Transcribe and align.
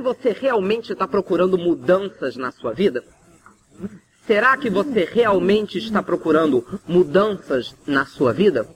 que 0.00 0.02
você 0.02 0.32
realmente 0.32 0.92
está 0.94 1.06
procurando 1.06 1.58
mudanças 1.58 2.34
na 2.36 2.50
sua 2.50 2.72
vida? 2.72 3.04
Será 4.26 4.56
que 4.56 4.70
você 4.70 5.04
realmente 5.04 5.76
está 5.76 6.02
procurando 6.02 6.64
mudanças 6.88 7.74
na 7.86 8.06
sua 8.06 8.32
vida? 8.32 8.66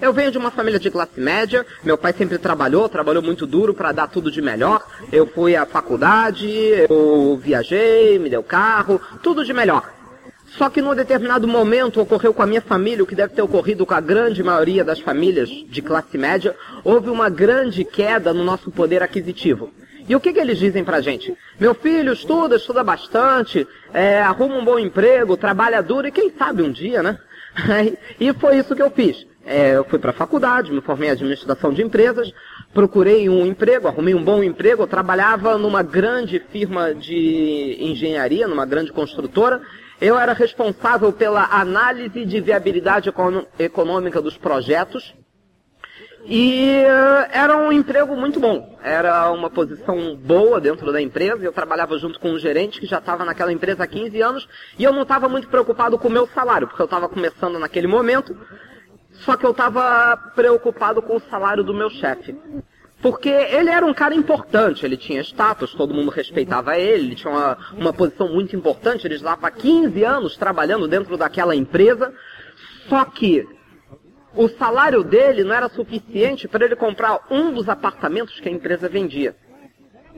Eu 0.00 0.12
venho 0.12 0.30
de 0.30 0.36
uma 0.36 0.50
família 0.50 0.78
de 0.78 0.90
classe 0.90 1.18
média, 1.18 1.64
meu 1.82 1.96
pai 1.96 2.12
sempre 2.12 2.36
trabalhou, 2.38 2.88
trabalhou 2.88 3.22
muito 3.22 3.46
duro 3.46 3.72
para 3.72 3.92
dar 3.92 4.08
tudo 4.08 4.30
de 4.30 4.42
melhor. 4.42 4.86
Eu 5.10 5.26
fui 5.26 5.56
à 5.56 5.64
faculdade, 5.64 6.46
eu 6.88 7.40
viajei, 7.42 8.18
me 8.18 8.28
deu 8.28 8.42
carro, 8.42 9.00
tudo 9.22 9.44
de 9.44 9.54
melhor. 9.54 9.90
Só 10.58 10.68
que 10.68 10.82
num 10.82 10.94
determinado 10.94 11.48
momento 11.48 12.00
ocorreu 12.00 12.34
com 12.34 12.42
a 12.42 12.46
minha 12.46 12.60
família, 12.60 13.02
o 13.02 13.06
que 13.06 13.14
deve 13.14 13.34
ter 13.34 13.42
ocorrido 13.42 13.86
com 13.86 13.94
a 13.94 14.00
grande 14.00 14.42
maioria 14.42 14.84
das 14.84 15.00
famílias 15.00 15.48
de 15.48 15.80
classe 15.80 16.18
média, 16.18 16.54
houve 16.84 17.08
uma 17.08 17.30
grande 17.30 17.84
queda 17.84 18.34
no 18.34 18.44
nosso 18.44 18.70
poder 18.70 19.02
aquisitivo. 19.02 19.72
E 20.08 20.16
o 20.16 20.20
que, 20.20 20.32
que 20.32 20.40
eles 20.40 20.58
dizem 20.58 20.82
pra 20.82 21.00
gente? 21.00 21.36
Meu 21.60 21.74
filho 21.74 22.12
estuda, 22.12 22.56
estuda 22.56 22.82
bastante, 22.82 23.66
é, 23.92 24.22
arruma 24.22 24.56
um 24.56 24.64
bom 24.64 24.78
emprego, 24.78 25.36
trabalha 25.36 25.82
duro 25.82 26.08
e 26.08 26.12
quem 26.12 26.30
sabe 26.30 26.62
um 26.62 26.72
dia, 26.72 27.02
né? 27.02 27.18
e 28.18 28.32
foi 28.32 28.56
isso 28.56 28.74
que 28.74 28.82
eu 28.82 28.90
fiz. 28.90 29.26
É, 29.44 29.76
eu 29.76 29.84
fui 29.84 29.98
para 29.98 30.10
a 30.10 30.14
faculdade, 30.14 30.72
me 30.72 30.80
formei 30.80 31.08
em 31.08 31.12
administração 31.12 31.72
de 31.72 31.82
empresas, 31.82 32.32
procurei 32.72 33.28
um 33.28 33.46
emprego, 33.46 33.88
arrumei 33.88 34.14
um 34.14 34.22
bom 34.22 34.42
emprego, 34.42 34.82
eu 34.82 34.86
trabalhava 34.86 35.56
numa 35.56 35.82
grande 35.82 36.38
firma 36.38 36.94
de 36.94 37.76
engenharia, 37.80 38.48
numa 38.48 38.66
grande 38.66 38.92
construtora. 38.92 39.60
Eu 40.00 40.18
era 40.18 40.32
responsável 40.32 41.12
pela 41.12 41.44
análise 41.50 42.24
de 42.24 42.40
viabilidade 42.40 43.10
econômica 43.58 44.22
dos 44.22 44.36
projetos. 44.36 45.14
E 46.30 46.84
uh, 46.84 47.26
era 47.32 47.56
um 47.56 47.72
emprego 47.72 48.14
muito 48.14 48.38
bom. 48.38 48.78
Era 48.82 49.32
uma 49.32 49.48
posição 49.48 50.14
boa 50.14 50.60
dentro 50.60 50.92
da 50.92 51.00
empresa. 51.00 51.42
Eu 51.42 51.52
trabalhava 51.52 51.98
junto 51.98 52.20
com 52.20 52.32
um 52.32 52.38
gerente 52.38 52.78
que 52.78 52.86
já 52.86 52.98
estava 52.98 53.24
naquela 53.24 53.50
empresa 53.50 53.84
há 53.84 53.86
15 53.86 54.20
anos. 54.20 54.48
E 54.78 54.84
eu 54.84 54.92
não 54.92 55.02
estava 55.02 55.26
muito 55.26 55.48
preocupado 55.48 55.98
com 55.98 56.08
o 56.08 56.10
meu 56.10 56.26
salário, 56.26 56.68
porque 56.68 56.82
eu 56.82 56.84
estava 56.84 57.08
começando 57.08 57.58
naquele 57.58 57.86
momento. 57.86 58.36
Só 59.24 59.38
que 59.38 59.46
eu 59.46 59.52
estava 59.52 60.18
preocupado 60.34 61.00
com 61.00 61.16
o 61.16 61.20
salário 61.30 61.64
do 61.64 61.72
meu 61.72 61.88
chefe. 61.88 62.36
Porque 63.00 63.30
ele 63.30 63.70
era 63.70 63.86
um 63.86 63.94
cara 63.94 64.14
importante, 64.14 64.84
ele 64.84 64.98
tinha 64.98 65.22
status, 65.22 65.72
todo 65.72 65.94
mundo 65.94 66.10
respeitava 66.10 66.76
ele, 66.76 67.06
ele 67.06 67.14
tinha 67.14 67.32
uma, 67.32 67.58
uma 67.72 67.92
posição 67.92 68.28
muito 68.28 68.54
importante, 68.54 69.06
ele 69.06 69.14
estava 69.14 69.46
há 69.46 69.50
15 69.50 70.04
anos 70.04 70.36
trabalhando 70.36 70.86
dentro 70.86 71.16
daquela 71.16 71.56
empresa. 71.56 72.12
Só 72.86 73.04
que 73.06 73.46
o 74.38 74.48
salário 74.48 75.02
dele 75.02 75.42
não 75.42 75.52
era 75.52 75.68
suficiente 75.68 76.46
para 76.46 76.64
ele 76.64 76.76
comprar 76.76 77.26
um 77.28 77.52
dos 77.52 77.68
apartamentos 77.68 78.38
que 78.38 78.48
a 78.48 78.52
empresa 78.52 78.88
vendia. 78.88 79.34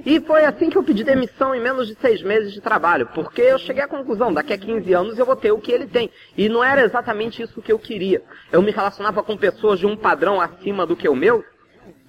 E 0.05 0.21
foi 0.21 0.45
assim 0.45 0.69
que 0.69 0.77
eu 0.77 0.83
pedi 0.83 1.03
demissão 1.03 1.55
em 1.55 1.61
menos 1.61 1.89
de 1.89 1.95
seis 1.95 2.23
meses 2.23 2.53
de 2.53 2.61
trabalho, 2.61 3.09
porque 3.15 3.41
eu 3.41 3.59
cheguei 3.59 3.83
à 3.83 3.89
conclusão, 3.89 4.31
daqui 4.31 4.53
a 4.53 4.59
15 4.59 4.93
anos 4.93 5.19
eu 5.19 5.25
vou 5.25 5.37
ter 5.37 5.53
o 5.53 5.59
que 5.59 5.73
ele 5.73 5.87
tem. 5.87 6.11
E 6.37 6.51
não 6.51 6.63
era 6.63 6.83
exatamente 6.83 7.43
isso 7.43 7.63
que 7.63 7.73
eu 7.73 7.79
queria. 7.79 8.23
Eu 8.53 8.61
me 8.61 8.71
relacionava 8.71 9.23
com 9.23 9.39
pessoas 9.39 9.79
de 9.79 9.87
um 9.87 9.97
padrão 9.97 10.39
acima 10.39 10.85
do 10.85 10.95
que 10.95 11.09
o 11.09 11.17
meu, 11.17 11.43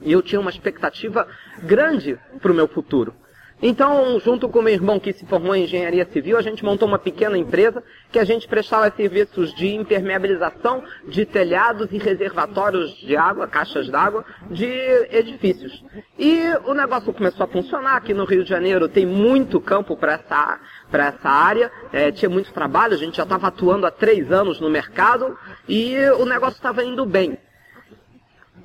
e 0.01 0.11
eu 0.11 0.21
tinha 0.21 0.41
uma 0.41 0.51
expectativa 0.51 1.25
grande 1.63 2.19
para 2.41 2.51
o 2.51 2.55
meu 2.55 2.67
futuro. 2.67 3.15
Então, 3.61 4.19
junto 4.19 4.49
com 4.49 4.61
meu 4.61 4.73
irmão 4.73 4.99
que 4.99 5.13
se 5.13 5.25
formou 5.25 5.55
em 5.55 5.65
engenharia 5.65 6.05
civil, 6.11 6.35
a 6.35 6.41
gente 6.41 6.65
montou 6.65 6.87
uma 6.87 6.97
pequena 6.97 7.37
empresa 7.37 7.83
que 8.11 8.17
a 8.17 8.23
gente 8.23 8.47
prestava 8.47 8.91
serviços 8.95 9.53
de 9.53 9.75
impermeabilização 9.75 10.83
de 11.07 11.25
telhados 11.25 11.91
e 11.91 11.99
reservatórios 11.99 12.97
de 12.97 13.15
água, 13.15 13.47
caixas 13.47 13.87
d'água, 13.87 14.25
de 14.49 14.65
edifícios. 15.11 15.83
E 16.17 16.41
o 16.65 16.73
negócio 16.73 17.13
começou 17.13 17.43
a 17.43 17.47
funcionar. 17.47 17.97
Aqui 17.97 18.13
no 18.13 18.25
Rio 18.25 18.43
de 18.43 18.49
Janeiro 18.49 18.89
tem 18.89 19.05
muito 19.05 19.61
campo 19.61 19.95
para 19.95 20.13
essa, 20.13 20.59
essa 20.91 21.29
área, 21.29 21.71
é, 21.93 22.11
tinha 22.11 22.29
muito 22.29 22.51
trabalho, 22.51 22.95
a 22.95 22.97
gente 22.97 23.17
já 23.17 23.23
estava 23.23 23.47
atuando 23.47 23.85
há 23.85 23.91
três 23.91 24.31
anos 24.31 24.59
no 24.59 24.69
mercado 24.69 25.37
e 25.67 25.95
o 26.17 26.25
negócio 26.25 26.55
estava 26.55 26.83
indo 26.83 27.05
bem. 27.05 27.37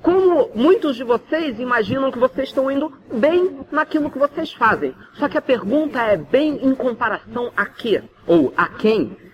Como 0.01 0.49
muitos 0.53 0.95
de 0.95 1.03
vocês 1.03 1.59
imaginam 1.59 2.11
que 2.11 2.19
vocês 2.19 2.49
estão 2.49 2.69
indo 2.69 2.91
bem 3.13 3.59
naquilo 3.71 4.09
que 4.09 4.19
vocês 4.19 4.53
fazem. 4.53 4.93
Só 5.13 5.27
que 5.27 5.37
a 5.37 5.41
pergunta 5.41 6.01
é 6.01 6.17
bem 6.17 6.59
em 6.63 6.73
comparação 6.75 7.51
a 7.55 7.65
quê? 7.65 8.01
Ou 8.25 8.53
a 8.55 8.67
quem? 8.67 9.15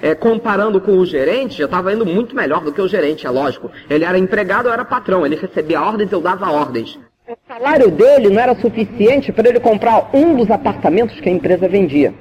É, 0.00 0.10
é, 0.10 0.14
comparando 0.14 0.80
com 0.80 0.92
o 0.92 1.04
gerente, 1.04 1.60
eu 1.60 1.64
estava 1.64 1.92
indo 1.92 2.06
muito 2.06 2.36
melhor 2.36 2.62
do 2.62 2.72
que 2.72 2.80
o 2.80 2.86
gerente, 2.86 3.26
é 3.26 3.30
lógico. 3.30 3.68
Ele 3.90 4.04
era 4.04 4.16
empregado, 4.16 4.68
eu 4.68 4.72
era 4.72 4.84
patrão. 4.84 5.26
Ele 5.26 5.34
recebia 5.34 5.82
ordens, 5.82 6.12
eu 6.12 6.20
dava 6.20 6.48
ordens. 6.52 6.96
O 7.28 7.36
salário 7.48 7.90
dele 7.90 8.30
não 8.30 8.40
era 8.40 8.54
suficiente 8.54 9.32
para 9.32 9.48
ele 9.48 9.58
comprar 9.58 10.08
um 10.14 10.36
dos 10.36 10.48
apartamentos 10.52 11.18
que 11.20 11.28
a 11.28 11.32
empresa 11.32 11.68
vendia. 11.68 12.14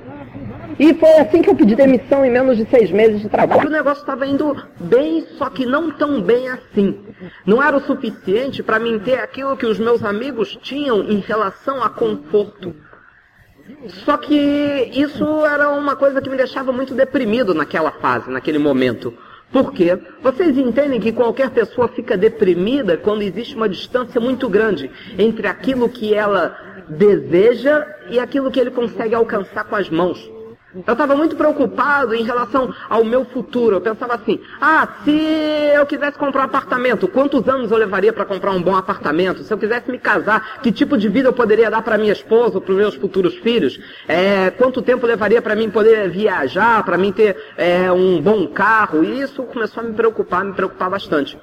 E 0.80 0.94
foi 0.94 1.12
assim 1.16 1.42
que 1.42 1.50
eu 1.50 1.56
pedi 1.56 1.76
demissão 1.76 2.24
em 2.24 2.32
menos 2.32 2.56
de 2.56 2.66
seis 2.70 2.90
meses 2.90 3.22
de 3.22 3.28
trabalho. 3.28 3.68
O 3.68 3.72
negócio 3.72 4.00
estava 4.00 4.26
indo 4.26 4.56
bem, 4.80 5.28
só 5.38 5.50
que 5.50 5.66
não 5.66 5.92
tão 5.92 6.22
bem 6.22 6.48
assim. 6.48 6.98
Não 7.46 7.62
era 7.62 7.76
o 7.76 7.82
suficiente 7.82 8.64
para 8.64 8.80
mim 8.80 8.98
ter 8.98 9.20
aquilo 9.20 9.58
que 9.58 9.66
os 9.66 9.78
meus 9.78 10.02
amigos 10.06 10.58
tinham 10.62 11.04
em 11.04 11.20
relação 11.20 11.84
a 11.84 11.90
conforto. 11.90 12.74
Só 14.06 14.16
que 14.16 14.34
isso 14.94 15.46
era 15.46 15.70
uma 15.70 15.98
coisa 15.98 16.22
que 16.22 16.30
me 16.30 16.38
deixava 16.38 16.72
muito 16.72 16.96
deprimido 16.96 17.54
naquela 17.54 17.92
fase, 17.92 18.32
naquele 18.32 18.58
momento. 18.58 19.14
Por 19.52 19.74
quê? 19.74 20.00
Vocês 20.24 20.58
entendem 20.58 21.00
que 21.02 21.12
qualquer 21.12 21.50
pessoa 21.50 21.90
fica 21.90 22.16
deprimida 22.16 22.96
quando 22.96 23.22
existe 23.22 23.54
uma 23.54 23.68
distância 23.68 24.22
muito 24.22 24.48
grande 24.48 24.90
entre 25.18 25.46
aquilo 25.46 25.90
que 25.90 26.14
ela 26.14 26.56
deseja 26.88 27.86
e 28.10 28.18
aquilo 28.18 28.50
que 28.50 28.60
ele 28.60 28.72
consegue 28.72 29.14
alcançar 29.14 29.66
com 29.66 29.76
as 29.76 29.90
mãos. 29.90 30.39
Eu 30.76 30.92
estava 30.92 31.16
muito 31.16 31.36
preocupado 31.36 32.14
em 32.14 32.24
relação 32.24 32.72
ao 32.88 33.04
meu 33.04 33.26
futuro. 33.26 33.78
Eu 33.78 33.82
pensava 33.82 34.14
assim: 34.14 34.40
ah, 34.62 34.88
se 35.04 35.12
eu 35.74 35.84
quisesse 35.88 36.16
comprar 36.16 36.42
um 36.42 36.46
apartamento, 36.46 37.08
quantos 37.08 37.48
anos 37.50 37.72
eu 37.72 37.78
levaria 37.78 38.14
para 38.14 38.24
comprar 38.24 38.52
um 38.52 38.62
bom 38.62 38.76
apartamento? 38.76 39.42
Se 39.42 39.52
eu 39.52 39.58
quisesse 39.58 39.90
me 39.90 39.98
casar, 39.98 40.62
que 40.62 40.72
tipo 40.72 40.96
de 40.96 41.10
vida 41.10 41.28
eu 41.28 41.34
poderia 41.34 41.72
dar 41.72 41.82
para 41.82 41.98
minha 41.98 42.14
esposa, 42.14 42.62
para 42.62 42.72
os 42.72 42.78
meus 42.78 42.94
futuros 42.94 43.36
filhos? 43.38 43.80
É, 44.08 44.52
quanto 44.52 44.80
tempo 44.80 45.08
levaria 45.08 45.42
para 45.42 45.56
mim 45.56 45.72
poder 45.72 46.08
viajar, 46.10 46.84
para 46.84 47.00
mim 47.00 47.12
ter 47.12 47.36
é, 47.58 47.92
um 47.92 48.22
bom 48.22 48.46
carro? 48.48 49.04
E 49.04 49.22
isso 49.22 49.42
começou 49.44 49.82
a 49.82 49.88
me 49.88 49.94
preocupar, 49.94 50.46
me 50.46 50.54
preocupar 50.54 50.92
bastante. 50.92 51.36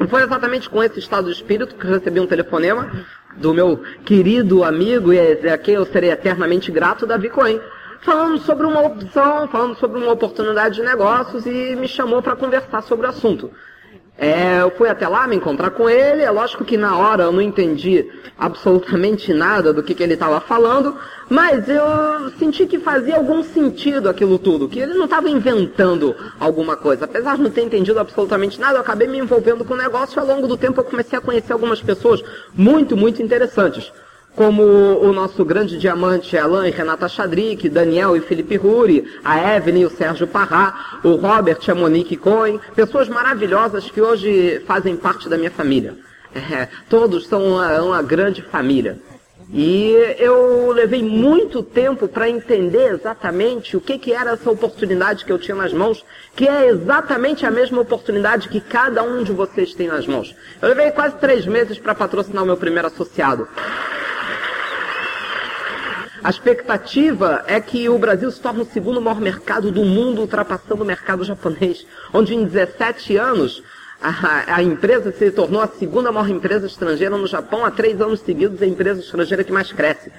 E 0.00 0.06
foi 0.06 0.22
exatamente 0.22 0.70
com 0.70 0.82
esse 0.82 0.98
estado 0.98 1.26
de 1.26 1.32
espírito 1.32 1.74
que 1.74 1.86
recebi 1.86 2.20
um 2.20 2.26
telefonema 2.26 2.90
do 3.36 3.52
meu 3.52 3.82
querido 4.02 4.64
amigo, 4.64 5.12
e 5.12 5.18
a 5.50 5.58
quem 5.58 5.74
eu 5.74 5.84
serei 5.84 6.10
eternamente 6.10 6.72
grato, 6.72 7.06
Davi 7.06 7.28
Cohen 7.28 7.60
falando 8.02 8.38
sobre 8.40 8.66
uma 8.66 8.82
opção, 8.82 9.48
falando 9.48 9.76
sobre 9.76 9.98
uma 9.98 10.12
oportunidade 10.12 10.76
de 10.76 10.82
negócios 10.82 11.46
e 11.46 11.76
me 11.76 11.88
chamou 11.88 12.20
para 12.20 12.36
conversar 12.36 12.82
sobre 12.82 13.06
o 13.06 13.10
assunto. 13.10 13.50
É, 14.18 14.60
eu 14.60 14.70
fui 14.72 14.88
até 14.88 15.08
lá 15.08 15.26
me 15.26 15.36
encontrar 15.36 15.70
com 15.70 15.88
ele, 15.88 16.22
é 16.22 16.30
lógico 16.30 16.64
que 16.64 16.76
na 16.76 16.96
hora 16.98 17.24
eu 17.24 17.32
não 17.32 17.40
entendi 17.40 18.06
absolutamente 18.38 19.32
nada 19.32 19.72
do 19.72 19.82
que, 19.82 19.94
que 19.94 20.02
ele 20.02 20.14
estava 20.14 20.38
falando, 20.38 20.96
mas 21.30 21.66
eu 21.68 22.30
senti 22.38 22.66
que 22.66 22.78
fazia 22.78 23.16
algum 23.16 23.42
sentido 23.42 24.08
aquilo 24.08 24.38
tudo, 24.38 24.68
que 24.68 24.78
ele 24.78 24.94
não 24.94 25.06
estava 25.06 25.30
inventando 25.30 26.14
alguma 26.38 26.76
coisa. 26.76 27.06
Apesar 27.06 27.36
de 27.36 27.42
não 27.42 27.50
ter 27.50 27.62
entendido 27.62 27.98
absolutamente 27.98 28.60
nada, 28.60 28.76
eu 28.76 28.82
acabei 28.82 29.08
me 29.08 29.18
envolvendo 29.18 29.64
com 29.64 29.74
o 29.74 29.78
negócio 29.78 30.18
e 30.18 30.20
ao 30.20 30.26
longo 30.26 30.46
do 30.46 30.58
tempo 30.58 30.78
eu 30.78 30.84
comecei 30.84 31.18
a 31.18 31.22
conhecer 31.22 31.52
algumas 31.52 31.80
pessoas 31.80 32.22
muito, 32.54 32.96
muito 32.96 33.22
interessantes 33.22 33.90
como 34.34 34.62
o 34.62 35.12
nosso 35.12 35.44
grande 35.44 35.78
diamante 35.78 36.36
Alain 36.36 36.68
e 36.68 36.70
Renata 36.70 37.08
Chadrick, 37.08 37.68
Daniel 37.68 38.16
e 38.16 38.20
Felipe 38.20 38.56
Ruri, 38.56 39.04
a 39.24 39.56
Evelyn 39.56 39.82
e 39.82 39.86
o 39.86 39.90
Sérgio 39.90 40.26
Parrá, 40.26 40.98
o 41.04 41.16
Robert 41.16 41.58
e 41.66 41.70
a 41.70 41.74
Monique 41.74 42.16
Cohen, 42.16 42.60
pessoas 42.74 43.08
maravilhosas 43.08 43.90
que 43.90 44.00
hoje 44.00 44.62
fazem 44.66 44.96
parte 44.96 45.28
da 45.28 45.36
minha 45.36 45.50
família. 45.50 45.94
É, 46.34 46.66
todos 46.88 47.26
são 47.26 47.46
uma, 47.46 47.82
uma 47.82 48.02
grande 48.02 48.40
família. 48.40 48.98
E 49.52 49.92
eu 50.18 50.72
levei 50.72 51.02
muito 51.02 51.62
tempo 51.62 52.08
para 52.08 52.26
entender 52.26 52.94
exatamente 52.94 53.76
o 53.76 53.82
que, 53.82 53.98
que 53.98 54.14
era 54.14 54.30
essa 54.30 54.50
oportunidade 54.50 55.26
que 55.26 55.30
eu 55.30 55.38
tinha 55.38 55.54
nas 55.54 55.74
mãos, 55.74 56.02
que 56.34 56.48
é 56.48 56.68
exatamente 56.68 57.44
a 57.44 57.50
mesma 57.50 57.82
oportunidade 57.82 58.48
que 58.48 58.62
cada 58.62 59.02
um 59.02 59.22
de 59.22 59.30
vocês 59.30 59.74
tem 59.74 59.88
nas 59.88 60.06
mãos. 60.06 60.34
Eu 60.62 60.70
levei 60.70 60.90
quase 60.90 61.16
três 61.16 61.44
meses 61.44 61.78
para 61.78 61.94
patrocinar 61.94 62.42
o 62.42 62.46
meu 62.46 62.56
primeiro 62.56 62.88
associado. 62.88 63.46
A 66.24 66.30
expectativa 66.30 67.42
é 67.48 67.60
que 67.60 67.88
o 67.88 67.98
Brasil 67.98 68.30
se 68.30 68.40
torne 68.40 68.62
o 68.62 68.66
segundo 68.66 69.00
maior 69.00 69.20
mercado 69.20 69.72
do 69.72 69.84
mundo, 69.84 70.20
ultrapassando 70.20 70.84
o 70.84 70.86
mercado 70.86 71.24
japonês, 71.24 71.84
onde 72.14 72.32
em 72.32 72.44
17 72.44 73.16
anos 73.16 73.60
a, 74.00 74.54
a, 74.56 74.62
empresa 74.62 75.10
se 75.10 75.32
tornou 75.32 75.60
a 75.60 75.66
segunda 75.66 76.12
maior 76.12 76.30
empresa 76.30 76.66
estrangeira 76.66 77.16
no 77.16 77.26
Japão, 77.26 77.64
há 77.64 77.72
três 77.72 78.00
anos 78.00 78.20
seguidos 78.20 78.62
a 78.62 78.66
empresa 78.66 79.00
estrangeira 79.00 79.42
que 79.42 79.50
mais 79.50 79.72
cresce. 79.72 80.12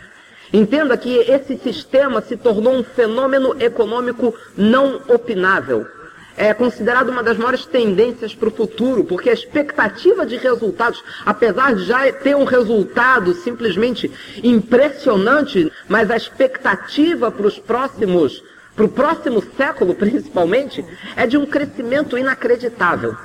Entenda 0.51 0.97
que 0.97 1.15
esse 1.19 1.57
sistema 1.57 2.21
se 2.21 2.35
tornou 2.35 2.73
um 2.73 2.83
fenômeno 2.83 3.55
econômico 3.61 4.35
não 4.57 5.01
opinável. 5.07 5.87
É 6.35 6.53
considerado 6.53 7.09
uma 7.09 7.23
das 7.23 7.37
maiores 7.37 7.65
tendências 7.65 8.33
para 8.33 8.49
o 8.49 8.51
futuro, 8.51 9.03
porque 9.03 9.29
a 9.29 9.33
expectativa 9.33 10.25
de 10.25 10.37
resultados, 10.37 11.03
apesar 11.25 11.75
de 11.75 11.85
já 11.85 12.11
ter 12.11 12.35
um 12.35 12.43
resultado 12.43 13.33
simplesmente 13.35 14.11
impressionante, 14.43 15.71
mas 15.87 16.09
a 16.09 16.17
expectativa 16.17 17.31
para 17.31 17.47
os 17.47 17.59
próximos, 17.59 18.43
para 18.75 18.85
o 18.85 18.89
próximo 18.89 19.43
século 19.55 19.93
principalmente, 19.95 20.83
é 21.15 21.27
de 21.27 21.37
um 21.37 21.45
crescimento 21.45 22.17
inacreditável. 22.17 23.15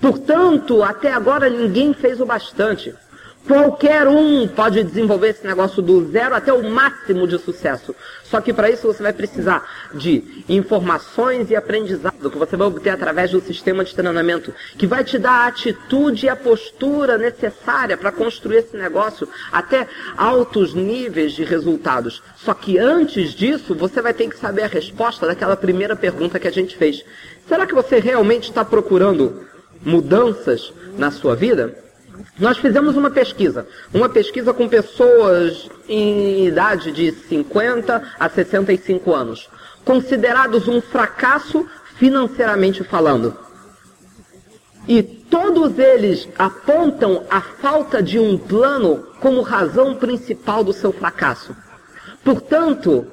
Portanto, 0.00 0.82
até 0.82 1.12
agora 1.12 1.50
ninguém 1.50 1.92
fez 1.92 2.20
o 2.20 2.26
bastante. 2.26 2.94
Qualquer 3.46 4.06
um 4.06 4.46
pode 4.46 4.84
desenvolver 4.84 5.30
esse 5.30 5.46
negócio 5.46 5.82
do 5.82 6.10
zero 6.10 6.34
até 6.34 6.52
o 6.52 6.70
máximo 6.70 7.26
de 7.26 7.38
sucesso. 7.38 7.96
Só 8.22 8.40
que 8.40 8.52
para 8.52 8.70
isso 8.70 8.86
você 8.86 9.02
vai 9.02 9.12
precisar 9.12 9.66
de 9.94 10.44
informações 10.48 11.50
e 11.50 11.56
aprendizado 11.56 12.30
que 12.30 12.38
você 12.38 12.56
vai 12.56 12.68
obter 12.68 12.90
através 12.90 13.30
do 13.30 13.40
sistema 13.40 13.84
de 13.84 13.94
treinamento, 13.94 14.54
que 14.76 14.86
vai 14.86 15.02
te 15.02 15.18
dar 15.18 15.32
a 15.32 15.46
atitude 15.46 16.26
e 16.26 16.28
a 16.28 16.36
postura 16.36 17.16
necessária 17.16 17.96
para 17.96 18.12
construir 18.12 18.58
esse 18.58 18.76
negócio 18.76 19.28
até 19.50 19.88
altos 20.16 20.74
níveis 20.74 21.32
de 21.32 21.42
resultados. 21.42 22.22
Só 22.36 22.52
que 22.54 22.78
antes 22.78 23.32
disso, 23.32 23.74
você 23.74 24.02
vai 24.02 24.12
ter 24.12 24.28
que 24.28 24.38
saber 24.38 24.62
a 24.62 24.68
resposta 24.68 25.26
daquela 25.26 25.56
primeira 25.56 25.96
pergunta 25.96 26.38
que 26.38 26.46
a 26.48 26.52
gente 26.52 26.76
fez. 26.76 27.04
Será 27.48 27.66
que 27.66 27.74
você 27.74 27.98
realmente 27.98 28.50
está 28.50 28.64
procurando 28.64 29.44
mudanças 29.82 30.72
na 30.96 31.10
sua 31.10 31.34
vida? 31.34 31.89
Nós 32.38 32.58
fizemos 32.58 32.96
uma 32.96 33.10
pesquisa, 33.10 33.66
uma 33.92 34.08
pesquisa 34.08 34.52
com 34.52 34.68
pessoas 34.68 35.68
em 35.88 36.46
idade 36.46 36.92
de 36.92 37.12
50 37.12 38.02
a 38.18 38.28
65 38.28 39.12
anos, 39.12 39.48
considerados 39.84 40.68
um 40.68 40.80
fracasso 40.80 41.66
financeiramente 41.96 42.82
falando. 42.84 43.36
E 44.88 45.02
todos 45.02 45.78
eles 45.78 46.28
apontam 46.38 47.24
a 47.30 47.40
falta 47.40 48.02
de 48.02 48.18
um 48.18 48.38
plano 48.38 49.06
como 49.20 49.42
razão 49.42 49.94
principal 49.94 50.64
do 50.64 50.72
seu 50.72 50.92
fracasso. 50.92 51.54
Portanto, 52.24 53.06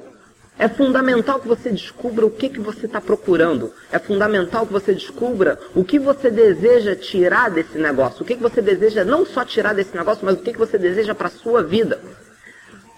é 0.58 0.68
fundamental 0.68 1.38
que 1.38 1.46
você 1.46 1.70
descubra 1.70 2.26
o 2.26 2.30
que, 2.30 2.48
que 2.48 2.58
você 2.58 2.86
está 2.86 3.00
procurando. 3.00 3.72
É 3.92 3.98
fundamental 3.98 4.66
que 4.66 4.72
você 4.72 4.92
descubra 4.92 5.58
o 5.74 5.84
que 5.84 5.98
você 6.00 6.30
deseja 6.30 6.96
tirar 6.96 7.48
desse 7.48 7.78
negócio. 7.78 8.22
O 8.22 8.24
que, 8.24 8.34
que 8.34 8.42
você 8.42 8.60
deseja 8.60 9.04
não 9.04 9.24
só 9.24 9.44
tirar 9.44 9.72
desse 9.72 9.96
negócio, 9.96 10.26
mas 10.26 10.34
o 10.34 10.42
que, 10.42 10.52
que 10.52 10.58
você 10.58 10.76
deseja 10.76 11.14
para 11.14 11.28
a 11.28 11.30
sua 11.30 11.62
vida. 11.62 12.00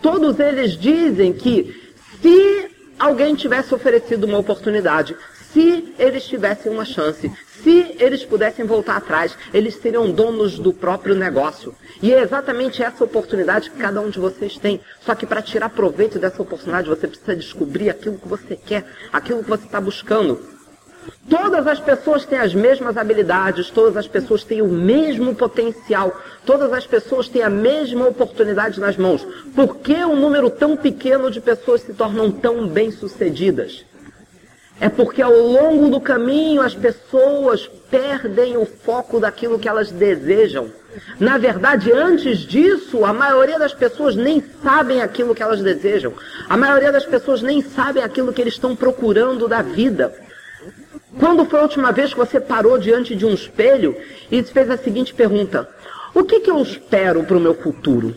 Todos 0.00 0.40
eles 0.40 0.72
dizem 0.72 1.34
que 1.34 1.92
se 2.22 2.70
alguém 2.98 3.34
tivesse 3.34 3.74
oferecido 3.74 4.24
uma 4.24 4.38
oportunidade, 4.38 5.14
se 5.52 5.94
eles 5.98 6.24
tivessem 6.24 6.72
uma 6.72 6.86
chance, 6.86 7.30
se 7.62 7.96
eles 7.98 8.24
pudessem 8.24 8.64
voltar 8.64 8.96
atrás, 8.96 9.36
eles 9.52 9.76
seriam 9.76 10.10
donos 10.10 10.58
do 10.58 10.72
próprio 10.72 11.14
negócio. 11.14 11.74
E 12.02 12.12
é 12.12 12.20
exatamente 12.20 12.82
essa 12.82 13.04
oportunidade 13.04 13.70
que 13.70 13.78
cada 13.78 14.00
um 14.00 14.10
de 14.10 14.18
vocês 14.18 14.56
tem. 14.56 14.80
Só 15.00 15.14
que 15.14 15.26
para 15.26 15.42
tirar 15.42 15.68
proveito 15.70 16.18
dessa 16.18 16.42
oportunidade, 16.42 16.88
você 16.88 17.06
precisa 17.06 17.36
descobrir 17.36 17.90
aquilo 17.90 18.18
que 18.18 18.28
você 18.28 18.56
quer, 18.56 18.84
aquilo 19.12 19.42
que 19.42 19.50
você 19.50 19.64
está 19.64 19.80
buscando. 19.80 20.60
Todas 21.28 21.66
as 21.66 21.80
pessoas 21.80 22.24
têm 22.24 22.38
as 22.38 22.54
mesmas 22.54 22.96
habilidades, 22.96 23.70
todas 23.70 23.96
as 23.96 24.06
pessoas 24.06 24.44
têm 24.44 24.60
o 24.60 24.68
mesmo 24.68 25.34
potencial, 25.34 26.14
todas 26.44 26.72
as 26.72 26.86
pessoas 26.86 27.28
têm 27.28 27.42
a 27.42 27.48
mesma 27.48 28.08
oportunidade 28.08 28.80
nas 28.80 28.96
mãos. 28.96 29.26
Por 29.54 29.76
que 29.76 29.94
um 30.04 30.16
número 30.16 30.50
tão 30.50 30.76
pequeno 30.76 31.30
de 31.30 31.40
pessoas 31.40 31.82
se 31.82 31.94
tornam 31.94 32.30
tão 32.30 32.66
bem-sucedidas? 32.66 33.84
É 34.80 34.88
porque 34.88 35.20
ao 35.20 35.36
longo 35.36 35.90
do 35.90 36.00
caminho 36.00 36.62
as 36.62 36.74
pessoas 36.74 37.70
perdem 37.90 38.56
o 38.56 38.64
foco 38.64 39.20
daquilo 39.20 39.58
que 39.58 39.68
elas 39.68 39.90
desejam. 39.90 40.72
Na 41.20 41.36
verdade, 41.36 41.92
antes 41.92 42.38
disso, 42.38 43.04
a 43.04 43.12
maioria 43.12 43.58
das 43.58 43.74
pessoas 43.74 44.16
nem 44.16 44.42
sabem 44.62 45.02
aquilo 45.02 45.34
que 45.34 45.42
elas 45.42 45.60
desejam. 45.60 46.14
A 46.48 46.56
maioria 46.56 46.90
das 46.90 47.04
pessoas 47.04 47.42
nem 47.42 47.60
sabem 47.60 48.02
aquilo 48.02 48.32
que 48.32 48.40
eles 48.40 48.54
estão 48.54 48.74
procurando 48.74 49.46
da 49.46 49.60
vida. 49.60 50.14
Quando 51.18 51.44
foi 51.44 51.58
a 51.58 51.64
última 51.64 51.92
vez 51.92 52.14
que 52.14 52.18
você 52.18 52.40
parou 52.40 52.78
diante 52.78 53.14
de 53.14 53.26
um 53.26 53.34
espelho 53.34 53.94
e 54.30 54.42
fez 54.42 54.70
a 54.70 54.78
seguinte 54.78 55.12
pergunta: 55.12 55.68
O 56.14 56.24
que, 56.24 56.40
que 56.40 56.50
eu 56.50 56.60
espero 56.62 57.22
para 57.24 57.36
o 57.36 57.40
meu 57.40 57.54
futuro? 57.54 58.14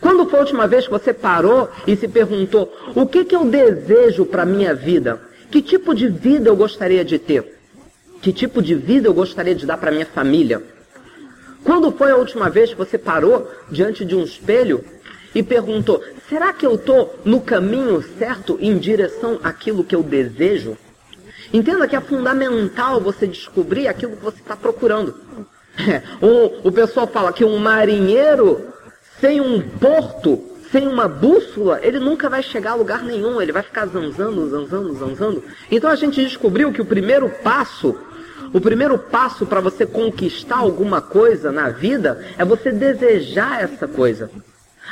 Quando 0.00 0.26
foi 0.26 0.38
a 0.38 0.42
última 0.42 0.66
vez 0.66 0.86
que 0.86 0.90
você 0.90 1.12
parou 1.12 1.70
e 1.86 1.94
se 1.94 2.08
perguntou: 2.08 2.72
O 2.94 3.06
que, 3.06 3.24
que 3.24 3.36
eu 3.36 3.44
desejo 3.44 4.26
para 4.26 4.42
a 4.42 4.46
minha 4.46 4.74
vida? 4.74 5.29
Que 5.50 5.60
tipo 5.60 5.94
de 5.94 6.08
vida 6.08 6.48
eu 6.48 6.56
gostaria 6.56 7.04
de 7.04 7.18
ter? 7.18 7.58
Que 8.22 8.32
tipo 8.32 8.62
de 8.62 8.74
vida 8.74 9.08
eu 9.08 9.14
gostaria 9.14 9.54
de 9.54 9.66
dar 9.66 9.78
para 9.78 9.90
minha 9.90 10.06
família? 10.06 10.62
Quando 11.64 11.92
foi 11.92 12.10
a 12.10 12.16
última 12.16 12.48
vez 12.48 12.70
que 12.70 12.76
você 12.76 12.96
parou 12.96 13.50
diante 13.70 14.04
de 14.04 14.14
um 14.14 14.22
espelho 14.22 14.84
e 15.34 15.42
perguntou: 15.42 16.02
será 16.28 16.52
que 16.52 16.64
eu 16.64 16.76
estou 16.76 17.18
no 17.24 17.40
caminho 17.40 18.02
certo 18.18 18.58
em 18.60 18.78
direção 18.78 19.40
àquilo 19.42 19.84
que 19.84 19.94
eu 19.94 20.02
desejo? 20.02 20.76
Entenda 21.52 21.88
que 21.88 21.96
é 21.96 22.00
fundamental 22.00 23.00
você 23.00 23.26
descobrir 23.26 23.88
aquilo 23.88 24.16
que 24.16 24.22
você 24.22 24.38
está 24.38 24.56
procurando. 24.56 25.14
É, 25.76 26.02
o, 26.24 26.68
o 26.68 26.72
pessoal 26.72 27.06
fala 27.06 27.32
que 27.32 27.44
um 27.44 27.58
marinheiro 27.58 28.68
sem 29.20 29.40
um 29.40 29.60
porto 29.60 30.49
sem 30.70 30.86
uma 30.86 31.08
bússola, 31.08 31.80
ele 31.82 31.98
nunca 31.98 32.28
vai 32.28 32.42
chegar 32.42 32.72
a 32.72 32.74
lugar 32.74 33.02
nenhum, 33.02 33.40
ele 33.40 33.52
vai 33.52 33.62
ficar 33.62 33.86
zanzando, 33.86 34.48
zanzando, 34.48 34.94
zanzando. 34.94 35.44
Então 35.70 35.90
a 35.90 35.96
gente 35.96 36.22
descobriu 36.22 36.72
que 36.72 36.80
o 36.80 36.86
primeiro 36.86 37.28
passo, 37.28 37.96
o 38.52 38.60
primeiro 38.60 38.98
passo 38.98 39.46
para 39.46 39.60
você 39.60 39.84
conquistar 39.84 40.58
alguma 40.58 41.00
coisa 41.00 41.50
na 41.50 41.70
vida 41.70 42.24
é 42.38 42.44
você 42.44 42.70
desejar 42.70 43.62
essa 43.62 43.88
coisa. 43.88 44.30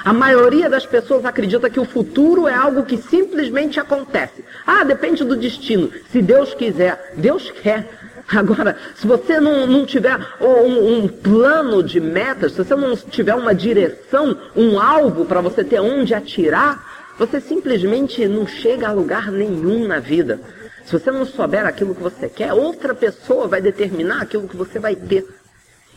A 0.04 0.12
maioria 0.12 0.70
das 0.70 0.86
pessoas 0.86 1.24
acredita 1.24 1.68
que 1.68 1.80
o 1.80 1.84
futuro 1.84 2.46
é 2.46 2.54
algo 2.54 2.84
que 2.84 2.96
simplesmente 2.96 3.80
acontece. 3.80 4.44
Ah, 4.66 4.84
depende 4.84 5.24
do 5.24 5.36
destino. 5.36 5.90
Se 6.10 6.22
Deus 6.22 6.54
quiser, 6.54 7.14
Deus 7.16 7.50
quer. 7.50 7.88
Agora, 8.28 8.76
se 8.94 9.06
você 9.06 9.40
não, 9.40 9.66
não 9.66 9.86
tiver 9.86 10.18
um, 10.38 10.98
um, 10.98 11.08
plano 11.08 11.82
de 11.82 11.98
metas, 11.98 12.52
se 12.52 12.62
você 12.62 12.76
não 12.76 12.94
tiver 12.94 13.34
uma 13.34 13.54
direção, 13.54 14.36
um 14.54 14.78
alvo 14.78 15.24
para 15.24 15.40
você 15.40 15.64
ter 15.64 15.80
onde 15.80 16.12
atirar, 16.12 17.14
você 17.18 17.40
simplesmente 17.40 18.26
não 18.28 18.46
chega 18.46 18.88
a 18.88 18.92
lugar 18.92 19.32
nenhum 19.32 19.86
na 19.86 19.98
vida. 19.98 20.40
Se 20.84 20.92
você 20.92 21.10
não 21.10 21.24
souber 21.24 21.66
aquilo 21.66 21.94
que 21.94 22.02
você 22.02 22.28
quer, 22.28 22.52
outra 22.52 22.94
pessoa 22.94 23.48
vai 23.48 23.62
determinar 23.62 24.22
aquilo 24.22 24.46
que 24.46 24.56
você 24.56 24.78
vai 24.78 24.94
ter. 24.94 25.26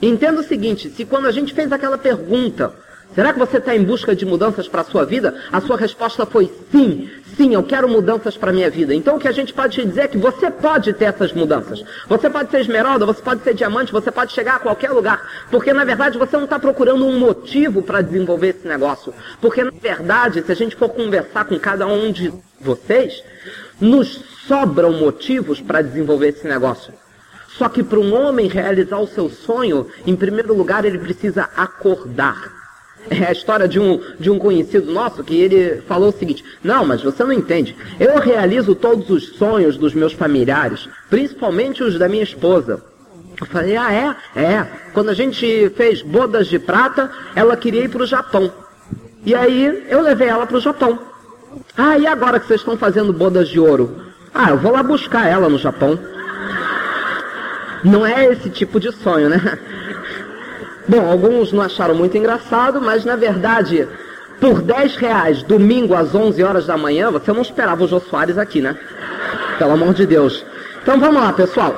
Entenda 0.02 0.40
o 0.40 0.44
seguinte: 0.44 0.90
se 0.90 1.06
quando 1.06 1.28
a 1.28 1.32
gente 1.32 1.54
fez 1.54 1.72
aquela 1.72 1.98
pergunta, 1.98 2.74
Será 3.14 3.34
que 3.34 3.40
você 3.40 3.58
está 3.58 3.76
em 3.76 3.84
busca 3.84 4.16
de 4.16 4.26
mudanças 4.26 4.68
para 4.68 4.82
a 4.82 4.86
sua 4.86 5.06
vida? 5.06 5.36
A 5.52 5.60
sua 5.60 5.76
resposta 5.76 6.26
foi 6.26 6.52
sim. 6.72 7.10
Sim, 7.36 7.54
eu 7.54 7.64
quero 7.64 7.88
mudanças 7.88 8.38
para 8.38 8.52
a 8.52 8.54
minha 8.54 8.70
vida. 8.70 8.94
Então 8.94 9.16
o 9.16 9.20
que 9.20 9.28
a 9.28 9.32
gente 9.32 9.54
pode 9.54 9.76
te 9.76 9.88
dizer 9.88 10.02
é 10.02 10.08
que 10.08 10.18
você 10.18 10.52
pode 10.52 10.94
ter 10.94 11.06
essas 11.06 11.34
mudanças. 11.34 11.84
Você 12.08 12.30
pode 12.30 12.52
ser 12.52 12.62
esmeralda, 12.62 13.06
você 13.06 13.22
pode 13.22 13.44
ser 13.44 13.54
diamante, 13.54 13.92
você 13.92 14.12
pode 14.12 14.32
chegar 14.32 14.56
a 14.56 14.60
qualquer 14.60 14.92
lugar. 14.92 15.46
Porque 15.50 15.74
na 15.74 15.84
verdade 15.84 16.18
você 16.18 16.38
não 16.38 16.46
está 16.46 16.60
procurando 16.60 17.06
um 17.06 17.18
motivo 17.18 17.82
para 17.82 18.02
desenvolver 18.02 18.50
esse 18.50 18.68
negócio. 18.68 19.14
Porque 19.42 19.64
na 19.64 19.72
verdade, 19.72 20.44
se 20.44 20.52
a 20.52 20.56
gente 20.56 20.76
for 20.76 20.90
conversar 20.90 21.46
com 21.46 21.58
cada 21.60 21.88
um 21.88 22.12
de 22.12 22.34
vocês, 22.60 23.24
nos 23.80 24.24
sobram 24.48 24.92
motivos 24.94 25.60
para 25.60 25.82
desenvolver 25.82 26.30
esse 26.30 26.48
negócio. 26.48 26.94
Só 27.58 27.68
que 27.68 27.84
para 27.84 28.00
um 28.00 28.14
homem 28.14 28.48
realizar 28.48 29.00
o 29.00 29.08
seu 29.08 29.30
sonho, 29.30 29.88
em 30.06 30.16
primeiro 30.16 30.56
lugar 30.56 30.86
ele 30.86 31.00
precisa 31.00 31.50
acordar. 31.56 32.61
É 33.10 33.26
a 33.26 33.32
história 33.32 33.68
de 33.68 33.80
um, 33.80 34.00
de 34.20 34.30
um 34.30 34.40
conhecido 34.40 34.92
nosso 34.92 35.24
que 35.24 35.36
ele 35.36 35.82
falou 35.88 36.10
o 36.10 36.18
seguinte: 36.18 36.44
Não, 36.64 36.86
mas 36.86 37.02
você 37.02 37.24
não 37.24 37.34
entende. 37.34 37.76
Eu 38.00 38.20
realizo 38.20 38.76
todos 38.76 39.10
os 39.10 39.36
sonhos 39.38 39.78
dos 39.78 39.94
meus 39.94 40.14
familiares, 40.14 40.88
principalmente 41.10 41.84
os 41.84 41.98
da 41.98 42.08
minha 42.08 42.24
esposa. 42.24 42.84
Eu 43.40 43.48
falei: 43.48 43.76
Ah, 43.76 43.92
é? 43.92 44.40
É. 44.40 44.68
Quando 44.94 45.10
a 45.10 45.14
gente 45.14 45.70
fez 45.76 46.02
bodas 46.02 46.48
de 46.48 46.60
prata, 46.60 47.12
ela 47.36 47.58
queria 47.58 47.84
ir 47.84 47.90
para 47.90 48.04
o 48.04 48.08
Japão. 48.08 48.52
E 49.26 49.36
aí 49.36 49.86
eu 49.90 50.02
levei 50.02 50.28
ela 50.28 50.48
para 50.48 50.58
o 50.58 50.62
Japão. 50.62 51.00
Ah, 51.78 51.98
e 51.98 52.08
agora 52.08 52.40
que 52.40 52.48
vocês 52.48 52.62
estão 52.62 52.78
fazendo 52.78 53.12
bodas 53.12 53.50
de 53.50 53.60
ouro? 53.60 54.12
Ah, 54.34 54.52
eu 54.52 54.58
vou 54.58 54.72
lá 54.72 54.82
buscar 54.82 55.28
ela 55.28 55.50
no 55.50 55.58
Japão. 55.58 56.00
Não 57.84 58.06
é 58.06 58.26
esse 58.26 58.50
tipo 58.50 58.80
de 58.80 58.92
sonho, 58.92 59.30
né? 59.30 59.60
Bom, 60.88 61.10
alguns 61.10 61.52
não 61.52 61.62
acharam 61.62 61.96
muito 61.96 62.18
engraçado, 62.18 62.82
mas 62.82 63.06
na 63.06 63.16
verdade, 63.16 63.88
por 64.40 64.62
10 64.62 64.96
reais, 64.96 65.44
domingo 65.44 65.94
às 65.94 66.14
11 66.14 66.44
horas 66.44 66.66
da 66.66 66.78
manhã, 66.78 67.12
você 67.12 67.32
não 67.32 67.42
esperava 67.42 67.84
o 67.84 67.88
Jô 67.88 68.00
Soares 68.00 68.38
aqui, 68.38 68.62
né? 68.62 68.78
Pelo 69.58 69.72
amor 69.72 69.94
de 69.94 70.06
Deus. 70.06 70.44
Então 70.82 71.00
vamos 71.00 71.22
lá, 71.22 71.32
pessoal. 71.34 71.78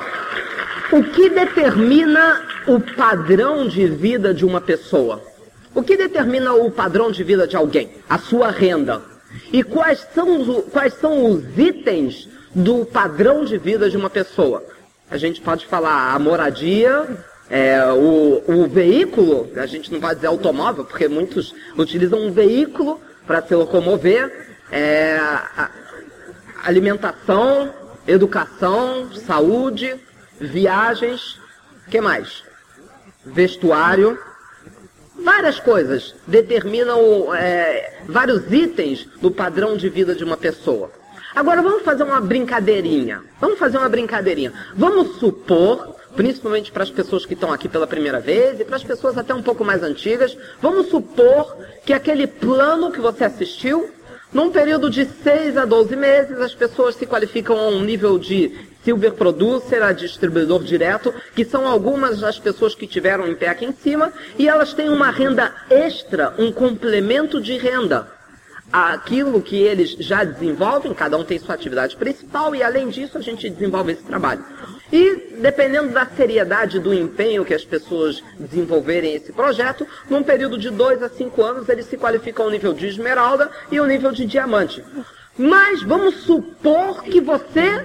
O 0.92 1.02
que 1.02 1.28
determina 1.28 2.40
o 2.66 2.80
padrão 2.80 3.66
de 3.66 3.86
vida 3.86 4.32
de 4.32 4.44
uma 4.44 4.60
pessoa? 4.60 5.22
O 5.74 5.82
que 5.82 5.96
determina 5.96 6.54
o 6.54 6.70
padrão 6.70 7.10
de 7.10 7.22
vida 7.22 7.46
de 7.46 7.56
alguém? 7.56 7.90
A 8.08 8.18
sua 8.18 8.50
renda. 8.50 9.02
E 9.52 9.62
quais 9.62 10.06
são 10.14 10.40
os, 10.40 10.64
quais 10.72 10.94
são 10.94 11.26
os 11.26 11.42
itens 11.58 12.28
do 12.54 12.84
padrão 12.86 13.44
de 13.44 13.58
vida 13.58 13.90
de 13.90 13.96
uma 13.96 14.08
pessoa. 14.08 14.62
A 15.10 15.16
gente 15.16 15.40
pode 15.40 15.66
falar 15.66 16.14
a 16.14 16.18
moradia, 16.18 17.06
é, 17.54 17.80
o, 17.92 18.42
o 18.48 18.66
veículo, 18.66 19.48
a 19.54 19.64
gente 19.64 19.92
não 19.92 20.00
pode 20.00 20.16
dizer 20.16 20.26
automóvel, 20.26 20.84
porque 20.84 21.06
muitos 21.06 21.54
utilizam 21.78 22.18
um 22.18 22.32
veículo 22.32 23.00
para 23.28 23.40
se 23.42 23.54
locomover, 23.54 24.56
é, 24.72 25.16
alimentação, 26.64 27.72
educação, 28.08 29.08
saúde, 29.12 29.94
viagens, 30.40 31.38
que 31.88 32.00
mais? 32.00 32.42
Vestuário, 33.24 34.18
várias 35.22 35.60
coisas 35.60 36.12
determinam 36.26 37.32
é, 37.36 38.00
vários 38.08 38.52
itens 38.52 39.08
do 39.22 39.30
padrão 39.30 39.76
de 39.76 39.88
vida 39.88 40.12
de 40.12 40.24
uma 40.24 40.36
pessoa. 40.36 40.90
Agora 41.36 41.62
vamos 41.62 41.84
fazer 41.84 42.02
uma 42.02 42.20
brincadeirinha. 42.20 43.22
Vamos 43.40 43.60
fazer 43.60 43.78
uma 43.78 43.88
brincadeirinha. 43.88 44.52
Vamos 44.74 45.18
supor, 45.18 45.94
principalmente 46.16 46.72
para 46.72 46.82
as 46.82 46.90
pessoas 46.90 47.26
que 47.26 47.34
estão 47.34 47.52
aqui 47.52 47.68
pela 47.68 47.86
primeira 47.86 48.20
vez 48.20 48.60
e 48.60 48.64
para 48.64 48.76
as 48.76 48.84
pessoas 48.84 49.18
até 49.18 49.34
um 49.34 49.42
pouco 49.42 49.64
mais 49.64 49.82
antigas, 49.82 50.36
vamos 50.60 50.88
supor 50.88 51.56
que 51.84 51.92
aquele 51.92 52.26
plano 52.26 52.90
que 52.90 53.00
você 53.00 53.24
assistiu 53.24 53.90
num 54.32 54.50
período 54.50 54.90
de 54.90 55.04
6 55.04 55.56
a 55.56 55.64
12 55.64 55.94
meses, 55.94 56.40
as 56.40 56.54
pessoas 56.54 56.96
se 56.96 57.06
qualificam 57.06 57.56
a 57.56 57.68
um 57.68 57.82
nível 57.82 58.18
de 58.18 58.52
silver 58.82 59.12
producer, 59.12 59.82
a 59.82 59.92
distribuidor 59.92 60.62
direto, 60.62 61.14
que 61.34 61.44
são 61.44 61.66
algumas 61.66 62.20
das 62.20 62.38
pessoas 62.38 62.74
que 62.74 62.86
tiveram 62.86 63.28
em 63.28 63.34
pé 63.34 63.48
aqui 63.48 63.64
em 63.64 63.72
cima, 63.72 64.12
e 64.38 64.48
elas 64.48 64.74
têm 64.74 64.88
uma 64.88 65.10
renda 65.10 65.54
extra, 65.70 66.34
um 66.36 66.52
complemento 66.52 67.40
de 67.40 67.56
renda 67.56 68.12
aquilo 68.72 69.40
que 69.40 69.56
eles 69.56 69.90
já 69.90 70.24
desenvolvem, 70.24 70.92
cada 70.92 71.16
um 71.16 71.22
tem 71.22 71.38
sua 71.38 71.54
atividade 71.54 71.96
principal, 71.96 72.56
e 72.56 72.62
além 72.62 72.88
disso 72.88 73.16
a 73.16 73.20
gente 73.20 73.48
desenvolve 73.48 73.92
esse 73.92 74.02
trabalho. 74.02 74.44
E 74.94 75.40
dependendo 75.40 75.88
da 75.88 76.06
seriedade 76.06 76.78
do 76.78 76.94
empenho 76.94 77.44
que 77.44 77.52
as 77.52 77.64
pessoas 77.64 78.22
desenvolverem 78.38 79.12
esse 79.12 79.32
projeto, 79.32 79.84
num 80.08 80.22
período 80.22 80.56
de 80.56 80.70
dois 80.70 81.02
a 81.02 81.08
cinco 81.08 81.42
anos 81.42 81.68
eles 81.68 81.86
se 81.86 81.96
qualificam 81.96 82.44
ao 82.44 82.50
nível 82.52 82.72
de 82.72 82.86
esmeralda 82.86 83.50
e 83.72 83.78
ao 83.78 83.86
nível 83.86 84.12
de 84.12 84.24
diamante. 84.24 84.84
Mas 85.36 85.82
vamos 85.82 86.22
supor 86.22 87.02
que 87.02 87.20
você 87.20 87.84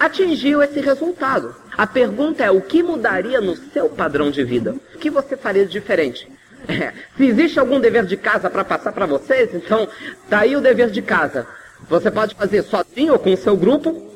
atingiu 0.00 0.62
esse 0.62 0.80
resultado. 0.80 1.54
A 1.76 1.86
pergunta 1.86 2.42
é: 2.42 2.50
o 2.50 2.62
que 2.62 2.82
mudaria 2.82 3.42
no 3.42 3.54
seu 3.54 3.90
padrão 3.90 4.30
de 4.30 4.42
vida? 4.42 4.74
O 4.94 4.98
que 4.98 5.10
você 5.10 5.36
faria 5.36 5.66
de 5.66 5.72
diferente? 5.72 6.26
É, 6.66 6.92
se 7.16 7.24
existe 7.24 7.58
algum 7.58 7.80
dever 7.80 8.04
de 8.04 8.16
casa 8.16 8.50
para 8.50 8.64
passar 8.64 8.92
para 8.92 9.06
vocês, 9.06 9.54
então 9.54 9.88
tá 10.28 10.40
aí 10.40 10.56
o 10.56 10.60
dever 10.60 10.90
de 10.90 11.00
casa. 11.00 11.46
Você 11.88 12.10
pode 12.10 12.34
fazer 12.34 12.62
sozinho 12.62 13.12
ou 13.12 13.18
com 13.18 13.32
o 13.32 13.36
seu 13.36 13.56
grupo, 13.56 14.12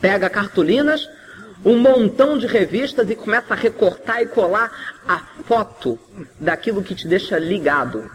pega 0.00 0.28
cartolinas, 0.30 1.06
um 1.64 1.76
montão 1.78 2.38
de 2.38 2.46
revistas 2.46 3.08
e 3.08 3.14
começa 3.14 3.54
a 3.54 3.56
recortar 3.56 4.22
e 4.22 4.26
colar 4.26 4.70
a 5.06 5.18
foto 5.44 5.98
daquilo 6.38 6.82
que 6.82 6.94
te 6.94 7.06
deixa 7.06 7.38
ligado. 7.38 8.10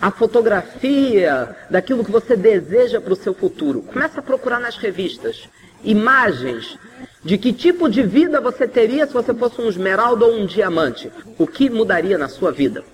A 0.00 0.10
fotografia 0.10 1.56
daquilo 1.70 2.04
que 2.04 2.10
você 2.10 2.36
deseja 2.36 3.00
para 3.00 3.12
o 3.12 3.16
seu 3.16 3.34
futuro. 3.34 3.82
Começa 3.82 4.20
a 4.20 4.22
procurar 4.22 4.60
nas 4.60 4.76
revistas 4.76 5.48
imagens 5.82 6.78
de 7.22 7.38
que 7.38 7.52
tipo 7.52 7.88
de 7.88 8.02
vida 8.02 8.40
você 8.40 8.66
teria 8.68 9.06
se 9.06 9.12
você 9.12 9.32
fosse 9.32 9.60
um 9.60 9.68
esmeralda 9.68 10.26
ou 10.26 10.34
um 10.34 10.46
diamante. 10.46 11.10
O 11.38 11.46
que 11.46 11.70
mudaria 11.70 12.18
na 12.18 12.28
sua 12.28 12.52
vida? 12.52 12.84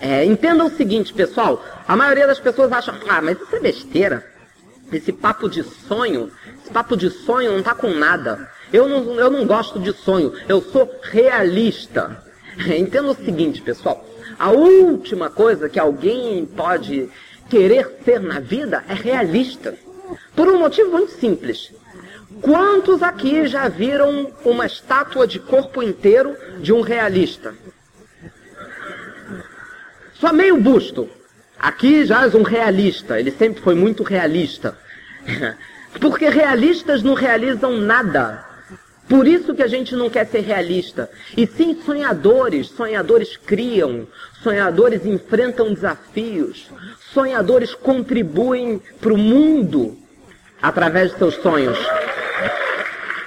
É, 0.00 0.24
entendam 0.24 0.66
o 0.66 0.70
seguinte, 0.70 1.14
pessoal. 1.14 1.64
A 1.86 1.96
maioria 1.96 2.26
das 2.26 2.40
pessoas 2.40 2.72
acham, 2.72 2.94
ah, 3.08 3.22
mas 3.22 3.40
isso 3.40 3.54
é 3.54 3.60
besteira. 3.60 4.26
Esse 4.92 5.12
papo 5.12 5.48
de 5.48 5.62
sonho, 5.62 6.30
esse 6.60 6.70
papo 6.70 6.96
de 6.96 7.08
sonho 7.08 7.52
não 7.52 7.62
tá 7.62 7.74
com 7.74 7.88
nada. 7.88 8.50
Eu 8.72 8.88
não, 8.88 9.14
eu 9.20 9.30
não 9.30 9.46
gosto 9.46 9.78
de 9.78 9.92
sonho, 9.92 10.32
eu 10.48 10.62
sou 10.62 10.90
realista. 11.02 12.22
Entenda 12.76 13.10
o 13.10 13.14
seguinte, 13.14 13.60
pessoal. 13.60 14.04
A 14.38 14.50
última 14.50 15.28
coisa 15.28 15.68
que 15.68 15.78
alguém 15.78 16.46
pode 16.46 17.10
querer 17.50 17.98
ser 18.04 18.20
na 18.20 18.40
vida 18.40 18.82
é 18.88 18.94
realista. 18.94 19.74
Por 20.34 20.48
um 20.48 20.58
motivo 20.58 20.90
muito 20.90 21.12
simples. 21.12 21.72
Quantos 22.40 23.02
aqui 23.02 23.46
já 23.46 23.68
viram 23.68 24.32
uma 24.44 24.66
estátua 24.66 25.26
de 25.26 25.38
corpo 25.38 25.82
inteiro 25.82 26.34
de 26.60 26.72
um 26.72 26.80
realista? 26.80 27.54
Só 30.14 30.32
meio 30.32 30.56
busto. 30.56 31.08
Aqui 31.58 32.04
já 32.04 32.24
és 32.24 32.34
um 32.34 32.42
realista. 32.42 33.20
Ele 33.20 33.30
sempre 33.30 33.62
foi 33.62 33.74
muito 33.74 34.02
realista. 34.02 34.76
Porque 36.00 36.28
realistas 36.28 37.02
não 37.02 37.14
realizam 37.14 37.76
nada. 37.76 38.51
Por 39.12 39.28
isso 39.28 39.54
que 39.54 39.62
a 39.62 39.66
gente 39.66 39.94
não 39.94 40.08
quer 40.08 40.26
ser 40.26 40.40
realista. 40.40 41.10
E 41.36 41.46
sim 41.46 41.78
sonhadores. 41.84 42.68
Sonhadores 42.68 43.36
criam. 43.36 44.06
Sonhadores 44.42 45.04
enfrentam 45.04 45.74
desafios. 45.74 46.70
Sonhadores 47.12 47.74
contribuem 47.74 48.80
para 49.02 49.12
o 49.12 49.18
mundo 49.18 49.98
através 50.62 51.12
de 51.12 51.18
seus 51.18 51.34
sonhos. 51.34 51.78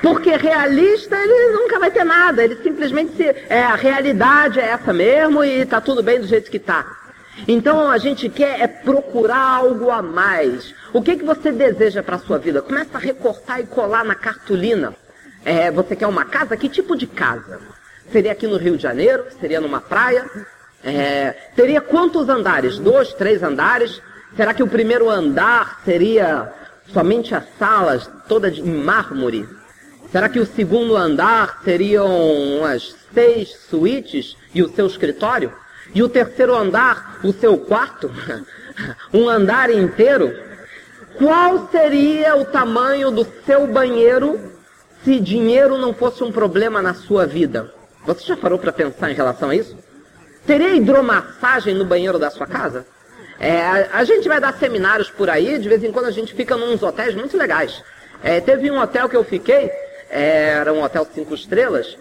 Porque 0.02 0.36
realista 0.36 1.16
ele 1.16 1.54
nunca 1.54 1.78
vai 1.78 1.92
ter 1.92 2.04
nada, 2.04 2.44
ele 2.44 2.56
simplesmente 2.64 3.16
se, 3.16 3.24
é 3.48 3.62
a 3.62 3.76
realidade 3.76 4.60
é 4.60 4.70
essa 4.70 4.92
mesmo 4.92 5.44
e 5.44 5.62
está 5.62 5.80
tudo 5.80 6.02
bem 6.02 6.20
do 6.20 6.26
jeito 6.26 6.50
que 6.50 6.58
está. 6.58 6.84
Então 7.48 7.92
a 7.92 8.00
gente 8.00 8.28
quer 8.28 8.60
é 8.60 8.68
procurar 8.68 9.58
algo 9.58 9.92
a 9.92 10.02
mais. 10.02 10.74
O 10.92 11.00
que, 11.04 11.16
que 11.16 11.24
você 11.24 11.52
deseja 11.52 12.02
para 12.02 12.16
a 12.16 12.20
sua 12.20 12.40
vida? 12.40 12.64
Começa 12.64 12.98
a 12.98 13.00
recortar 13.00 13.60
e 13.60 13.68
colar 13.68 14.04
na 14.04 14.16
cartolina. 14.16 14.96
É, 15.46 15.70
você 15.70 15.96
quer 15.96 16.08
uma 16.08 16.26
casa? 16.26 16.58
Que 16.58 16.68
tipo 16.68 16.98
de 16.98 17.06
casa? 17.06 17.62
Seria 18.12 18.32
aqui 18.32 18.48
no 18.48 18.58
Rio 18.58 18.76
de 18.76 18.82
Janeiro? 18.82 19.26
Seria 19.40 19.62
numa 19.62 19.80
praia? 19.80 20.26
É, 20.84 21.36
teria 21.56 21.80
quantos 21.80 22.28
andares? 22.28 22.80
Dois, 22.80 23.14
três 23.14 23.44
andares? 23.44 24.02
Será 24.36 24.56
que 24.56 24.64
o 24.64 24.68
primeiro 24.68 25.08
andar 25.08 25.82
seria 25.86 26.52
somente 26.92 27.36
as 27.36 27.44
salas 27.60 28.10
todas 28.28 28.58
em 28.58 28.64
mármore? 28.64 29.48
Será 30.12 30.28
que 30.28 30.40
o 30.40 30.48
segundo 30.48 30.98
andar 30.98 31.62
seriam 31.64 32.08
umas 32.08 32.96
seis 33.14 33.50
suítes 33.70 34.36
e 34.52 34.64
o 34.64 34.70
seu 34.70 34.88
escritório? 34.88 35.54
E 35.94 36.02
o 36.02 36.10
terceiro 36.10 36.56
andar, 36.56 37.20
o 37.24 37.32
seu 37.32 37.56
quarto? 37.56 38.12
um 39.14 39.30
andar 39.30 39.70
inteiro? 39.70 40.34
Qual 41.18 41.70
seria 41.72 42.36
o 42.36 42.46
tamanho 42.46 43.12
do 43.12 43.28
seu 43.46 43.68
banheiro 43.68 44.55
se 45.06 45.20
dinheiro 45.22 45.78
não 45.78 45.94
fosse 45.94 46.22
um 46.22 46.32
problema 46.32 46.82
na 46.82 46.94
sua 46.94 47.26
vida? 47.26 47.74
Você 48.06 48.26
já 48.26 48.36
parou 48.36 48.60
para 48.60 48.74
pensar 48.74 49.10
em 49.10 49.16
relação 49.16 49.50
a 49.50 49.56
isso? 49.56 49.78
Teria 50.46 50.76
hidromassagem 50.76 51.74
no 51.74 51.86
banheiro 51.86 52.20
da 52.20 52.30
sua 52.30 52.46
casa? 52.46 52.86
É, 53.40 53.88
a, 53.94 54.04
gente 54.04 54.28
vai 54.28 54.42
dar 54.42 54.54
seminários 54.54 55.10
por 55.10 55.30
aí, 55.30 55.58
de 55.58 55.70
vez 55.70 55.84
em 55.84 55.92
quando 55.92 56.06
a 56.06 56.12
gente 56.12 56.34
fica 56.34 56.58
nos 56.58 56.84
hotéis 56.84 57.16
muito 57.16 57.38
legais. 57.38 57.82
É, 58.22 58.42
teve 58.42 58.70
um 58.70 58.80
hotel 58.80 59.08
que 59.08 59.16
eu 59.16 59.24
fiquei 59.24 59.72
era 60.10 60.72
um 60.72 60.84
hotel 60.84 61.08
cinco 61.14 61.34
estrelas, 61.34 61.98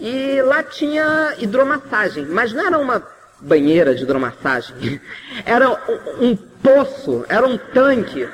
e 0.00 0.40
lá 0.42 0.62
tinha 0.62 1.34
hidromassagem, 1.38 2.24
mas 2.26 2.52
não 2.52 2.66
era 2.66 2.78
uma 2.78 3.06
banheira 3.40 3.94
de 3.94 4.02
hidromassagem, 4.02 5.00
era 5.44 5.70
um, 5.70 6.28
um 6.28 6.36
poço, 6.36 7.24
era 7.28 7.46
um 7.46 7.58
tanque. 7.58 8.28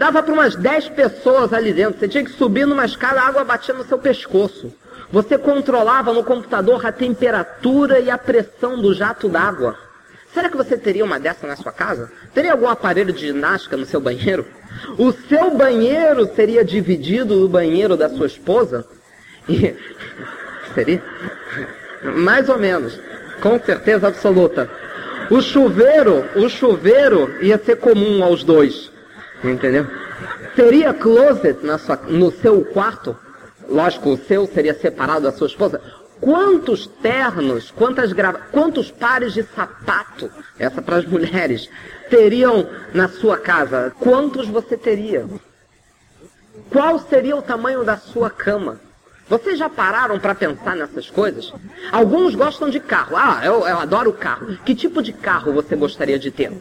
Dava 0.00 0.22
para 0.22 0.32
umas 0.32 0.56
10 0.56 0.88
pessoas 0.88 1.52
ali 1.52 1.74
dentro. 1.74 2.00
Você 2.00 2.08
tinha 2.08 2.24
que 2.24 2.30
subir 2.30 2.66
numa 2.66 2.86
escada, 2.86 3.20
a 3.20 3.26
água 3.26 3.44
batia 3.44 3.74
no 3.74 3.84
seu 3.84 3.98
pescoço. 3.98 4.72
Você 5.12 5.36
controlava 5.36 6.10
no 6.10 6.24
computador 6.24 6.86
a 6.86 6.90
temperatura 6.90 8.00
e 8.00 8.10
a 8.10 8.16
pressão 8.16 8.80
do 8.80 8.94
jato 8.94 9.28
d'água. 9.28 9.76
Será 10.32 10.48
que 10.48 10.56
você 10.56 10.78
teria 10.78 11.04
uma 11.04 11.20
dessa 11.20 11.46
na 11.46 11.54
sua 11.54 11.70
casa? 11.70 12.10
Teria 12.32 12.52
algum 12.52 12.66
aparelho 12.66 13.12
de 13.12 13.26
ginástica 13.26 13.76
no 13.76 13.84
seu 13.84 14.00
banheiro? 14.00 14.46
O 14.96 15.12
seu 15.12 15.50
banheiro 15.50 16.34
seria 16.34 16.64
dividido 16.64 17.38
do 17.38 17.46
banheiro 17.46 17.94
da 17.94 18.08
sua 18.08 18.26
esposa? 18.26 18.86
E... 19.46 19.76
Seria? 20.74 21.02
Mais 22.16 22.48
ou 22.48 22.58
menos. 22.58 22.98
Com 23.42 23.60
certeza 23.60 24.08
absoluta. 24.08 24.70
O 25.30 25.42
chuveiro, 25.42 26.24
o 26.36 26.48
chuveiro 26.48 27.34
ia 27.42 27.58
ser 27.58 27.76
comum 27.76 28.24
aos 28.24 28.42
dois. 28.42 28.90
Entendeu? 29.42 29.86
Teria 30.54 30.92
closet 30.92 31.64
na 31.64 31.78
sua, 31.78 31.96
no 31.96 32.30
seu 32.30 32.64
quarto? 32.64 33.16
Lógico, 33.68 34.10
o 34.10 34.18
seu 34.18 34.46
seria 34.46 34.74
separado 34.74 35.22
da 35.22 35.32
sua 35.32 35.46
esposa. 35.46 35.80
Quantos 36.20 36.86
ternos, 36.86 37.70
quantas 37.70 38.12
grava... 38.12 38.40
quantos 38.52 38.90
pares 38.90 39.32
de 39.32 39.42
sapato, 39.42 40.30
essa 40.58 40.82
para 40.82 40.96
as 40.96 41.06
mulheres, 41.06 41.70
teriam 42.10 42.68
na 42.92 43.08
sua 43.08 43.38
casa? 43.38 43.92
Quantos 43.98 44.46
você 44.46 44.76
teria? 44.76 45.26
Qual 46.68 46.98
seria 46.98 47.36
o 47.36 47.42
tamanho 47.42 47.84
da 47.84 47.96
sua 47.96 48.28
cama? 48.28 48.78
Vocês 49.28 49.58
já 49.58 49.70
pararam 49.70 50.18
para 50.18 50.34
pensar 50.34 50.74
nessas 50.74 51.08
coisas? 51.08 51.52
Alguns 51.92 52.34
gostam 52.34 52.68
de 52.68 52.80
carro. 52.80 53.16
Ah, 53.16 53.40
eu, 53.44 53.66
eu 53.66 53.78
adoro 53.78 54.12
carro. 54.12 54.58
Que 54.64 54.74
tipo 54.74 55.00
de 55.00 55.12
carro 55.12 55.52
você 55.52 55.76
gostaria 55.76 56.18
de 56.18 56.30
ter? 56.30 56.52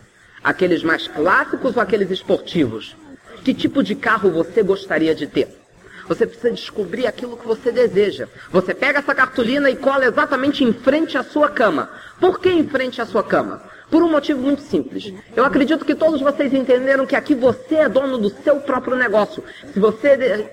Aqueles 0.43 0.84
mais 0.84 1.08
clássicos 1.08 1.75
ou 1.75 1.81
aqueles 1.81 2.10
esportivos? 2.12 2.96
Que 3.43 3.53
tipo 3.53 3.84
de 3.84 3.96
carro 3.96 4.31
você 4.31 4.63
gostaria 4.63 5.13
de 5.15 5.27
ter? 5.27 5.60
Você 6.08 6.25
precisa 6.25 6.51
descobrir 6.51 7.05
aquilo 7.05 7.38
que 7.38 7.46
você 7.46 7.72
deseja. 7.72 8.27
Você 8.51 8.74
pega 8.74 8.98
essa 8.98 9.13
cartolina 9.13 9.69
e 9.69 9.75
cola 9.75 10.05
exatamente 10.05 10.63
em 10.63 10.74
frente 10.74 11.17
à 11.17 11.24
sua 11.24 11.50
cama. 11.50 11.89
Por 12.19 12.39
que 12.39 12.50
em 12.50 12.67
frente 12.67 13.00
à 13.00 13.05
sua 13.05 13.24
cama? 13.24 13.62
Por 13.91 14.01
um 14.01 14.10
motivo 14.10 14.41
muito 14.41 14.63
simples. 14.63 15.13
Eu 15.36 15.46
acredito 15.46 15.86
que 15.86 15.93
todos 15.93 16.19
vocês 16.19 16.51
entenderam 16.53 17.05
que 17.05 17.15
aqui 17.15 17.36
você 17.36 17.75
é 17.75 17.89
dono 17.89 18.17
do 18.17 18.29
seu 18.29 18.60
próprio 18.60 18.96
negócio. 18.96 19.43
Se 19.72 19.79
você 19.79 20.17
de 20.17 20.50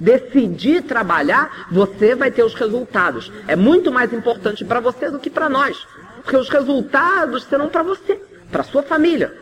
decidir 0.00 0.82
trabalhar, 0.82 1.68
você 1.70 2.16
vai 2.16 2.30
ter 2.32 2.42
os 2.42 2.54
resultados. 2.54 3.30
É 3.46 3.54
muito 3.54 3.92
mais 3.92 4.12
importante 4.12 4.64
para 4.64 4.80
você 4.80 5.08
do 5.08 5.20
que 5.20 5.30
para 5.30 5.48
nós. 5.48 5.86
Porque 6.22 6.36
os 6.36 6.48
resultados 6.48 7.44
serão 7.44 7.68
para 7.68 7.82
você, 7.82 8.20
para 8.50 8.62
sua 8.62 8.82
família. 8.82 9.36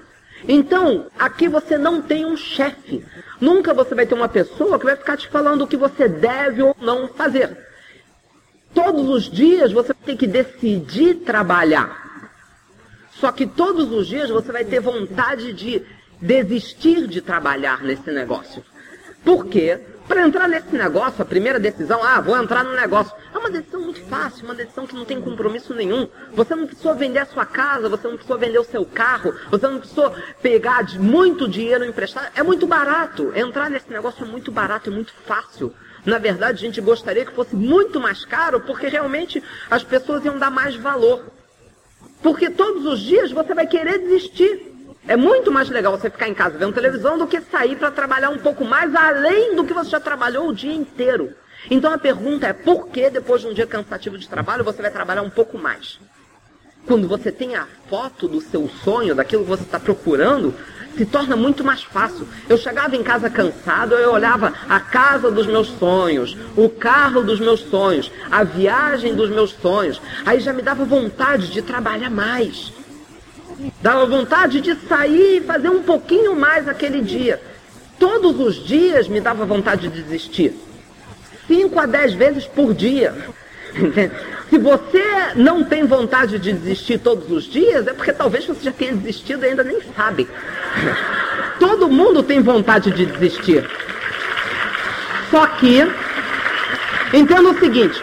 Então, 0.46 1.06
aqui 1.18 1.48
você 1.48 1.76
não 1.76 2.00
tem 2.00 2.24
um 2.24 2.36
chefe. 2.36 3.04
Nunca 3.40 3.74
você 3.74 3.94
vai 3.94 4.06
ter 4.06 4.14
uma 4.14 4.28
pessoa 4.28 4.78
que 4.78 4.84
vai 4.84 4.96
ficar 4.96 5.16
te 5.16 5.28
falando 5.28 5.62
o 5.62 5.66
que 5.66 5.76
você 5.76 6.08
deve 6.08 6.62
ou 6.62 6.76
não 6.80 7.08
fazer. 7.08 7.56
Todos 8.72 9.08
os 9.08 9.30
dias 9.30 9.72
você 9.72 9.92
tem 9.94 10.16
que 10.16 10.26
decidir 10.26 11.16
trabalhar. 11.16 12.06
Só 13.12 13.32
que 13.32 13.46
todos 13.46 13.90
os 13.90 14.06
dias 14.06 14.30
você 14.30 14.52
vai 14.52 14.64
ter 14.64 14.80
vontade 14.80 15.52
de 15.52 15.82
desistir 16.20 17.06
de 17.08 17.20
trabalhar 17.20 17.82
nesse 17.82 18.10
negócio. 18.12 18.62
Por 19.24 19.46
quê? 19.46 19.80
Para 20.08 20.26
entrar 20.26 20.48
nesse 20.48 20.74
negócio, 20.74 21.20
a 21.20 21.24
primeira 21.24 21.60
decisão, 21.60 22.02
ah, 22.02 22.18
vou 22.18 22.34
entrar 22.34 22.64
no 22.64 22.74
negócio, 22.74 23.14
é 23.32 23.36
uma 23.36 23.50
decisão 23.50 23.82
muito 23.82 24.00
fácil, 24.06 24.46
uma 24.46 24.54
decisão 24.54 24.86
que 24.86 24.94
não 24.94 25.04
tem 25.04 25.20
compromisso 25.20 25.74
nenhum. 25.74 26.08
Você 26.32 26.54
não 26.54 26.66
precisou 26.66 26.94
vender 26.94 27.18
a 27.18 27.26
sua 27.26 27.44
casa, 27.44 27.90
você 27.90 28.08
não 28.08 28.14
precisou 28.14 28.38
vender 28.38 28.58
o 28.58 28.64
seu 28.64 28.86
carro, 28.86 29.34
você 29.50 29.68
não 29.68 29.78
precisou 29.78 30.10
pegar 30.40 30.88
muito 30.98 31.46
dinheiro 31.46 31.84
emprestado. 31.84 32.32
É 32.34 32.42
muito 32.42 32.66
barato. 32.66 33.32
Entrar 33.36 33.68
nesse 33.68 33.90
negócio 33.90 34.24
é 34.24 34.26
muito 34.26 34.50
barato, 34.50 34.88
é 34.88 34.92
muito 34.92 35.12
fácil. 35.26 35.74
Na 36.06 36.16
verdade, 36.16 36.56
a 36.56 36.66
gente 36.66 36.80
gostaria 36.80 37.26
que 37.26 37.34
fosse 37.34 37.54
muito 37.54 38.00
mais 38.00 38.24
caro, 38.24 38.60
porque 38.60 38.88
realmente 38.88 39.42
as 39.70 39.84
pessoas 39.84 40.24
iam 40.24 40.38
dar 40.38 40.50
mais 40.50 40.74
valor. 40.74 41.22
Porque 42.22 42.48
todos 42.48 42.86
os 42.86 43.00
dias 43.00 43.30
você 43.30 43.52
vai 43.52 43.66
querer 43.66 43.98
desistir. 43.98 44.67
É 45.08 45.16
muito 45.16 45.50
mais 45.50 45.70
legal 45.70 45.96
você 45.96 46.10
ficar 46.10 46.28
em 46.28 46.34
casa 46.34 46.58
vendo 46.58 46.74
televisão 46.74 47.16
do 47.16 47.26
que 47.26 47.40
sair 47.40 47.76
para 47.76 47.90
trabalhar 47.90 48.28
um 48.28 48.36
pouco 48.36 48.62
mais 48.62 48.94
além 48.94 49.56
do 49.56 49.64
que 49.64 49.72
você 49.72 49.88
já 49.88 49.98
trabalhou 49.98 50.46
o 50.46 50.54
dia 50.54 50.74
inteiro. 50.74 51.32
Então 51.70 51.90
a 51.90 51.96
pergunta 51.96 52.46
é: 52.46 52.52
por 52.52 52.88
que 52.88 53.08
depois 53.08 53.40
de 53.40 53.46
um 53.46 53.54
dia 53.54 53.66
cansativo 53.66 54.18
de 54.18 54.28
trabalho 54.28 54.62
você 54.62 54.82
vai 54.82 54.90
trabalhar 54.90 55.22
um 55.22 55.30
pouco 55.30 55.56
mais? 55.56 55.98
Quando 56.86 57.08
você 57.08 57.32
tem 57.32 57.56
a 57.56 57.66
foto 57.88 58.28
do 58.28 58.38
seu 58.42 58.68
sonho, 58.84 59.14
daquilo 59.14 59.44
que 59.44 59.48
você 59.48 59.62
está 59.62 59.80
procurando, 59.80 60.54
se 60.94 61.06
torna 61.06 61.36
muito 61.36 61.64
mais 61.64 61.82
fácil. 61.82 62.28
Eu 62.46 62.58
chegava 62.58 62.94
em 62.94 63.02
casa 63.02 63.30
cansado, 63.30 63.94
eu 63.94 64.12
olhava 64.12 64.52
a 64.68 64.78
casa 64.78 65.30
dos 65.30 65.46
meus 65.46 65.68
sonhos, 65.78 66.36
o 66.54 66.68
carro 66.68 67.22
dos 67.22 67.40
meus 67.40 67.60
sonhos, 67.60 68.12
a 68.30 68.44
viagem 68.44 69.14
dos 69.14 69.30
meus 69.30 69.52
sonhos. 69.52 70.02
Aí 70.26 70.38
já 70.38 70.52
me 70.52 70.60
dava 70.60 70.84
vontade 70.84 71.50
de 71.50 71.62
trabalhar 71.62 72.10
mais. 72.10 72.74
Dava 73.82 74.06
vontade 74.06 74.60
de 74.60 74.74
sair 74.86 75.38
e 75.38 75.40
fazer 75.40 75.68
um 75.68 75.82
pouquinho 75.82 76.36
mais 76.36 76.68
aquele 76.68 77.00
dia. 77.00 77.40
Todos 77.98 78.38
os 78.38 78.64
dias 78.64 79.08
me 79.08 79.20
dava 79.20 79.44
vontade 79.44 79.88
de 79.88 80.02
desistir. 80.02 80.56
Cinco 81.46 81.80
a 81.80 81.86
dez 81.86 82.12
vezes 82.14 82.46
por 82.46 82.72
dia. 82.72 83.14
Se 84.48 84.58
você 84.58 85.04
não 85.34 85.62
tem 85.62 85.84
vontade 85.84 86.38
de 86.38 86.52
desistir 86.52 86.98
todos 86.98 87.30
os 87.30 87.44
dias, 87.44 87.86
é 87.86 87.92
porque 87.92 88.12
talvez 88.12 88.46
você 88.46 88.64
já 88.64 88.72
tenha 88.72 88.94
desistido 88.94 89.44
e 89.44 89.48
ainda 89.48 89.62
nem 89.62 89.80
sabe. 89.94 90.28
Todo 91.60 91.88
mundo 91.88 92.22
tem 92.22 92.40
vontade 92.40 92.90
de 92.92 93.04
desistir. 93.04 93.68
Só 95.30 95.46
que, 95.46 95.82
entenda 97.12 97.50
o 97.50 97.58
seguinte: 97.58 98.00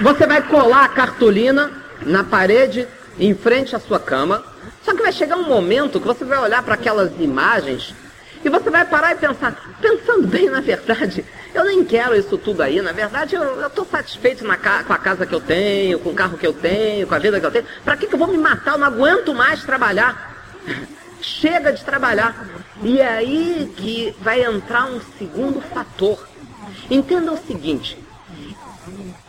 você 0.00 0.26
vai 0.26 0.42
colar 0.42 0.84
a 0.84 0.88
cartolina 0.88 1.70
na 2.02 2.22
parede 2.22 2.86
em 3.18 3.34
frente 3.34 3.74
à 3.74 3.80
sua 3.80 3.98
cama. 3.98 4.44
Que 4.98 5.02
vai 5.04 5.12
chegar 5.12 5.36
um 5.36 5.46
momento 5.46 6.00
que 6.00 6.06
você 6.08 6.24
vai 6.24 6.38
olhar 6.38 6.60
para 6.60 6.74
aquelas 6.74 7.12
imagens 7.20 7.94
e 8.44 8.48
você 8.48 8.68
vai 8.68 8.84
parar 8.84 9.12
e 9.12 9.14
pensar, 9.14 9.76
pensando 9.80 10.26
bem 10.26 10.50
na 10.50 10.60
verdade, 10.60 11.24
eu 11.54 11.64
nem 11.64 11.84
quero 11.84 12.16
isso 12.16 12.36
tudo 12.36 12.62
aí. 12.62 12.82
Na 12.82 12.90
verdade, 12.90 13.36
eu 13.36 13.64
estou 13.64 13.84
satisfeito 13.84 14.44
na 14.44 14.56
com 14.56 14.92
a 14.92 14.98
casa 14.98 15.24
que 15.24 15.32
eu 15.32 15.40
tenho, 15.40 16.00
com 16.00 16.10
o 16.10 16.14
carro 16.14 16.36
que 16.36 16.44
eu 16.44 16.52
tenho, 16.52 17.06
com 17.06 17.14
a 17.14 17.18
vida 17.20 17.38
que 17.38 17.46
eu 17.46 17.50
tenho. 17.52 17.64
Para 17.84 17.96
que, 17.96 18.08
que 18.08 18.14
eu 18.14 18.18
vou 18.18 18.26
me 18.26 18.36
matar? 18.38 18.72
Eu 18.72 18.78
não 18.78 18.88
aguento 18.88 19.32
mais 19.32 19.62
trabalhar. 19.62 20.36
Chega 21.22 21.72
de 21.72 21.84
trabalhar. 21.84 22.34
E 22.82 23.00
é 23.00 23.08
aí 23.08 23.72
que 23.76 24.16
vai 24.20 24.42
entrar 24.42 24.86
um 24.86 25.00
segundo 25.16 25.60
fator. 25.60 26.26
Entenda 26.90 27.30
o 27.30 27.38
seguinte: 27.38 27.96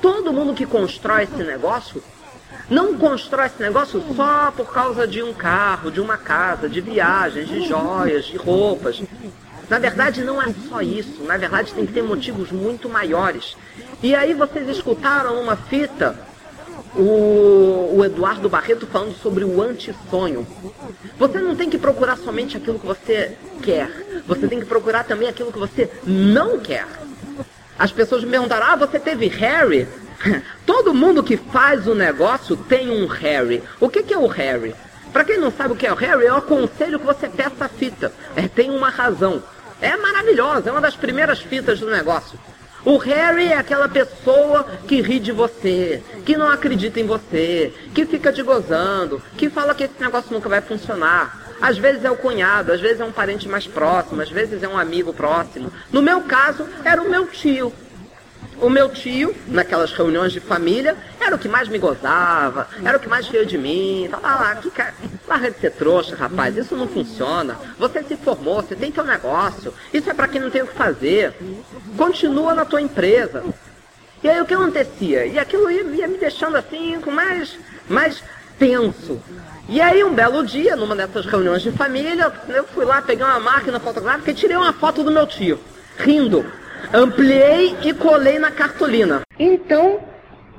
todo 0.01 0.33
mundo 0.33 0.55
que 0.55 0.65
constrói 0.65 1.25
esse 1.25 1.43
negócio 1.43 2.03
não 2.69 2.97
constrói 2.97 3.47
esse 3.47 3.61
negócio 3.61 4.03
só 4.15 4.51
por 4.55 4.71
causa 4.71 5.07
de 5.07 5.23
um 5.23 5.33
carro, 5.33 5.91
de 5.91 5.99
uma 5.99 6.17
casa, 6.17 6.69
de 6.69 6.79
viagens, 6.79 7.47
de 7.47 7.67
joias, 7.67 8.25
de 8.25 8.37
roupas. 8.37 9.01
Na 9.69 9.79
verdade, 9.79 10.23
não 10.23 10.41
é 10.41 10.53
só 10.67 10.81
isso. 10.81 11.23
Na 11.23 11.37
verdade, 11.37 11.73
tem 11.73 11.85
que 11.85 11.93
ter 11.93 12.03
motivos 12.03 12.51
muito 12.51 12.87
maiores. 12.87 13.55
E 14.01 14.15
aí 14.15 14.33
vocês 14.33 14.67
escutaram 14.69 15.41
uma 15.41 15.55
fita, 15.55 16.15
o, 16.95 17.95
o 17.97 18.05
Eduardo 18.05 18.49
Barreto 18.49 18.87
falando 18.87 19.15
sobre 19.15 19.43
o 19.43 19.61
anti-sonho. 19.61 20.45
Você 21.17 21.39
não 21.39 21.55
tem 21.55 21.69
que 21.69 21.77
procurar 21.77 22.17
somente 22.17 22.57
aquilo 22.57 22.79
que 22.79 22.85
você 22.85 23.35
quer. 23.61 23.89
Você 24.27 24.47
tem 24.47 24.59
que 24.59 24.65
procurar 24.65 25.03
também 25.03 25.27
aquilo 25.27 25.51
que 25.51 25.59
você 25.59 25.89
não 26.03 26.59
quer. 26.59 26.87
As 27.77 27.91
pessoas 27.91 28.23
me 28.23 28.31
perguntaram, 28.31 28.67
ah, 28.67 28.75
você 28.75 28.99
teve 28.99 29.27
Harry? 29.27 29.87
Todo 30.65 30.93
mundo 30.93 31.23
que 31.23 31.37
faz 31.37 31.87
o 31.87 31.95
negócio 31.95 32.55
tem 32.55 32.89
um 32.89 33.07
Harry. 33.07 33.63
O 33.79 33.89
que, 33.89 34.03
que 34.03 34.13
é 34.13 34.17
o 34.17 34.27
Harry? 34.27 34.75
Para 35.11 35.23
quem 35.23 35.39
não 35.39 35.51
sabe 35.51 35.73
o 35.73 35.75
que 35.75 35.87
é 35.87 35.91
o 35.91 35.95
Harry, 35.95 36.25
eu 36.25 36.35
aconselho 36.35 36.99
que 36.99 37.05
você 37.05 37.27
peça 37.27 37.65
a 37.65 37.69
fita. 37.69 38.13
É, 38.35 38.47
tem 38.47 38.69
uma 38.69 38.89
razão. 38.89 39.41
É 39.81 39.95
maravilhosa, 39.97 40.69
é 40.69 40.71
uma 40.71 40.81
das 40.81 40.95
primeiras 40.95 41.39
fitas 41.39 41.79
do 41.79 41.89
negócio. 41.89 42.37
O 42.85 42.97
Harry 42.97 43.47
é 43.47 43.57
aquela 43.57 43.89
pessoa 43.89 44.65
que 44.87 45.01
ri 45.01 45.19
de 45.19 45.31
você, 45.31 46.01
que 46.25 46.37
não 46.37 46.49
acredita 46.49 46.99
em 46.99 47.05
você, 47.05 47.73
que 47.93 48.05
fica 48.05 48.31
te 48.31 48.41
gozando, 48.41 49.21
que 49.37 49.49
fala 49.49 49.75
que 49.75 49.83
esse 49.83 49.99
negócio 49.99 50.31
nunca 50.31 50.47
vai 50.47 50.61
funcionar. 50.61 51.49
Às 51.61 51.77
vezes 51.77 52.05
é 52.05 52.11
o 52.11 52.15
cunhado, 52.15 52.71
às 52.71 52.79
vezes 52.79 53.01
é 53.01 53.03
um 53.03 53.11
parente 53.11 53.49
mais 53.49 53.67
próximo, 53.67 54.21
às 54.21 54.29
vezes 54.29 54.63
é 54.63 54.67
um 54.67 54.77
amigo 54.77 55.13
próximo. 55.13 55.71
No 55.91 56.01
meu 56.01 56.21
caso, 56.21 56.65
era 56.85 57.01
o 57.01 57.09
meu 57.09 57.27
tio, 57.27 57.73
o 58.61 58.69
meu 58.69 58.89
tio, 58.89 59.35
naquelas 59.47 59.91
reuniões 59.91 60.31
de 60.33 60.39
família, 60.39 60.95
era 61.19 61.35
o 61.35 61.39
que 61.39 61.47
mais 61.47 61.67
me 61.67 61.77
gozava, 61.77 62.67
era 62.83 62.97
o 62.97 62.99
que 62.99 63.07
mais 63.07 63.27
ria 63.27 63.45
de 63.45 63.57
mim. 63.57 64.07
Falava, 64.09 64.51
ah, 64.51 64.55
que 64.55 64.69
cara, 64.69 64.93
larga 65.27 65.51
de 65.51 65.59
ser 65.59 65.71
trouxa, 65.71 66.15
rapaz, 66.15 66.57
isso 66.57 66.75
não 66.75 66.87
funciona. 66.87 67.57
Você 67.77 68.03
se 68.03 68.17
formou, 68.17 68.61
você 68.61 68.75
tem 68.75 68.91
teu 68.91 69.03
negócio, 69.03 69.73
isso 69.93 70.09
é 70.09 70.13
para 70.13 70.27
quem 70.27 70.41
não 70.41 70.49
tem 70.49 70.61
o 70.61 70.67
que 70.67 70.75
fazer. 70.75 71.33
Continua 71.97 72.53
na 72.53 72.65
tua 72.65 72.81
empresa. 72.81 73.43
E 74.21 74.29
aí 74.29 74.41
o 74.41 74.45
que 74.45 74.53
acontecia? 74.53 75.25
E 75.25 75.39
aquilo 75.39 75.71
ia, 75.71 75.83
ia 75.83 76.07
me 76.07 76.17
deixando 76.17 76.57
assim, 76.57 76.99
com 76.99 77.11
mais, 77.11 77.57
mais 77.87 78.21
tenso. 78.57 79.21
E 79.69 79.79
aí 79.79 80.03
um 80.03 80.13
belo 80.13 80.45
dia, 80.45 80.75
numa 80.75 80.95
dessas 80.95 81.25
reuniões 81.25 81.61
de 81.61 81.71
família, 81.71 82.31
eu 82.49 82.65
fui 82.65 82.83
lá, 82.83 83.01
peguei 83.01 83.23
uma 83.23 83.39
máquina 83.39 83.79
fotográfica 83.79 84.31
e 84.31 84.33
tirei 84.33 84.57
uma 84.57 84.73
foto 84.73 85.03
do 85.03 85.11
meu 85.11 85.25
tio, 85.25 85.59
rindo 85.97 86.45
ampliei 86.93 87.75
e 87.83 87.93
colei 87.93 88.39
na 88.39 88.51
cartolina. 88.51 89.21
Então, 89.37 89.99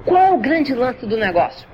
qual 0.04 0.22
é 0.22 0.30
o 0.30 0.38
grande 0.38 0.74
lance 0.74 1.04
do 1.06 1.16
negócio? 1.16 1.68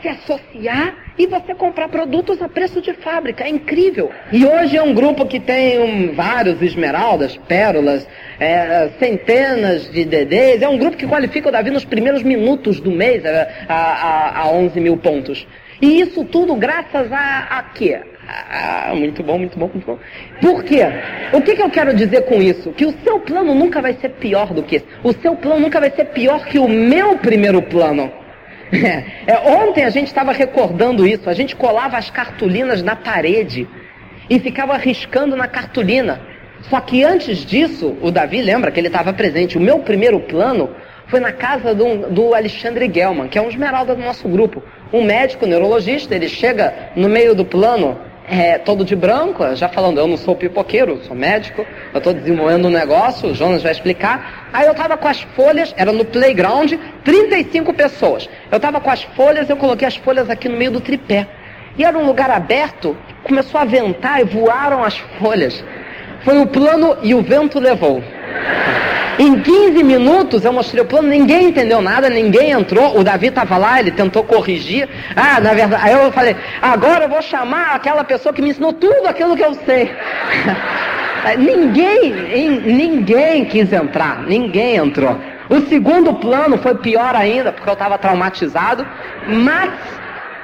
Se 0.00 0.08
associar 0.08 0.94
e 1.18 1.26
você 1.26 1.54
comprar 1.54 1.88
produtos 1.88 2.40
a 2.42 2.48
preço 2.48 2.80
de 2.80 2.92
fábrica. 2.94 3.44
É 3.44 3.48
incrível. 3.48 4.10
E 4.30 4.44
hoje 4.44 4.76
é 4.76 4.82
um 4.82 4.94
grupo 4.94 5.26
que 5.26 5.40
tem 5.40 5.78
um, 5.78 6.14
vários 6.14 6.60
esmeraldas, 6.60 7.36
pérolas, 7.48 8.06
é, 8.38 8.90
centenas 8.98 9.90
de 9.90 10.04
DDs. 10.04 10.62
É 10.62 10.68
um 10.68 10.78
grupo 10.78 10.96
que 10.96 11.06
qualifica 11.06 11.48
o 11.48 11.52
Davi 11.52 11.70
nos 11.70 11.84
primeiros 11.84 12.22
minutos 12.22 12.80
do 12.80 12.90
mês 12.90 13.24
a, 13.24 13.48
a, 13.68 14.40
a 14.42 14.48
11 14.50 14.78
mil 14.80 14.96
pontos. 14.96 15.46
E 15.80 16.00
isso 16.00 16.24
tudo 16.24 16.54
graças 16.54 17.10
a, 17.12 17.46
a 17.50 17.62
quê? 17.62 18.00
Ah, 18.28 18.92
muito 18.94 19.22
bom, 19.22 19.38
muito 19.38 19.58
bom, 19.58 19.68
muito 19.72 19.86
bom. 19.86 19.98
Por 20.40 20.64
quê? 20.64 20.80
O 21.32 21.40
que, 21.40 21.54
que 21.54 21.62
eu 21.62 21.70
quero 21.70 21.94
dizer 21.94 22.22
com 22.22 22.42
isso? 22.42 22.72
Que 22.72 22.84
o 22.84 22.94
seu 23.04 23.20
plano 23.20 23.54
nunca 23.54 23.80
vai 23.80 23.94
ser 23.94 24.10
pior 24.10 24.52
do 24.52 24.62
que 24.62 24.76
esse. 24.76 24.86
O 25.04 25.12
seu 25.12 25.36
plano 25.36 25.60
nunca 25.60 25.78
vai 25.78 25.90
ser 25.90 26.06
pior 26.06 26.44
que 26.46 26.58
o 26.58 26.68
meu 26.68 27.16
primeiro 27.18 27.62
plano. 27.62 28.10
É, 29.28 29.38
ontem 29.48 29.84
a 29.84 29.90
gente 29.90 30.08
estava 30.08 30.32
recordando 30.32 31.06
isso. 31.06 31.30
A 31.30 31.34
gente 31.34 31.54
colava 31.54 31.96
as 31.96 32.10
cartolinas 32.10 32.82
na 32.82 32.96
parede 32.96 33.68
e 34.28 34.40
ficava 34.40 34.76
riscando 34.76 35.36
na 35.36 35.46
cartolina. 35.46 36.20
Só 36.62 36.80
que 36.80 37.04
antes 37.04 37.44
disso, 37.44 37.96
o 38.00 38.10
Davi 38.10 38.42
lembra 38.42 38.70
que 38.70 38.80
ele 38.80 38.88
estava 38.88 39.12
presente. 39.12 39.56
O 39.56 39.60
meu 39.60 39.80
primeiro 39.80 40.18
plano 40.20 40.70
foi 41.06 41.20
na 41.20 41.32
casa 41.32 41.74
do, 41.74 42.08
do 42.10 42.34
Alexandre 42.34 42.90
Gelman, 42.92 43.28
que 43.28 43.38
é 43.38 43.42
um 43.42 43.48
esmeralda 43.48 43.94
do 43.94 44.02
nosso 44.02 44.28
grupo. 44.28 44.62
Um 44.92 45.04
médico 45.04 45.46
neurologista, 45.46 46.14
ele 46.14 46.28
chega 46.28 46.90
no 46.96 47.08
meio 47.08 47.34
do 47.34 47.44
plano 47.44 47.98
é, 48.28 48.58
todo 48.58 48.84
de 48.84 48.96
branco, 48.96 49.54
já 49.54 49.68
falando, 49.68 49.98
eu 49.98 50.06
não 50.06 50.16
sou 50.16 50.34
pipoqueiro, 50.34 51.00
sou 51.04 51.14
médico, 51.16 51.64
eu 51.92 51.98
estou 51.98 52.12
desenvolvendo 52.12 52.66
um 52.66 52.70
negócio, 52.70 53.30
o 53.30 53.34
Jonas 53.34 53.62
vai 53.62 53.72
explicar. 53.72 54.48
Aí 54.52 54.66
eu 54.66 54.72
estava 54.72 54.96
com 54.96 55.06
as 55.06 55.20
folhas, 55.20 55.72
era 55.76 55.92
no 55.92 56.04
playground, 56.04 56.72
35 57.04 57.72
pessoas. 57.72 58.28
Eu 58.50 58.56
estava 58.56 58.80
com 58.80 58.90
as 58.90 59.02
folhas, 59.02 59.48
eu 59.48 59.56
coloquei 59.56 59.86
as 59.86 59.96
folhas 59.96 60.28
aqui 60.28 60.48
no 60.48 60.56
meio 60.56 60.72
do 60.72 60.80
tripé. 60.80 61.26
E 61.78 61.84
era 61.84 61.96
um 61.96 62.06
lugar 62.06 62.30
aberto, 62.30 62.96
começou 63.22 63.60
a 63.60 63.64
ventar 63.64 64.20
e 64.20 64.24
voaram 64.24 64.82
as 64.82 64.96
folhas. 65.18 65.62
Foi 66.24 66.38
o 66.40 66.46
plano 66.46 66.96
e 67.02 67.14
o 67.14 67.22
vento 67.22 67.60
levou. 67.60 68.02
Em 69.18 69.40
15 69.40 69.82
minutos 69.82 70.44
eu 70.44 70.52
mostrei 70.52 70.82
o 70.82 70.86
plano, 70.86 71.08
ninguém 71.08 71.48
entendeu 71.48 71.80
nada, 71.80 72.10
ninguém 72.10 72.50
entrou. 72.50 72.98
O 72.98 73.02
Davi 73.02 73.28
estava 73.28 73.56
lá, 73.56 73.80
ele 73.80 73.90
tentou 73.90 74.22
corrigir. 74.22 74.88
Ah, 75.14 75.40
na 75.40 75.54
verdade, 75.54 75.82
aí 75.82 75.92
eu 75.94 76.12
falei, 76.12 76.36
agora 76.60 77.04
eu 77.04 77.08
vou 77.08 77.22
chamar 77.22 77.74
aquela 77.74 78.04
pessoa 78.04 78.34
que 78.34 78.42
me 78.42 78.50
ensinou 78.50 78.74
tudo 78.74 79.08
aquilo 79.08 79.34
que 79.34 79.42
eu 79.42 79.54
sei. 79.64 79.90
ninguém, 81.38 82.60
ninguém 82.60 83.46
quis 83.46 83.72
entrar, 83.72 84.22
ninguém 84.22 84.76
entrou. 84.76 85.18
O 85.48 85.60
segundo 85.62 86.12
plano 86.14 86.58
foi 86.58 86.74
pior 86.74 87.14
ainda, 87.14 87.52
porque 87.52 87.70
eu 87.70 87.74
estava 87.74 87.96
traumatizado, 87.96 88.86
mas 89.26 89.70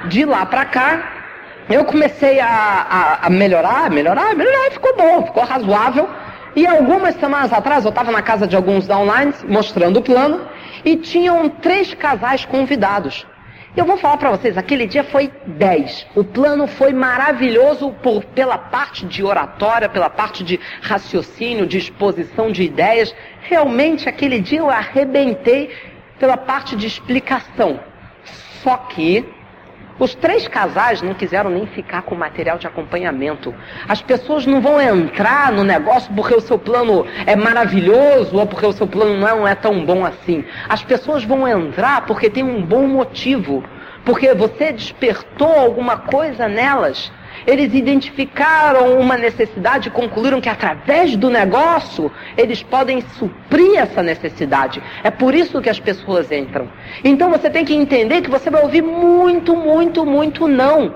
de 0.05 0.25
lá 0.25 0.45
para 0.45 0.65
cá 0.65 1.13
eu 1.69 1.85
comecei 1.85 2.39
a, 2.39 2.47
a, 2.49 3.27
a 3.27 3.29
melhorar, 3.29 3.89
melhorar, 3.89 4.35
melhorar, 4.35 4.67
e 4.67 4.71
ficou 4.71 4.95
bom, 4.97 5.25
ficou 5.25 5.43
razoável. 5.43 6.09
E 6.55 6.67
algumas 6.67 7.15
semanas 7.15 7.51
atrás 7.51 7.83
eu 7.83 7.89
estava 7.89 8.11
na 8.11 8.21
casa 8.21 8.47
de 8.47 8.55
alguns 8.55 8.85
downlines 8.85 9.43
mostrando 9.43 9.97
o 9.97 10.03
plano 10.03 10.47
e 10.85 10.95
tinham 10.97 11.49
três 11.49 11.93
casais 11.93 12.45
convidados. 12.45 13.25
Eu 13.75 13.85
vou 13.85 13.97
falar 13.97 14.17
para 14.17 14.29
vocês, 14.29 14.55
aquele 14.55 14.85
dia 14.85 15.03
foi 15.03 15.31
10. 15.47 16.05
O 16.15 16.23
plano 16.23 16.67
foi 16.67 16.93
maravilhoso 16.93 17.91
por, 18.03 18.23
pela 18.23 18.55
parte 18.55 19.03
de 19.03 19.23
oratória, 19.23 19.89
pela 19.89 20.11
parte 20.11 20.43
de 20.43 20.59
raciocínio, 20.79 21.65
de 21.65 21.79
exposição 21.79 22.51
de 22.51 22.61
ideias. 22.61 23.15
Realmente 23.41 24.07
aquele 24.07 24.39
dia 24.39 24.59
eu 24.59 24.69
arrebentei 24.69 25.71
pela 26.19 26.37
parte 26.37 26.75
de 26.75 26.85
explicação. 26.85 27.79
Só 28.61 28.77
que 28.77 29.25
os 29.99 30.15
três 30.15 30.47
casais 30.47 31.01
não 31.01 31.13
quiseram 31.13 31.51
nem 31.51 31.67
ficar 31.67 32.01
com 32.01 32.15
material 32.15 32.57
de 32.57 32.65
acompanhamento. 32.65 33.53
As 33.87 34.01
pessoas 34.01 34.45
não 34.45 34.59
vão 34.59 34.81
entrar 34.81 35.51
no 35.51 35.63
negócio 35.63 36.11
porque 36.13 36.33
o 36.33 36.41
seu 36.41 36.57
plano 36.57 37.05
é 37.25 37.35
maravilhoso 37.35 38.35
ou 38.37 38.45
porque 38.45 38.65
o 38.65 38.73
seu 38.73 38.87
plano 38.87 39.17
não 39.17 39.47
é, 39.47 39.53
tão 39.53 39.85
bom 39.85 40.05
assim. 40.05 40.43
As 40.67 40.83
pessoas 40.83 41.23
vão 41.23 41.47
entrar 41.47 42.05
porque 42.05 42.29
tem 42.29 42.43
um 42.43 42.61
bom 42.61 42.87
motivo. 42.87 43.63
Porque 44.03 44.33
você 44.33 44.73
despertou 44.73 45.53
alguma 45.53 45.97
coisa 45.97 46.47
nelas 46.47 47.11
eles 47.45 47.73
identificaram 47.73 48.99
uma 48.99 49.17
necessidade 49.17 49.87
e 49.87 49.91
concluíram 49.91 50.41
que 50.41 50.49
através 50.49 51.15
do 51.15 51.29
negócio 51.29 52.11
eles 52.37 52.63
podem 52.63 53.01
suprir 53.17 53.77
essa 53.77 54.01
necessidade. 54.01 54.81
É 55.03 55.11
por 55.11 55.33
isso 55.33 55.61
que 55.61 55.69
as 55.69 55.79
pessoas 55.79 56.31
entram. 56.31 56.67
Então 57.03 57.29
você 57.29 57.49
tem 57.49 57.65
que 57.65 57.73
entender 57.73 58.21
que 58.21 58.29
você 58.29 58.49
vai 58.49 58.61
ouvir 58.61 58.81
muito, 58.81 59.55
muito, 59.55 60.05
muito 60.05 60.47
não. 60.47 60.93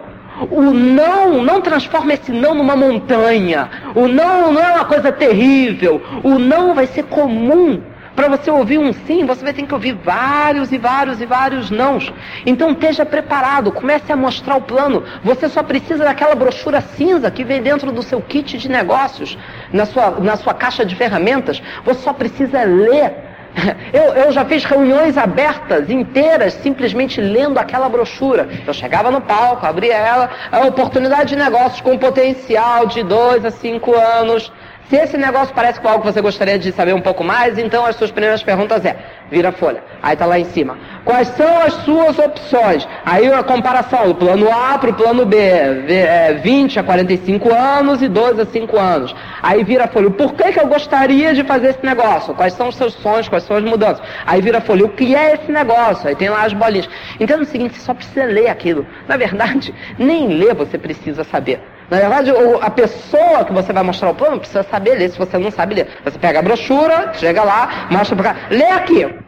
O 0.52 0.62
não 0.62 1.44
não 1.44 1.62
transforma 1.62 2.14
esse 2.14 2.32
não 2.32 2.54
numa 2.54 2.76
montanha. 2.76 3.70
O 3.96 4.08
não 4.08 4.52
não 4.52 4.62
é 4.62 4.74
uma 4.74 4.86
coisa 4.86 5.12
terrível. 5.12 6.02
O 6.24 6.38
não 6.38 6.76
vai 6.76 6.86
ser 6.86 7.04
comum 7.04 7.82
para 8.18 8.30
você 8.30 8.50
ouvir 8.50 8.80
um 8.80 8.92
sim, 8.92 9.28
você 9.28 9.44
vai 9.44 9.54
ter 9.54 9.62
que 9.62 9.74
ouvir 9.76 9.94
vários 9.94 10.72
e 10.72 10.78
vários 10.80 11.22
e 11.22 11.26
vários 11.28 11.70
nãos. 11.70 12.12
Então 12.48 12.72
esteja 12.72 13.06
preparado, 13.06 13.72
comece 13.72 14.12
a 14.12 14.16
mostrar 14.16 14.56
o 14.56 14.62
plano. 14.62 15.04
Você 15.24 15.48
só 15.48 15.62
precisa 15.62 16.04
daquela 16.04 16.34
brochura 16.34 16.82
cinza 16.82 17.30
que 17.30 17.44
vem 17.44 17.62
dentro 17.62 17.92
do 17.92 18.02
seu 18.02 18.20
kit 18.20 18.58
de 18.58 18.68
negócios, 18.68 19.38
na 19.72 19.86
sua, 19.86 20.10
na 20.20 20.36
sua 20.36 20.56
caixa 20.56 20.84
de 20.84 20.96
ferramentas. 20.96 21.62
Você 21.86 22.02
só 22.02 22.12
precisa 22.12 22.64
ler. 22.64 23.14
Eu, 23.92 24.14
eu, 24.14 24.32
já 24.32 24.46
fiz 24.46 24.64
reuniões 24.64 25.18
abertas, 25.18 25.90
inteiras, 25.90 26.54
simplesmente 26.56 27.20
lendo 27.20 27.58
aquela 27.58 27.90
brochura. 27.90 28.48
Eu 28.68 28.74
chegava 28.74 29.10
no 29.10 29.20
palco, 29.20 29.66
abria 29.66 29.96
ela, 29.96 30.30
a 30.52 30.60
oportunidade 30.68 31.30
de 31.30 31.36
negócios 31.36 31.82
com 31.82 31.98
potencial 31.98 32.86
de 32.86 33.02
dois 33.02 33.44
a 33.44 33.50
cinco 33.50 33.96
anos. 33.96 34.52
Se 34.90 34.96
esse 34.96 35.18
negócio 35.18 35.54
parece 35.54 35.82
com 35.82 35.90
algo 35.90 36.00
que 36.00 36.14
você 36.14 36.22
gostaria 36.22 36.58
de 36.58 36.72
saber 36.72 36.94
um 36.94 37.02
pouco 37.02 37.22
mais, 37.22 37.58
então 37.58 37.86
as 37.86 37.98
suas 37.98 38.10
primeiras 38.10 38.42
perguntas 38.42 38.86
é, 38.86 38.96
vira 39.30 39.50
a 39.50 39.52
folha. 39.52 39.84
Aí 40.02 40.16
tá 40.16 40.26
lá 40.26 40.40
em 40.40 40.46
cima. 40.46 40.78
Quais 41.04 41.28
são 41.30 41.62
as 41.62 41.74
suas 41.84 42.18
opções? 42.18 42.88
Aí 43.06 43.28
a 43.30 43.44
comparação 43.44 44.08
do 44.08 44.16
plano 44.16 44.50
A 44.50 44.78
para 44.78 44.92
o 44.92 44.94
plano 44.94 45.26
B. 45.26 45.38
É, 45.38 46.40
20 46.42 46.80
a 46.80 46.84
45 46.84 47.54
anos 47.54 48.02
e 48.02 48.08
12 48.08 48.42
a 48.42 48.46
5 48.46 48.78
anos. 48.78 49.14
Aí 49.44 49.62
vira 49.62 49.84
a 49.84 49.88
folha. 49.90 50.10
Por 50.10 50.34
que, 50.34 50.54
que 50.54 50.60
eu 50.60 50.68
gostaria 50.68 51.34
de 51.34 51.44
fazer 51.44 51.72
esse 51.72 51.86
negócio? 51.86 52.34
Quais 52.34 52.54
são 52.54 52.70
os 52.70 52.78
seus 52.78 52.94
sonhos? 52.94 53.28
Quais 53.28 53.44
são 53.44 53.58
as 53.58 53.64
mudanças? 53.66 54.02
Aí 54.26 54.42
vira 54.42 54.60
a 54.60 54.62
folha. 54.62 54.86
O 54.86 54.90
que 54.90 55.14
é 55.14 55.34
esse 55.34 55.52
negócio? 55.52 56.08
Aí 56.08 56.16
tem 56.16 56.30
lá 56.30 56.46
as 56.46 56.54
bolinhas. 56.54 56.88
Entenda 57.20 57.44
o 57.44 57.46
seguinte, 57.46 57.76
você 57.76 57.82
só 57.82 57.94
precisa 57.94 58.24
ler 58.24 58.48
aquilo. 58.48 58.88
Na 59.06 59.18
verdade, 59.18 59.76
nem 60.00 60.30
ler 60.30 60.56
você 60.56 60.78
precisa 60.78 61.26
saber. 61.26 61.60
Na 61.90 61.98
verdade, 61.98 62.32
a 62.62 62.70
pessoa 62.70 63.46
que 63.46 63.54
você 63.54 63.72
vai 63.72 63.84
mostrar 63.84 64.10
o 64.10 64.16
plano 64.16 64.40
precisa 64.40 64.64
saber 64.64 64.96
ler, 64.96 65.10
se 65.10 65.18
você 65.18 65.38
não 65.38 65.52
sabe 65.52 65.76
ler. 65.76 65.88
Você 66.04 66.20
pega 66.20 66.40
a 66.40 66.42
brochura, 66.42 67.14
chega 67.14 67.44
lá, 67.44 67.88
mostra 67.90 68.16
para 68.16 68.34
cá, 68.34 68.40
lê 68.50 68.66
aqui. 68.66 69.28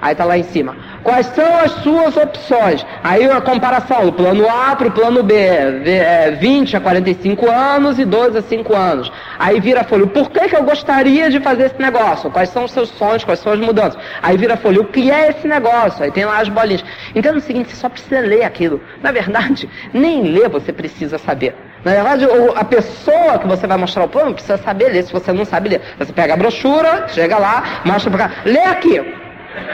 Aí 0.00 0.14
tá 0.14 0.24
lá 0.24 0.38
em 0.38 0.42
cima. 0.44 0.76
Quais 1.02 1.26
são 1.26 1.56
as 1.58 1.72
suas 1.82 2.16
opções? 2.16 2.86
Aí 3.02 3.28
a 3.28 3.40
comparação 3.40 4.06
do 4.06 4.12
plano 4.12 4.48
A 4.48 4.76
para 4.76 4.88
o 4.88 4.90
plano 4.90 5.22
B. 5.22 5.34
É 5.34 6.36
20 6.38 6.76
a 6.76 6.80
45 6.80 7.50
anos 7.50 7.98
e 7.98 8.04
12 8.04 8.38
a 8.38 8.42
5 8.42 8.74
anos. 8.76 9.12
Aí 9.38 9.58
vira 9.58 9.82
folha. 9.84 10.06
Por 10.06 10.30
que, 10.30 10.48
que 10.48 10.56
eu 10.56 10.62
gostaria 10.62 11.28
de 11.30 11.40
fazer 11.40 11.66
esse 11.66 11.80
negócio? 11.80 12.30
Quais 12.30 12.50
são 12.50 12.64
os 12.64 12.70
seus 12.70 12.90
sonhos? 12.90 13.24
Quais 13.24 13.40
são 13.40 13.52
as 13.52 13.58
mudanças? 13.58 14.00
Aí 14.22 14.36
vira 14.36 14.56
folha. 14.56 14.80
O 14.80 14.84
que 14.84 15.10
é 15.10 15.30
esse 15.30 15.48
negócio? 15.48 16.04
Aí 16.04 16.12
tem 16.12 16.24
lá 16.24 16.38
as 16.38 16.48
bolinhas. 16.48 16.84
É 17.14 17.30
o 17.32 17.40
seguinte, 17.40 17.70
você 17.70 17.76
só 17.76 17.88
precisa 17.88 18.20
ler 18.20 18.44
aquilo. 18.44 18.80
Na 19.02 19.10
verdade, 19.10 19.68
nem 19.92 20.22
ler 20.22 20.48
você 20.48 20.72
precisa 20.72 21.18
saber. 21.18 21.54
Na 21.86 21.92
verdade, 21.92 22.26
a 22.56 22.64
pessoa 22.64 23.38
que 23.38 23.46
você 23.46 23.64
vai 23.64 23.76
mostrar 23.76 24.02
o 24.02 24.08
plano 24.08 24.34
precisa 24.34 24.58
saber 24.58 24.88
ler. 24.88 25.04
Se 25.04 25.12
você 25.12 25.32
não 25.32 25.44
sabe 25.44 25.68
ler, 25.68 25.80
você 25.96 26.12
pega 26.12 26.34
a 26.34 26.36
brochura, 26.36 27.06
chega 27.06 27.38
lá, 27.38 27.62
mostra 27.84 28.10
para 28.10 28.28
cá. 28.28 28.34
Lê 28.44 28.58
aqui. 28.58 29.00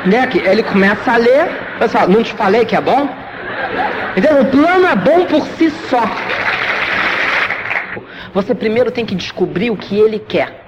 Lê 0.05 0.19
aqui. 0.19 0.39
Ele 0.45 0.63
começa 0.63 1.11
a 1.11 1.17
ler. 1.17 1.49
Pessoal, 1.79 2.07
não 2.07 2.23
te 2.23 2.35
falei 2.35 2.67
que 2.67 2.77
é 2.77 2.83
bom? 2.83 3.09
Então, 4.15 4.43
o 4.43 4.45
plano 4.45 4.87
é 4.89 4.95
bom 4.95 5.25
por 5.25 5.47
si 5.57 5.71
só. 5.89 6.03
Você 8.35 8.55
primeiro 8.55 8.91
tem 8.91 9.07
que 9.07 9.15
descobrir 9.15 9.71
o 9.71 9.77
que 9.79 9.99
ele 9.99 10.19
quer. 10.19 10.62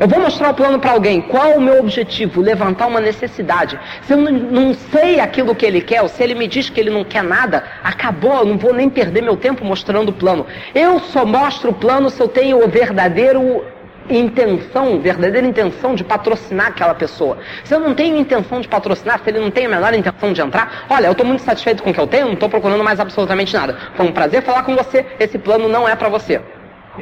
Eu 0.00 0.08
vou 0.08 0.18
mostrar 0.18 0.48
o 0.48 0.54
plano 0.54 0.78
para 0.78 0.92
alguém. 0.92 1.20
Qual 1.20 1.58
o 1.58 1.60
meu 1.60 1.78
objetivo? 1.78 2.40
Levantar 2.40 2.86
uma 2.86 3.02
necessidade. 3.02 3.78
Se 4.00 4.14
eu 4.14 4.16
não, 4.16 4.72
sei 4.72 5.20
aquilo 5.20 5.54
que 5.54 5.66
ele 5.66 5.82
quer, 5.82 6.00
ou 6.00 6.08
se 6.08 6.22
ele 6.22 6.34
me 6.34 6.48
diz 6.48 6.70
que 6.70 6.80
ele 6.80 6.88
não 6.88 7.04
quer 7.04 7.22
nada, 7.22 7.62
acabou. 7.84 8.38
Eu 8.38 8.46
não 8.46 8.56
vou 8.56 8.72
nem 8.72 8.88
perder 8.88 9.22
meu 9.22 9.36
tempo 9.36 9.62
mostrando 9.62 10.08
o 10.08 10.12
plano. 10.14 10.46
Eu 10.74 11.00
só 11.00 11.26
mostro 11.26 11.70
o 11.70 11.74
plano 11.74 12.08
se 12.08 12.18
eu 12.18 12.28
tenho 12.28 12.64
o 12.64 12.68
verdadeiro 12.68 13.62
intenção, 14.08 14.98
verdadeira 15.00 15.46
intenção 15.46 15.94
de 15.94 16.02
patrocinar 16.02 16.68
aquela 16.68 16.94
pessoa. 16.94 17.36
Se 17.62 17.74
eu 17.74 17.78
não 17.78 17.94
tenho 17.94 18.16
intenção 18.16 18.62
de 18.62 18.68
patrocinar, 18.68 19.20
se 19.22 19.28
ele 19.28 19.38
não 19.38 19.50
tem 19.50 19.66
a 19.66 19.68
menor 19.68 19.92
intenção 19.92 20.32
de 20.32 20.40
entrar, 20.40 20.86
olha, 20.88 21.08
eu 21.08 21.12
estou 21.12 21.26
muito 21.26 21.42
satisfeito 21.42 21.82
com 21.82 21.90
o 21.90 21.94
que 21.94 22.00
eu 22.00 22.06
tenho, 22.06 22.24
não 22.24 22.32
estou 22.32 22.48
procurando 22.48 22.82
mais 22.82 22.98
absolutamente 22.98 23.52
nada. 23.52 23.76
Foi 23.94 24.06
um 24.06 24.12
prazer 24.12 24.42
falar 24.42 24.62
com 24.62 24.74
você, 24.74 25.04
esse 25.20 25.38
plano 25.38 25.68
não 25.68 25.86
é 25.86 25.94
para 25.94 26.08
você. 26.08 26.40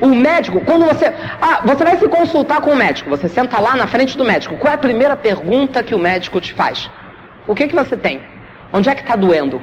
O 0.01 0.09
médico, 0.09 0.61
quando 0.61 0.85
você. 0.85 1.07
Ah, 1.40 1.62
você 1.64 1.83
vai 1.83 1.96
se 1.96 2.07
consultar 2.09 2.61
com 2.61 2.70
o 2.70 2.77
médico, 2.77 3.09
você 3.09 3.29
senta 3.29 3.59
lá 3.59 3.74
na 3.74 3.87
frente 3.87 4.16
do 4.16 4.24
médico. 4.24 4.57
Qual 4.57 4.70
é 4.70 4.74
a 4.74 4.79
primeira 4.79 5.16
pergunta 5.16 5.83
que 5.83 5.94
o 5.94 5.98
médico 5.98 6.40
te 6.40 6.53
faz? 6.53 6.90
O 7.46 7.55
que, 7.55 7.66
que 7.66 7.74
você 7.74 7.96
tem? 7.96 8.20
Onde 8.72 8.88
é 8.88 8.94
que 8.94 9.01
está 9.01 9.16
doendo? 9.16 9.62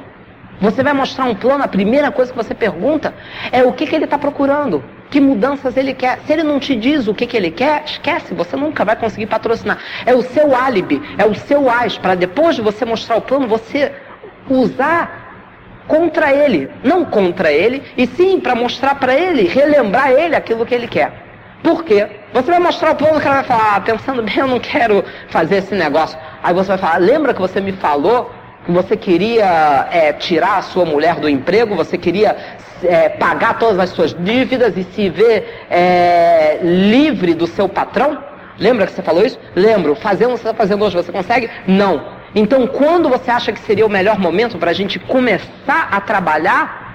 Você 0.60 0.82
vai 0.82 0.92
mostrar 0.92 1.26
um 1.26 1.34
plano, 1.34 1.62
a 1.62 1.68
primeira 1.68 2.10
coisa 2.10 2.32
que 2.32 2.36
você 2.36 2.54
pergunta 2.54 3.14
é 3.52 3.62
o 3.62 3.72
que, 3.72 3.86
que 3.86 3.94
ele 3.94 4.06
está 4.06 4.18
procurando, 4.18 4.82
que 5.10 5.20
mudanças 5.20 5.76
ele 5.76 5.92
quer. 5.92 6.18
Se 6.26 6.32
ele 6.32 6.42
não 6.42 6.58
te 6.58 6.74
diz 6.74 7.06
o 7.06 7.14
que, 7.14 7.26
que 7.26 7.36
ele 7.36 7.50
quer, 7.50 7.84
esquece, 7.84 8.34
você 8.34 8.56
nunca 8.56 8.84
vai 8.84 8.96
conseguir 8.96 9.26
patrocinar. 9.26 9.78
É 10.04 10.14
o 10.14 10.22
seu 10.22 10.56
álibi, 10.56 11.00
é 11.18 11.26
o 11.26 11.34
seu 11.34 11.70
as, 11.70 11.98
para 11.98 12.14
depois 12.14 12.56
de 12.56 12.62
você 12.62 12.84
mostrar 12.84 13.16
o 13.16 13.20
plano, 13.20 13.46
você 13.46 13.92
usar 14.48 15.25
contra 15.86 16.32
ele. 16.32 16.70
Não 16.82 17.04
contra 17.04 17.50
ele, 17.52 17.82
e 17.96 18.06
sim 18.06 18.40
para 18.40 18.54
mostrar 18.54 18.94
para 18.96 19.14
ele, 19.14 19.48
relembrar 19.48 20.10
ele 20.10 20.34
aquilo 20.34 20.66
que 20.66 20.74
ele 20.74 20.88
quer. 20.88 21.12
Por 21.62 21.84
quê? 21.84 22.06
Você 22.32 22.50
vai 22.50 22.60
mostrar 22.60 22.92
o 22.92 22.96
plano, 22.96 23.18
o 23.18 23.20
cara 23.20 23.36
vai 23.36 23.44
falar, 23.44 23.76
ah, 23.76 23.80
pensando 23.80 24.22
bem, 24.22 24.36
eu 24.36 24.46
não 24.46 24.60
quero 24.60 25.04
fazer 25.28 25.56
esse 25.56 25.74
negócio. 25.74 26.18
Aí 26.42 26.54
você 26.54 26.68
vai 26.68 26.78
falar, 26.78 26.98
lembra 26.98 27.34
que 27.34 27.40
você 27.40 27.60
me 27.60 27.72
falou 27.72 28.30
você 28.68 28.96
queria 28.96 29.88
é, 29.92 30.12
tirar 30.12 30.58
a 30.58 30.62
sua 30.62 30.84
mulher 30.84 31.16
do 31.16 31.28
emprego, 31.28 31.76
você 31.76 31.96
queria 31.96 32.36
é, 32.82 33.08
pagar 33.08 33.58
todas 33.58 33.78
as 33.78 33.90
suas 33.90 34.14
dívidas 34.14 34.76
e 34.76 34.84
se 34.84 35.08
ver 35.08 35.66
é, 35.70 36.58
livre 36.62 37.34
do 37.34 37.46
seu 37.46 37.68
patrão? 37.68 38.18
Lembra 38.58 38.86
que 38.86 38.92
você 38.92 39.02
falou 39.02 39.24
isso? 39.24 39.38
Lembro. 39.54 39.94
Fazendo 39.94 40.30
o 40.30 40.34
que 40.34 40.40
você 40.40 40.48
está 40.48 40.54
fazendo 40.54 40.84
hoje, 40.84 40.96
você 40.96 41.12
consegue? 41.12 41.50
Não. 41.66 42.15
Então, 42.34 42.66
quando 42.66 43.08
você 43.08 43.30
acha 43.30 43.52
que 43.52 43.60
seria 43.60 43.86
o 43.86 43.90
melhor 43.90 44.18
momento 44.18 44.58
para 44.58 44.70
a 44.70 44.74
gente 44.74 44.98
começar 44.98 45.88
a 45.90 46.00
trabalhar 46.00 46.86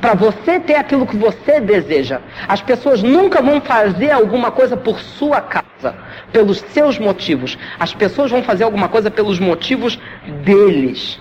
para 0.00 0.14
você 0.14 0.60
ter 0.60 0.76
aquilo 0.76 1.06
que 1.06 1.16
você 1.16 1.60
deseja. 1.60 2.20
As 2.46 2.62
pessoas 2.62 3.02
nunca 3.02 3.42
vão 3.42 3.60
fazer 3.60 4.10
alguma 4.10 4.50
coisa 4.50 4.76
por 4.76 5.00
sua 5.00 5.40
causa, 5.40 5.96
pelos 6.32 6.58
seus 6.58 6.98
motivos. 6.98 7.58
As 7.78 7.92
pessoas 7.92 8.30
vão 8.30 8.42
fazer 8.42 8.64
alguma 8.64 8.88
coisa 8.88 9.10
pelos 9.10 9.38
motivos 9.38 9.98
deles. 10.44 11.20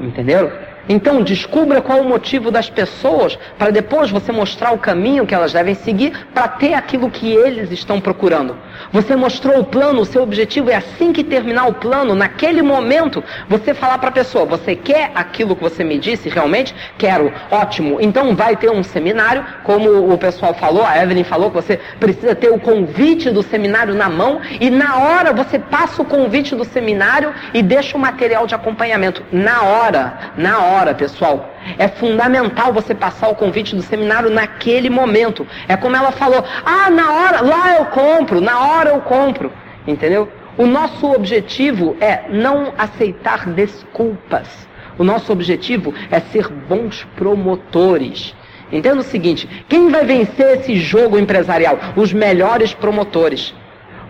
Entenderam? 0.00 0.73
Então 0.88 1.22
descubra 1.22 1.80
qual 1.80 2.00
o 2.00 2.08
motivo 2.08 2.50
das 2.50 2.68
pessoas 2.68 3.38
para 3.58 3.70
depois 3.70 4.10
você 4.10 4.30
mostrar 4.30 4.72
o 4.72 4.78
caminho 4.78 5.26
que 5.26 5.34
elas 5.34 5.52
devem 5.52 5.74
seguir 5.74 6.12
para 6.34 6.46
ter 6.46 6.74
aquilo 6.74 7.10
que 7.10 7.32
eles 7.32 7.70
estão 7.70 8.00
procurando. 8.00 8.56
Você 8.92 9.16
mostrou 9.16 9.60
o 9.60 9.64
plano, 9.64 10.02
o 10.02 10.04
seu 10.04 10.22
objetivo 10.22 10.70
é 10.70 10.76
assim 10.76 11.12
que 11.12 11.24
terminar 11.24 11.66
o 11.68 11.74
plano, 11.74 12.14
naquele 12.14 12.60
momento, 12.60 13.24
você 13.48 13.72
falar 13.72 13.98
para 13.98 14.10
a 14.10 14.12
pessoa: 14.12 14.44
você 14.44 14.76
quer 14.76 15.10
aquilo 15.14 15.56
que 15.56 15.62
você 15.62 15.82
me 15.82 15.98
disse 15.98 16.28
realmente? 16.28 16.74
Quero, 16.98 17.32
ótimo. 17.50 17.98
Então 18.00 18.36
vai 18.36 18.56
ter 18.56 18.70
um 18.70 18.82
seminário, 18.82 19.44
como 19.62 20.12
o 20.12 20.18
pessoal 20.18 20.52
falou, 20.52 20.84
a 20.84 21.02
Evelyn 21.02 21.24
falou 21.24 21.50
que 21.50 21.56
você 21.56 21.80
precisa 21.98 22.34
ter 22.34 22.50
o 22.50 22.60
convite 22.60 23.30
do 23.30 23.42
seminário 23.42 23.94
na 23.94 24.08
mão 24.08 24.40
e 24.60 24.68
na 24.68 24.98
hora 24.98 25.32
você 25.32 25.58
passa 25.58 26.02
o 26.02 26.04
convite 26.04 26.54
do 26.54 26.64
seminário 26.64 27.32
e 27.54 27.62
deixa 27.62 27.96
o 27.96 28.00
material 28.00 28.46
de 28.46 28.54
acompanhamento. 28.54 29.22
Na 29.32 29.62
hora, 29.62 30.18
na 30.36 30.58
hora 30.60 30.73
hora, 30.74 30.94
pessoal. 30.94 31.50
É 31.78 31.88
fundamental 31.88 32.72
você 32.72 32.94
passar 32.94 33.28
o 33.28 33.34
convite 33.34 33.74
do 33.74 33.82
seminário 33.82 34.30
naquele 34.30 34.90
momento. 34.90 35.46
É 35.68 35.76
como 35.76 35.96
ela 35.96 36.12
falou: 36.12 36.44
ah, 36.64 36.90
na 36.90 37.12
hora, 37.12 37.40
lá 37.40 37.76
eu 37.78 37.86
compro, 37.86 38.40
na 38.40 38.58
hora 38.58 38.90
eu 38.90 39.00
compro. 39.00 39.52
Entendeu? 39.86 40.28
O 40.56 40.66
nosso 40.66 41.10
objetivo 41.12 41.96
é 42.00 42.24
não 42.28 42.72
aceitar 42.76 43.46
desculpas. 43.48 44.68
O 44.98 45.04
nosso 45.04 45.32
objetivo 45.32 45.92
é 46.10 46.20
ser 46.20 46.48
bons 46.48 47.04
promotores. 47.16 48.34
Entenda 48.70 49.00
o 49.00 49.04
seguinte: 49.04 49.48
quem 49.68 49.90
vai 49.90 50.04
vencer 50.04 50.58
esse 50.58 50.76
jogo 50.76 51.18
empresarial? 51.18 51.78
Os 51.96 52.12
melhores 52.12 52.74
promotores. 52.74 53.54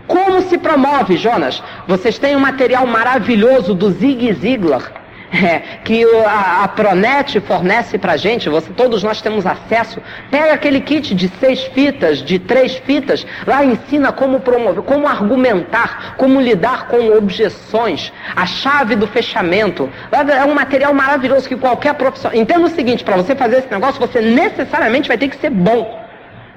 Como 0.07 0.42
se 0.42 0.59
promove, 0.59 1.16
Jonas? 1.16 1.62
Vocês 1.88 2.18
têm 2.18 2.37
um 2.37 2.40
material 2.40 2.87
maravilhoso 2.87 3.74
do 3.74 3.90
Zig 3.90 4.33
Ziglar 4.35 5.03
é, 5.34 5.78
que 5.82 6.04
a, 6.24 6.62
a, 6.62 6.68
Pronet 6.68 7.40
fornece 7.40 7.98
para 7.98 8.16
gente, 8.16 8.48
você, 8.48 8.70
todos 8.72 9.02
nós 9.02 9.20
temos 9.20 9.44
acesso. 9.44 10.00
Pega 10.30 10.54
aquele 10.54 10.80
kit 10.80 11.12
de 11.12 11.28
seis 11.40 11.64
fitas, 11.64 12.18
de 12.22 12.38
três 12.38 12.76
fitas, 12.76 13.26
lá 13.44 13.64
ensina 13.64 14.12
como 14.12 14.38
promover, 14.38 14.82
como 14.84 15.08
argumentar, 15.08 16.14
como 16.16 16.40
lidar 16.40 16.86
com 16.86 17.16
objeções, 17.16 18.12
a 18.36 18.46
chave 18.46 18.94
do 18.94 19.08
fechamento. 19.08 19.90
É 20.12 20.44
um 20.44 20.54
material 20.54 20.94
maravilhoso 20.94 21.48
que 21.48 21.56
qualquer 21.56 21.94
profissional. 21.94 22.38
Entenda 22.38 22.66
o 22.66 22.70
seguinte: 22.70 23.02
para 23.02 23.16
você 23.16 23.34
fazer 23.34 23.58
esse 23.58 23.70
negócio, 23.70 24.00
você 24.00 24.20
necessariamente 24.20 25.08
vai 25.08 25.18
ter 25.18 25.28
que 25.28 25.36
ser 25.36 25.50
bom. 25.50 26.03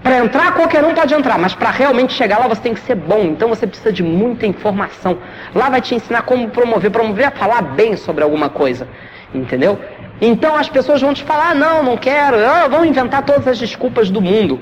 Para 0.07 0.19
entrar, 0.19 0.53
qualquer 0.53 0.85
um 0.85 0.93
pode 0.93 1.13
entrar, 1.13 1.37
mas 1.37 1.53
para 1.53 1.69
realmente 1.69 2.13
chegar 2.13 2.39
lá 2.39 2.47
você 2.47 2.61
tem 2.61 2.73
que 2.73 2.79
ser 2.79 2.95
bom. 2.95 3.23
Então 3.25 3.49
você 3.49 3.67
precisa 3.67 3.91
de 3.91 4.01
muita 4.01 4.47
informação. 4.47 5.17
Lá 5.53 5.69
vai 5.69 5.81
te 5.81 5.95
ensinar 5.95 6.21
como 6.21 6.47
promover. 6.47 6.89
Promover 6.89 7.25
é 7.27 7.29
falar 7.29 7.61
bem 7.61 7.97
sobre 7.97 8.23
alguma 8.23 8.47
coisa. 8.47 8.87
Entendeu? 9.35 9.77
Então 10.21 10.55
as 10.55 10.69
pessoas 10.69 11.01
vão 11.01 11.13
te 11.13 11.25
falar: 11.25 11.53
não, 11.53 11.83
não 11.83 11.97
quero, 11.97 12.37
ah, 12.37 12.69
vão 12.69 12.85
inventar 12.85 13.25
todas 13.25 13.49
as 13.49 13.59
desculpas 13.59 14.09
do 14.09 14.21
mundo. 14.21 14.61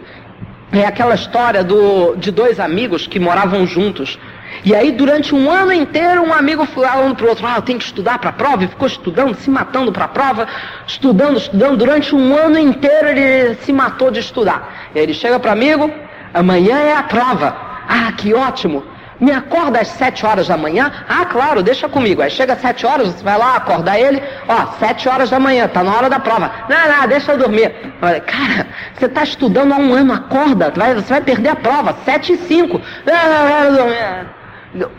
É 0.71 0.83
aquela 0.83 1.13
história 1.13 1.63
do, 1.63 2.15
de 2.15 2.31
dois 2.31 2.59
amigos 2.59 3.05
que 3.05 3.19
moravam 3.19 3.67
juntos. 3.67 4.17
E 4.63 4.73
aí, 4.73 4.91
durante 4.91 5.35
um 5.35 5.49
ano 5.49 5.73
inteiro, 5.73 6.23
um 6.23 6.33
amigo 6.33 6.65
falando 6.65 7.15
para 7.15 7.25
o 7.25 7.29
outro: 7.29 7.45
Ah, 7.45 7.55
eu 7.57 7.61
tenho 7.61 7.79
que 7.79 7.85
estudar 7.85 8.19
para 8.19 8.29
a 8.29 8.33
prova. 8.33 8.63
E 8.63 8.67
ficou 8.67 8.87
estudando, 8.87 9.35
se 9.35 9.49
matando 9.49 9.91
para 9.91 10.05
a 10.05 10.07
prova, 10.07 10.47
estudando, 10.87 11.37
estudando. 11.37 11.77
Durante 11.77 12.15
um 12.15 12.35
ano 12.35 12.57
inteiro, 12.57 13.07
ele 13.09 13.55
se 13.55 13.73
matou 13.73 14.11
de 14.11 14.19
estudar. 14.19 14.89
E 14.93 14.99
aí 14.99 15.03
ele 15.03 15.13
chega 15.13 15.39
para 15.39 15.51
amigo: 15.51 15.91
Amanhã 16.33 16.77
é 16.77 16.95
a 16.95 17.03
prova. 17.03 17.55
Ah, 17.87 18.11
que 18.13 18.33
ótimo. 18.33 18.83
Me 19.19 19.31
acorda 19.31 19.79
às 19.79 19.87
sete 19.87 20.25
horas 20.25 20.47
da 20.47 20.57
manhã? 20.57 20.91
Ah, 21.07 21.25
claro, 21.25 21.63
deixa 21.63 21.87
comigo. 21.87 22.21
Aí 22.21 22.29
chega 22.29 22.53
às 22.53 22.59
sete 22.59 22.85
horas, 22.85 23.07
você 23.07 23.23
vai 23.23 23.37
lá 23.37 23.55
acordar 23.55 23.97
ele, 23.97 24.21
ó, 24.47 24.65
sete 24.77 25.07
horas 25.07 25.29
da 25.29 25.39
manhã, 25.39 25.67
tá 25.67 25.83
na 25.83 25.95
hora 25.95 26.09
da 26.09 26.19
prova. 26.19 26.51
Não, 26.67 26.99
não, 26.99 27.07
deixa 27.07 27.31
eu 27.31 27.37
dormir. 27.37 27.73
Olha, 28.01 28.19
cara, 28.19 28.67
você 28.93 29.05
está 29.05 29.23
estudando 29.23 29.71
há 29.71 29.77
um 29.77 29.93
ano, 29.93 30.13
acorda, 30.13 30.71
vai, 30.75 30.93
você 30.93 31.13
vai 31.13 31.21
perder 31.21 31.49
a 31.49 31.55
prova, 31.55 31.95
sete 32.03 32.33
e 32.33 32.37
cinco. 32.37 32.81
Não, 33.05 33.13
não, 33.13 33.71
não, 33.71 33.87
não. 33.87 34.34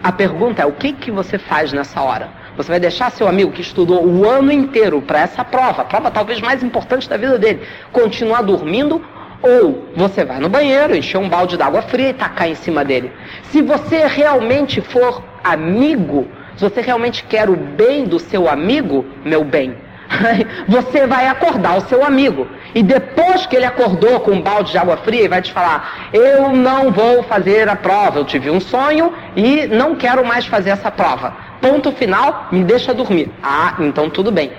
A 0.03 0.12
pergunta 0.12 0.62
é: 0.62 0.67
o 0.67 0.73
que, 0.73 0.93
que 0.93 1.11
você 1.11 1.39
faz 1.39 1.73
nessa 1.73 2.01
hora? 2.01 2.29
Você 2.57 2.71
vai 2.71 2.81
deixar 2.81 3.11
seu 3.11 3.29
amigo 3.29 3.53
que 3.53 3.61
estudou 3.61 4.07
o 4.07 4.29
ano 4.29 4.51
inteiro 4.51 5.03
para 5.03 5.21
essa 5.21 5.45
prova, 5.45 5.83
a 5.83 5.85
prova 5.85 6.11
talvez 6.11 6.41
mais 6.41 6.62
importante 6.62 7.09
da 7.09 7.17
vida 7.17 7.39
dele, 7.39 7.61
continuar 7.93 8.43
dormindo? 8.43 9.05
Ou 9.43 9.87
você 9.95 10.25
vai 10.25 10.41
no 10.41 10.49
banheiro, 10.49 10.97
encher 10.97 11.19
um 11.19 11.29
balde 11.29 11.59
d'água 11.59 11.83
fria 11.83 12.09
e 12.09 12.15
tacar 12.15 12.49
em 12.49 12.55
cima 12.55 12.83
dele. 12.85 13.12
Se 13.51 13.61
você 13.61 14.07
realmente 14.07 14.81
for 14.81 15.23
amigo, 15.45 16.27
se 16.57 16.65
você 16.65 16.81
realmente 16.81 17.23
quer 17.25 17.51
o 17.51 17.57
bem 17.57 18.05
do 18.05 18.19
seu 18.19 18.49
amigo, 18.49 19.05
meu 19.25 19.45
bem, 19.45 19.77
você 20.69 21.07
vai 21.07 21.27
acordar 21.29 21.77
o 21.77 21.83
seu 21.83 22.05
amigo. 22.05 22.47
E 22.75 22.83
depois 22.83 23.47
que 23.47 23.57
ele 23.57 23.64
acordou 23.64 24.21
com 24.21 24.33
um 24.33 24.40
balde 24.40 24.73
de 24.73 24.79
água 24.79 24.97
fria, 24.99 25.21
ele 25.21 25.29
vai 25.29 25.42
te 25.42 25.53
falar: 25.53 26.09
Eu 26.12 26.51
não 26.51 26.90
vou 26.90 27.23
fazer 27.23 27.69
a 27.69 27.77
prova. 27.77 28.19
Eu 28.19 28.25
tive 28.25 28.51
um 28.51 28.61
sonho 28.61 29.12
e 29.35 29.66
não 29.66 29.95
quero 29.97 30.25
mais 30.25 30.47
fazer 30.47 30.71
essa 30.71 30.90
prova. 30.90 31.35
Ponto 31.61 31.92
final, 31.92 32.49
me 32.53 32.62
deixa 32.64 32.95
dormir. 32.95 33.31
Ah, 33.42 33.75
então 33.81 34.11
tudo 34.11 34.31
bem. 34.31 34.53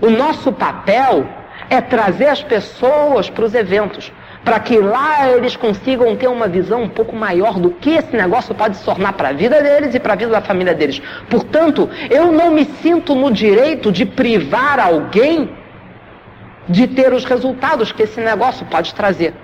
O 0.00 0.10
nosso 0.10 0.52
papel 0.52 1.26
é 1.68 1.80
trazer 1.80 2.26
as 2.26 2.42
pessoas 2.42 3.30
para 3.30 3.44
os 3.44 3.54
eventos 3.54 4.12
para 4.44 4.58
que 4.58 4.78
lá 4.78 5.28
eles 5.30 5.54
consigam 5.54 6.16
ter 6.16 6.28
uma 6.28 6.48
visão 6.48 6.82
um 6.82 6.88
pouco 6.88 7.14
maior 7.14 7.58
do 7.58 7.70
que 7.70 7.90
esse 7.90 8.16
negócio 8.16 8.54
pode 8.54 8.76
se 8.76 8.84
tornar 8.84 9.12
para 9.12 9.28
a 9.28 9.32
vida 9.32 9.62
deles 9.62 9.94
e 9.94 10.00
para 10.00 10.14
a 10.14 10.16
vida 10.16 10.30
da 10.30 10.40
família 10.40 10.74
deles. 10.74 11.00
Portanto, 11.28 11.88
eu 12.08 12.32
não 12.32 12.50
me 12.50 12.64
sinto 12.64 13.14
no 13.14 13.30
direito 13.30 13.92
de 13.92 14.06
privar 14.06 14.80
alguém 14.80 15.50
de 16.68 16.86
ter 16.86 17.12
os 17.12 17.24
resultados 17.24 17.92
que 17.92 18.02
esse 18.02 18.20
negócio 18.20 18.64
pode 18.66 18.94
trazer. 18.94 19.34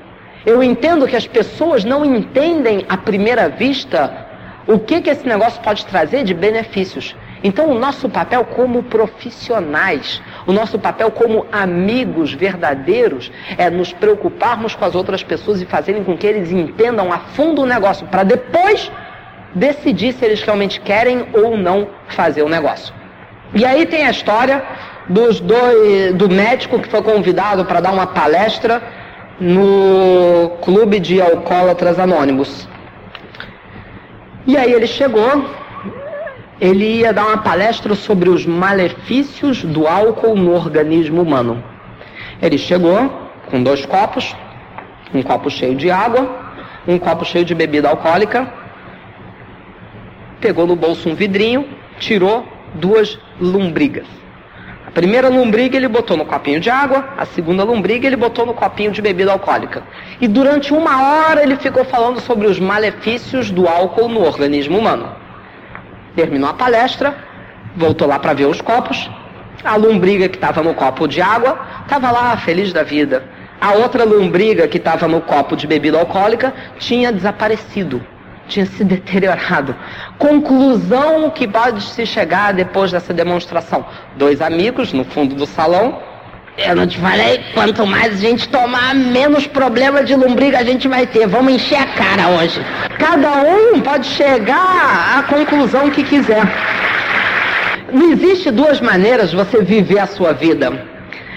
Eu 0.47 0.63
entendo 0.63 1.07
que 1.07 1.17
as 1.17 1.27
pessoas 1.27 1.85
não 1.85 2.05
entendem 2.05 2.87
à 2.89 2.97
primeira 2.97 3.49
vista 3.49 4.27
o 4.67 4.79
que, 4.79 5.01
que 5.01 5.11
esse 5.11 5.27
negócio 5.27 5.61
pode 5.63 5.85
trazer 5.87 6.25
de 6.25 6.33
benefícios. 6.33 7.15
Então, 7.45 7.71
o 7.71 7.79
nosso 7.79 8.09
papel 8.09 8.45
como 8.45 8.83
profissionais, 8.83 10.23
o 10.47 10.53
nosso 10.53 10.79
papel 10.79 11.11
como 11.11 11.47
amigos 11.53 12.33
verdadeiros 12.33 13.31
é 13.59 13.69
nos 13.69 13.93
preocuparmos 13.93 14.75
com 14.75 14.85
as 14.85 14.95
outras 14.95 15.23
pessoas 15.23 15.61
e 15.61 15.67
fazerem 15.67 16.03
com 16.03 16.17
que 16.17 16.27
eles 16.27 16.51
entendam 16.51 17.13
a 17.13 17.19
fundo 17.19 17.63
o 17.63 17.67
negócio, 17.67 18.07
para 18.07 18.23
depois 18.23 18.91
decidir 19.55 20.13
se 20.13 20.25
eles 20.25 20.43
realmente 20.43 20.81
querem 20.81 21.29
ou 21.33 21.57
não 21.57 21.89
fazer 22.09 22.43
o 22.43 22.49
negócio. 22.49 22.95
E 23.55 23.65
aí 23.65 23.87
tem 23.87 24.07
a 24.07 24.11
história 24.11 24.63
dos 25.09 25.41
dois, 25.41 26.15
do 26.15 26.29
médico 26.29 26.79
que 26.79 26.89
foi 26.89 27.03
convidado 27.03 27.65
para 27.65 27.81
dar 27.81 27.93
uma 27.93 28.07
palestra 28.07 28.83
no 29.41 30.51
Clube 30.63 30.99
de 30.99 31.21
Alcoólatras 31.21 31.99
Anônimos. 31.99 32.69
E 34.47 34.57
aí 34.57 34.73
ele 34.73 34.87
chegou 34.87 35.45
ele 36.61 37.01
ia 37.01 37.13
dar 37.13 37.27
uma 37.27 37.39
palestra 37.39 37.95
sobre 37.95 38.31
os 38.31 38.47
malefícios 38.47 39.63
do 39.63 39.87
álcool 39.87 40.37
no 40.37 40.55
organismo 40.55 41.21
humano. 41.21 41.63
Ele 42.41 42.57
chegou 42.57 43.29
com 43.51 43.63
dois 43.63 43.85
copos, 43.85 44.35
um 45.15 45.23
copo 45.23 45.51
cheio 45.51 45.75
de 45.75 45.91
água, 45.91 46.29
um 46.89 46.99
copo 46.99 47.25
cheio 47.25 47.45
de 47.45 47.55
bebida 47.55 47.89
alcoólica, 47.89 48.53
pegou 50.41 50.67
no 50.67 50.77
bolso 50.77 51.09
um 51.09 51.15
vidrinho, 51.15 51.67
tirou 51.99 52.47
duas 52.75 53.19
lombrigas. 53.41 54.07
A 54.87 54.91
primeira 54.91 55.29
lombriga 55.29 55.77
ele 55.77 55.89
botou 55.89 56.17
no 56.17 56.25
copinho 56.25 56.59
de 56.59 56.71
água, 56.71 57.07
a 57.19 57.27
segunda 57.27 57.65
lombriga 57.65 58.07
ele 58.07 58.17
botou 58.17 58.47
no 58.47 58.55
copinho 58.55 58.91
de 58.91 59.03
bebida 59.03 59.33
alcoólica. 59.33 59.83
E 60.21 60.27
durante 60.27 60.73
uma 60.73 61.03
hora 61.03 61.43
ele 61.43 61.57
ficou 61.57 61.85
falando 61.85 62.21
sobre 62.21 62.47
os 62.47 62.59
malefícios 62.59 63.51
do 63.51 63.69
álcool 63.69 64.09
no 64.09 64.25
organismo 64.25 64.79
humano. 64.79 65.26
Terminou 66.17 66.49
a 66.49 66.55
palestra, 66.55 67.15
voltou 67.77 68.09
lá 68.09 68.19
para 68.19 68.33
ver 68.33 68.47
os 68.47 68.61
copos. 68.61 69.09
A 69.63 69.77
lombriga 69.77 70.29
que 70.29 70.37
estava 70.37 70.63
no 70.63 70.75
copo 70.75 71.07
de 71.07 71.21
água 71.21 71.59
estava 71.83 72.11
lá 72.11 72.37
feliz 72.39 72.73
da 72.73 72.83
vida. 72.83 73.23
A 73.61 73.73
outra 73.73 74.05
lombriga 74.05 74.67
que 74.67 74.79
estava 74.79 75.07
no 75.07 75.21
copo 75.21 75.55
de 75.55 75.67
bebida 75.67 75.99
alcoólica 75.99 76.55
tinha 76.79 77.13
desaparecido, 77.13 78.03
tinha 78.49 78.67
se 78.67 78.83
deteriorado. 78.83 79.77
Conclusão 80.19 81.31
que 81.31 81.47
pode 81.47 81.83
se 81.83 82.07
chegar 82.07 82.53
depois 82.55 82.91
dessa 82.91 83.13
demonstração: 83.13 83.85
dois 84.17 84.41
amigos 84.41 84.93
no 84.93 85.05
fundo 85.05 85.35
do 85.35 85.47
salão 85.47 86.01
eu 86.59 86.75
não 86.75 86.87
te 86.87 86.99
falei? 86.99 87.43
Quanto 87.53 87.87
mais 87.87 88.15
a 88.15 88.17
gente 88.17 88.49
tomar, 88.49 88.95
menos 88.95 89.47
problema 89.47 90.03
de 90.03 90.15
lombriga 90.15 90.59
a 90.59 90.65
gente 90.65 90.89
vai 90.89 91.07
ter. 91.07 91.27
Vamos 91.27 91.53
encher 91.53 91.79
a 91.79 91.87
cara 91.87 92.29
hoje. 92.29 92.61
Cada 92.99 93.43
um 93.43 93.81
pode 93.81 94.07
chegar 94.07 95.19
à 95.19 95.23
conclusão 95.25 95.91
que 95.91 96.03
quiser. 96.03 96.43
Não 97.93 98.13
existe 98.13 98.51
duas 98.51 98.81
maneiras 98.81 99.31
de 99.31 99.37
você 99.37 99.63
viver 99.63 99.99
a 99.99 100.07
sua 100.07 100.33
vida. 100.33 100.73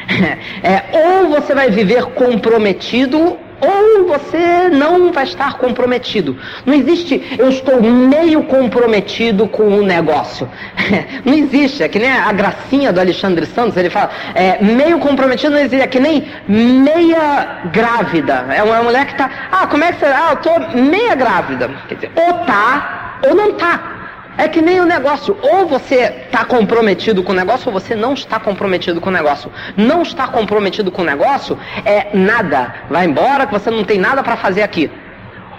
É, 0.62 0.84
ou 0.92 1.30
você 1.30 1.54
vai 1.54 1.70
viver 1.70 2.04
comprometido 2.04 3.38
ou 3.62 4.08
você 4.08 4.70
não 4.70 5.12
vai 5.12 5.24
estar 5.24 5.58
comprometido. 5.58 6.38
Não 6.66 6.74
existe 6.74 7.22
eu 7.38 7.50
estou 7.50 7.82
meio 7.82 8.44
comprometido 8.44 9.48
com 9.48 9.64
o 9.64 9.82
negócio. 9.82 10.50
Não 11.26 11.34
existe, 11.34 11.84
é 11.84 11.88
que 11.88 12.00
nem 12.00 12.12
a 12.12 12.32
gracinha 12.32 12.92
do 12.92 13.00
Alexandre 13.00 13.46
Santos, 13.46 13.78
ele 13.78 13.90
fala, 13.90 14.10
é, 14.34 14.64
meio 14.64 15.00
comprometido 15.00 15.52
não 15.52 15.60
existe, 15.60 15.82
é 15.82 15.88
que 15.88 16.00
nem 16.00 16.26
meia 16.48 17.62
grávida. 17.72 18.46
É 18.50 18.64
uma 18.64 18.82
mulher 18.82 19.06
que 19.06 19.12
está, 19.14 19.30
ah, 19.52 19.68
como 19.68 19.84
é 19.84 19.92
que 19.92 20.00
você, 20.00 20.06
ah, 20.06 20.30
eu 20.32 20.34
estou 20.36 20.82
meia 20.82 21.16
grávida. 21.16 21.70
Quer 21.88 21.96
dizer, 21.96 22.12
ou 22.16 22.34
tá, 22.46 23.20
ou 23.28 23.36
não 23.36 23.54
tá. 23.54 23.99
É 24.40 24.48
que 24.48 24.62
nem 24.62 24.80
o 24.80 24.86
negócio, 24.86 25.38
ou 25.42 25.68
você 25.68 25.96
está 26.26 26.46
comprometido 26.46 27.22
com 27.22 27.34
o 27.34 27.36
negócio 27.36 27.68
ou 27.68 27.74
você 27.74 27.94
não 27.94 28.14
está 28.14 28.40
comprometido 28.40 29.02
com 29.02 29.10
o 29.10 29.12
negócio. 29.12 29.52
Não 29.76 30.02
estar 30.02 30.32
comprometido 30.32 30.90
com 30.90 31.02
o 31.02 31.06
negócio 31.06 31.60
é 31.84 32.16
nada. 32.18 32.74
Vai 32.90 33.06
embora 33.06 33.46
que 33.46 33.52
você 33.52 33.70
não 33.70 33.84
tem 33.84 34.00
nada 34.00 34.24
para 34.24 34.38
fazer 34.38 34.62
aqui. 34.62 34.90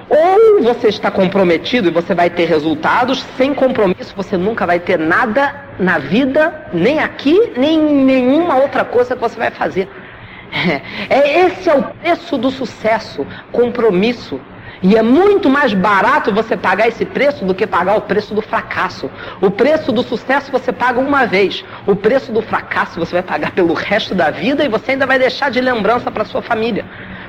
Ou 0.09 0.63
você 0.63 0.89
está 0.89 1.11
comprometido 1.11 1.89
e 1.89 1.91
você 1.91 2.15
vai 2.15 2.31
ter 2.31 2.47
resultados, 2.47 3.23
sem 3.37 3.53
compromisso 3.53 4.15
você 4.17 4.39
nunca 4.39 4.67
vai 4.67 4.81
ter 4.81 4.99
nada 4.99 5.55
na 5.79 5.99
vida, 5.99 6.67
nem 6.73 7.01
aqui, 7.01 7.53
nem 7.59 7.79
em 7.79 8.05
nenhuma 8.07 8.57
outra 8.57 8.83
coisa 8.83 9.15
que 9.15 9.21
você 9.21 9.39
vai 9.39 9.51
fazer. 9.51 9.91
É, 11.09 11.47
esse 11.47 11.69
é 11.69 11.75
o 11.75 11.83
preço 11.83 12.37
do 12.39 12.51
sucesso, 12.51 13.27
compromisso. 13.53 14.41
E 14.83 14.97
é 14.97 15.03
muito 15.03 15.51
mais 15.51 15.75
barato 15.75 16.33
você 16.33 16.57
pagar 16.57 16.89
esse 16.89 17.05
preço 17.05 17.45
do 17.45 17.55
que 17.55 17.67
pagar 17.67 17.99
o 17.99 18.01
preço 18.03 18.35
do 18.35 18.41
fracasso. 18.41 19.11
O 19.41 19.51
preço 19.51 19.93
do 19.93 20.03
sucesso 20.03 20.51
você 20.51 20.73
paga 20.73 20.99
uma 20.99 21.27
vez. 21.27 21.63
O 21.87 21.95
preço 21.95 22.33
do 22.33 22.41
fracasso 22.41 22.99
você 22.99 23.13
vai 23.13 23.23
pagar 23.23 23.51
pelo 23.51 23.75
resto 23.75 24.15
da 24.15 24.31
vida 24.31 24.65
e 24.65 24.69
você 24.69 24.93
ainda 24.93 25.07
vai 25.07 25.19
deixar 25.19 25.51
de 25.51 25.61
lembrança 25.61 26.11
para 26.11 26.25
sua 26.25 26.41
família. 26.41 26.87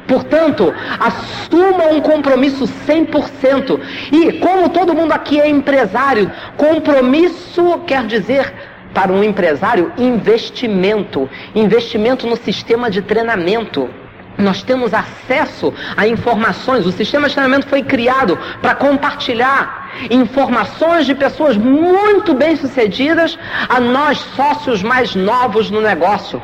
Portanto, 0.07 0.73
assuma 0.99 1.87
um 1.87 1.99
compromisso 1.99 2.65
100%. 2.87 3.79
E 4.11 4.39
como 4.39 4.69
todo 4.69 4.93
mundo 4.93 5.11
aqui 5.11 5.39
é 5.39 5.49
empresário, 5.49 6.31
compromisso 6.55 7.79
quer 7.85 8.05
dizer 8.05 8.53
para 8.93 9.11
um 9.11 9.23
empresário 9.23 9.91
investimento, 9.97 11.29
investimento 11.53 12.27
no 12.27 12.35
sistema 12.35 12.89
de 12.89 13.01
treinamento. 13.01 13.89
Nós 14.37 14.63
temos 14.63 14.93
acesso 14.93 15.73
a 15.95 16.07
informações. 16.07 16.85
O 16.85 16.91
sistema 16.91 17.27
de 17.27 17.35
treinamento 17.35 17.67
foi 17.67 17.83
criado 17.83 18.37
para 18.61 18.75
compartilhar 18.75 19.89
informações 20.09 21.05
de 21.05 21.13
pessoas 21.13 21.57
muito 21.57 22.33
bem-sucedidas 22.33 23.37
a 23.67 23.79
nós, 23.79 24.17
sócios 24.35 24.81
mais 24.81 25.15
novos 25.15 25.69
no 25.69 25.81
negócio. 25.81 26.41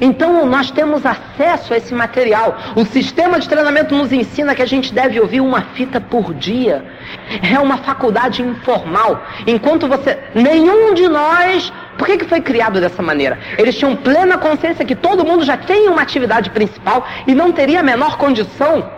Então 0.00 0.46
nós 0.46 0.70
temos 0.70 1.04
acesso 1.04 1.72
a 1.72 1.76
esse 1.76 1.94
material. 1.94 2.56
O 2.76 2.84
sistema 2.84 3.40
de 3.40 3.48
treinamento 3.48 3.94
nos 3.94 4.12
ensina 4.12 4.54
que 4.54 4.62
a 4.62 4.66
gente 4.66 4.92
deve 4.92 5.18
ouvir 5.18 5.40
uma 5.40 5.62
fita 5.62 6.00
por 6.00 6.34
dia. 6.34 6.84
É 7.50 7.58
uma 7.58 7.78
faculdade 7.78 8.42
informal. 8.42 9.24
Enquanto 9.46 9.88
você. 9.88 10.18
Nenhum 10.34 10.94
de 10.94 11.08
nós 11.08 11.72
por 12.00 12.06
que, 12.06 12.16
que 12.16 12.24
foi 12.24 12.40
criado 12.40 12.80
dessa 12.80 13.02
maneira? 13.02 13.38
Eles 13.58 13.76
tinham 13.76 13.94
plena 13.94 14.38
consciência 14.38 14.86
que 14.86 14.96
todo 14.96 15.22
mundo 15.22 15.44
já 15.44 15.58
tem 15.58 15.86
uma 15.86 16.00
atividade 16.00 16.48
principal 16.48 17.06
e 17.26 17.34
não 17.34 17.52
teria 17.52 17.80
a 17.80 17.82
menor 17.82 18.16
condição 18.16 18.90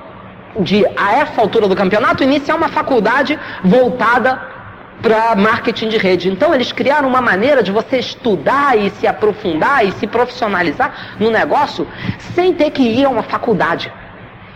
de, 0.61 0.87
a 0.97 1.17
essa 1.17 1.41
altura 1.41 1.67
do 1.67 1.75
campeonato, 1.75 2.23
iniciar 2.23 2.55
uma 2.55 2.69
faculdade 2.69 3.37
voltada 3.65 4.41
para 5.03 5.35
marketing 5.35 5.89
de 5.89 5.99
rede. 5.99 6.31
Então 6.31 6.55
eles 6.55 6.71
criaram 6.71 7.09
uma 7.09 7.21
maneira 7.21 7.61
de 7.61 7.73
você 7.73 7.99
estudar 7.99 8.79
e 8.79 8.89
se 8.91 9.05
aprofundar 9.05 9.85
e 9.85 9.91
se 9.91 10.07
profissionalizar 10.07 11.17
no 11.19 11.29
negócio 11.29 11.89
sem 12.37 12.55
ter 12.55 12.71
que 12.71 12.85
ir 12.85 13.05
a 13.05 13.09
uma 13.09 13.25
faculdade. 13.25 13.93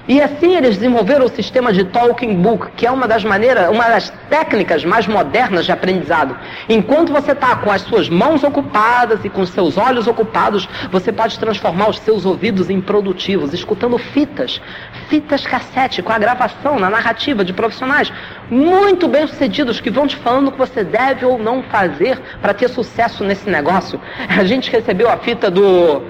E 0.08 0.20
assim 0.20 0.54
eles 0.54 0.76
desenvolveram 0.76 1.26
o 1.26 1.28
sistema 1.28 1.72
de 1.72 1.84
talking 1.84 2.36
book, 2.36 2.70
que 2.76 2.86
é 2.86 2.90
uma 2.90 3.08
das 3.08 3.24
maneiras, 3.24 3.68
uma 3.70 3.88
das 3.88 4.10
técnicas 4.30 4.84
mais 4.84 5.06
modernas 5.06 5.64
de 5.64 5.72
aprendizado. 5.72 6.38
Enquanto 6.68 7.12
você 7.12 7.32
está 7.32 7.56
com 7.56 7.70
as 7.70 7.82
suas 7.82 8.08
mãos 8.08 8.44
ocupadas 8.44 9.24
e 9.24 9.28
com 9.28 9.44
seus 9.44 9.76
olhos 9.76 10.06
ocupados, 10.06 10.68
você 10.92 11.12
pode 11.12 11.38
transformar 11.38 11.90
os 11.90 11.98
seus 11.98 12.24
ouvidos 12.24 12.70
em 12.70 12.80
produtivos, 12.80 13.52
escutando 13.52 13.98
fitas, 13.98 14.60
fitas 15.08 15.44
cassete, 15.44 16.02
com 16.02 16.12
a 16.12 16.18
gravação 16.18 16.78
na 16.78 16.88
narrativa 16.88 17.44
de 17.44 17.52
profissionais 17.52 18.12
muito 18.50 19.08
bem 19.08 19.26
sucedidos 19.26 19.80
que 19.80 19.90
vão 19.90 20.06
te 20.06 20.16
falando 20.16 20.48
o 20.48 20.52
que 20.52 20.58
você 20.58 20.84
deve 20.84 21.24
ou 21.24 21.38
não 21.38 21.62
fazer 21.64 22.20
para 22.40 22.54
ter 22.54 22.68
sucesso 22.68 23.24
nesse 23.24 23.48
negócio. 23.50 24.00
A 24.28 24.44
gente 24.44 24.70
recebeu 24.70 25.10
a 25.10 25.16
fita 25.16 25.50
do 25.50 26.02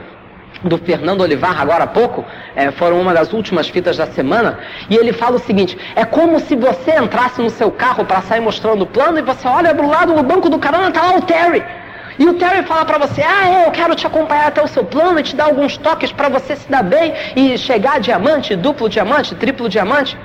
do 0.63 0.79
Fernando 0.79 1.21
Olivar 1.21 1.61
agora 1.61 1.85
há 1.85 1.87
pouco, 1.87 2.25
é, 2.55 2.71
foram 2.71 3.01
uma 3.01 3.13
das 3.13 3.33
últimas 3.33 3.69
fitas 3.69 3.97
da 3.97 4.07
semana, 4.07 4.59
e 4.89 4.97
ele 4.97 5.13
fala 5.13 5.37
o 5.37 5.41
seguinte: 5.41 5.77
é 5.95 6.05
como 6.05 6.41
se 6.41 6.57
você 6.57 6.97
entrasse 6.99 7.41
no 7.41 7.51
seu 7.51 7.71
carro 7.71 8.05
para 8.05 8.23
sair 8.23 8.41
mostrando 8.41 8.83
o 8.83 8.87
plano 8.87 9.19
e 9.19 9.23
você 9.23 9.47
olha 9.47 9.75
do 9.75 9.87
lado 9.87 10.15
no 10.15 10.23
banco 10.23 10.49
do 10.49 10.59
carona, 10.59 10.91
tá 10.91 11.03
lá 11.03 11.17
o 11.17 11.23
Terry. 11.23 11.63
E 12.19 12.27
o 12.27 12.35
Terry 12.35 12.63
fala 12.63 12.85
para 12.85 12.99
você: 12.99 13.23
ah, 13.23 13.49
é, 13.49 13.67
eu 13.67 13.71
quero 13.71 13.95
te 13.95 14.07
acompanhar 14.07 14.49
até 14.49 14.63
o 14.63 14.69
seu 14.69 14.85
plano 14.85 15.21
e 15.21 15.23
te 15.23 15.37
dar 15.37 15.45
alguns 15.45 15.77
toques 15.77 16.13
para 16.13 16.29
você 16.29 16.57
se 16.57 16.71
dar 16.71 16.83
bem 16.83 17.13
e 17.35 17.59
chegar 17.59 17.97
a 17.97 17.99
diamante, 17.99 18.57
duplo 18.57 18.89
diamante, 18.89 19.35
triplo 19.35 19.69
diamante. 19.69 20.17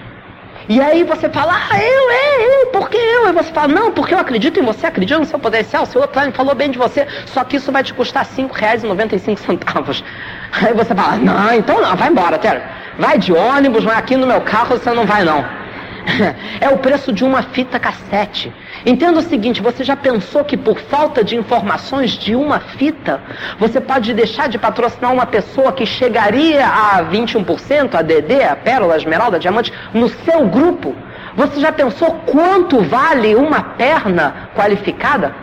E 0.69 0.80
aí 0.80 1.04
você 1.04 1.30
fala, 1.30 1.54
ah, 1.54 1.82
eu, 1.82 2.10
é, 2.10 2.63
eu, 2.63 2.67
por 2.67 2.89
que 2.89 2.97
eu? 2.97 3.30
E 3.30 3.32
você 3.32 3.52
fala, 3.52 3.67
não, 3.67 3.91
porque 3.91 4.13
eu 4.13 4.19
acredito 4.19 4.60
em 4.60 4.63
você, 4.63 4.88
acredito 4.88 5.19
no 5.19 5.26
seu 5.26 5.39
potencial, 5.39 5.86
seu 5.86 6.02
outro 6.02 6.32
falou 6.34 6.56
bem 6.56 6.71
de 6.71 6.78
você, 6.78 7.08
só 7.26 7.43
que 7.43 7.58
isso 7.58 7.71
vai 7.71 7.84
te 7.84 7.93
custar 7.93 8.26
R$ 8.26 8.43
5,95. 8.43 10.04
Aí 10.52 10.74
você 10.74 10.93
fala, 10.93 11.17
não, 11.17 11.54
então 11.54 11.82
não, 11.82 11.95
vai 11.95 12.10
embora, 12.10 12.38
Terry. 12.38 12.62
Vai 12.97 13.17
de 13.17 13.34
ônibus, 13.34 13.84
mas 13.84 13.97
aqui 13.97 14.15
no 14.15 14.28
meu 14.28 14.41
carro 14.41 14.78
você 14.78 14.91
não 14.91 15.06
vai 15.06 15.24
não. 15.24 15.61
É 16.60 16.70
o 16.70 16.78
preço 16.78 17.12
de 17.12 17.24
uma 17.24 17.42
fita 17.42 17.80
cassete. 17.80 18.54
Entenda 18.86 19.20
o 19.20 19.24
seguinte: 19.24 19.62
você 19.62 19.84
já 19.84 19.96
pensou 19.96 20.44
que 20.44 20.58
por 20.58 20.80
falta 20.80 21.24
de 21.24 21.36
informações 21.36 22.12
de 22.12 22.36
uma 22.36 22.60
fita, 22.60 23.22
você 23.60 23.80
pode 23.80 24.14
deixar 24.14 24.50
de 24.50 24.58
patrocinar 24.58 25.14
uma 25.14 25.26
pessoa 25.26 25.72
que 25.72 25.86
chegaria 25.86 26.66
a 26.66 27.04
21%, 27.04 27.96
a 27.96 28.02
DD, 28.02 28.44
a 28.44 28.56
Pérola, 28.56 28.94
a 28.96 28.98
Esmeralda, 28.98 29.38
a 29.38 29.40
Diamante, 29.40 29.74
no 29.94 30.10
seu 30.10 30.48
grupo? 30.48 30.96
Você 31.36 31.60
já 31.60 31.72
pensou 31.72 32.12
quanto 32.26 32.82
vale 32.82 33.36
uma 33.36 33.62
perna 33.62 34.50
qualificada? 34.56 35.34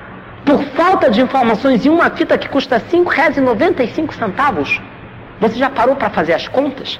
Por 0.44 0.62
falta 0.62 1.10
de 1.10 1.20
informações 1.20 1.84
em 1.84 1.88
uma 1.88 2.10
fita 2.10 2.38
que 2.38 2.48
custa 2.48 2.76
R$ 2.76 2.84
5,95? 2.90 4.80
Você 5.40 5.58
já 5.58 5.70
parou 5.70 5.96
para 5.96 6.10
fazer 6.10 6.34
as 6.34 6.48
contas? 6.48 6.98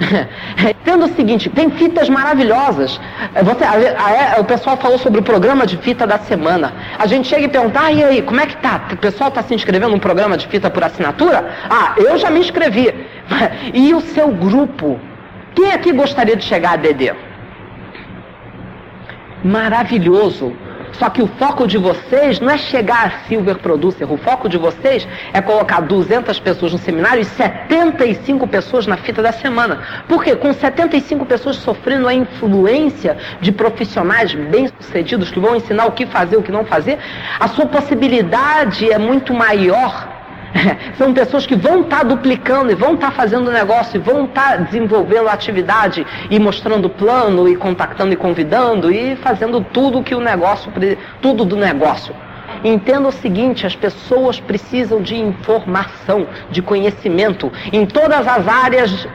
Entenda 0.70 1.04
o 1.04 1.14
seguinte, 1.14 1.48
tem 1.50 1.70
fitas 1.70 2.08
maravilhosas. 2.08 3.00
É, 3.34 3.42
você, 3.42 3.64
a, 3.64 3.70
a, 3.70 4.36
a, 4.36 4.40
o 4.40 4.44
pessoal 4.44 4.76
falou 4.76 4.98
sobre 4.98 5.20
o 5.20 5.22
programa 5.22 5.66
de 5.66 5.76
fita 5.78 6.06
da 6.06 6.18
semana. 6.18 6.72
A 6.98 7.06
gente 7.06 7.28
chega 7.28 7.44
e 7.44 7.48
pergunta, 7.48 7.80
ah, 7.82 7.92
e 7.92 8.02
aí, 8.02 8.22
como 8.22 8.40
é 8.40 8.46
que 8.46 8.56
tá? 8.56 8.88
O 8.92 8.96
pessoal 8.96 9.28
está 9.28 9.42
se 9.42 9.54
inscrevendo 9.54 9.92
num 9.92 9.98
programa 9.98 10.36
de 10.36 10.46
fita 10.48 10.70
por 10.70 10.82
assinatura? 10.82 11.50
Ah, 11.68 11.94
eu 11.96 12.16
já 12.18 12.30
me 12.30 12.40
inscrevi. 12.40 12.92
E 13.72 13.94
o 13.94 14.00
seu 14.00 14.28
grupo? 14.28 14.98
Quem 15.54 15.72
aqui 15.72 15.92
gostaria 15.92 16.34
de 16.34 16.44
chegar 16.44 16.72
a 16.72 16.76
DD? 16.76 17.12
Maravilhoso. 19.44 20.52
Só 20.92 21.08
que 21.08 21.22
o 21.22 21.26
foco 21.26 21.66
de 21.66 21.78
vocês 21.78 22.40
não 22.40 22.50
é 22.50 22.58
chegar 22.58 23.06
a 23.06 23.10
Silver 23.28 23.58
Producer. 23.58 24.10
O 24.10 24.16
foco 24.16 24.48
de 24.48 24.56
vocês 24.56 25.06
é 25.32 25.40
colocar 25.40 25.80
200 25.80 26.38
pessoas 26.40 26.72
no 26.72 26.78
seminário 26.78 27.22
e 27.22 27.24
75 27.24 28.46
pessoas 28.46 28.86
na 28.86 28.96
fita 28.96 29.22
da 29.22 29.32
semana. 29.32 29.80
Por 30.08 30.22
quê? 30.22 30.34
Com 30.36 30.52
75 30.52 31.24
pessoas 31.26 31.56
sofrendo 31.56 32.08
a 32.08 32.14
influência 32.14 33.16
de 33.40 33.52
profissionais 33.52 34.34
bem-sucedidos 34.34 35.30
que 35.30 35.40
vão 35.40 35.56
ensinar 35.56 35.86
o 35.86 35.92
que 35.92 36.06
fazer, 36.06 36.36
o 36.36 36.42
que 36.42 36.52
não 36.52 36.64
fazer, 36.64 36.98
a 37.38 37.48
sua 37.48 37.66
possibilidade 37.66 38.90
é 38.90 38.98
muito 38.98 39.32
maior 39.32 40.09
São 40.96 41.12
pessoas 41.12 41.46
que 41.46 41.54
vão 41.54 41.82
estar 41.82 41.98
tá 41.98 42.04
duplicando 42.04 42.70
e 42.70 42.74
vão 42.74 42.94
estar 42.94 43.10
tá 43.10 43.12
fazendo 43.12 43.50
negócio 43.50 43.96
e 43.96 44.00
vão 44.00 44.24
estar 44.24 44.50
tá 44.50 44.56
desenvolvendo 44.56 45.28
atividade 45.28 46.06
e 46.30 46.38
mostrando 46.38 46.88
plano 46.88 47.48
e 47.48 47.56
contactando 47.56 48.12
e 48.12 48.16
convidando 48.16 48.90
e 48.90 49.16
fazendo 49.16 49.60
tudo 49.60 50.02
que 50.02 50.14
o 50.14 50.20
negócio, 50.20 50.72
tudo 51.20 51.44
do 51.44 51.56
negócio. 51.56 52.14
Entenda 52.64 53.08
o 53.08 53.12
seguinte: 53.12 53.66
as 53.66 53.74
pessoas 53.74 54.38
precisam 54.38 55.00
de 55.00 55.16
informação, 55.16 56.26
de 56.50 56.60
conhecimento 56.60 57.50
em 57.72 57.86
todas 57.86 58.26
as 58.26 58.46
áreas 58.46 59.08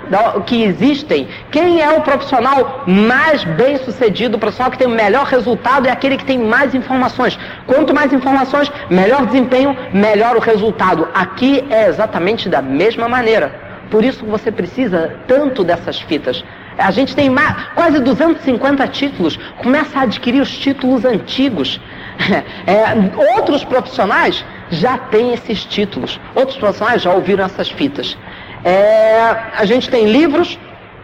que 0.45 0.63
existem. 0.63 1.27
Quem 1.51 1.81
é 1.81 1.89
o 1.89 2.01
profissional 2.01 2.83
mais 2.87 3.43
bem 3.43 3.77
sucedido, 3.77 4.37
o 4.37 4.39
profissional 4.39 4.71
que 4.71 4.77
tem 4.77 4.87
o 4.87 4.91
melhor 4.91 5.25
resultado 5.25 5.87
é 5.87 5.91
aquele 5.91 6.17
que 6.17 6.25
tem 6.25 6.39
mais 6.39 6.73
informações. 6.73 7.37
Quanto 7.67 7.93
mais 7.93 8.11
informações, 8.11 8.71
melhor 8.89 9.25
desempenho, 9.25 9.75
melhor 9.93 10.35
o 10.35 10.39
resultado. 10.39 11.07
Aqui 11.13 11.63
é 11.69 11.87
exatamente 11.87 12.49
da 12.49 12.61
mesma 12.61 13.07
maneira. 13.07 13.63
Por 13.89 14.03
isso 14.03 14.25
você 14.25 14.51
precisa 14.51 15.15
tanto 15.27 15.63
dessas 15.63 16.01
fitas. 16.01 16.43
A 16.77 16.91
gente 16.91 17.15
tem 17.15 17.29
mais, 17.29 17.55
quase 17.73 17.99
250 17.99 18.87
títulos. 18.87 19.37
Começa 19.57 19.99
a 19.99 20.01
adquirir 20.01 20.41
os 20.41 20.57
títulos 20.57 21.05
antigos. 21.05 21.79
É, 22.67 23.35
outros 23.37 23.63
profissionais 23.63 24.43
já 24.71 24.97
têm 24.97 25.33
esses 25.33 25.63
títulos. 25.65 26.19
Outros 26.33 26.57
profissionais 26.57 27.01
já 27.01 27.13
ouviram 27.13 27.45
essas 27.45 27.69
fitas. 27.69 28.17
É, 28.63 29.35
a 29.55 29.65
gente 29.65 29.89
tem 29.89 30.05
livros, 30.05 30.57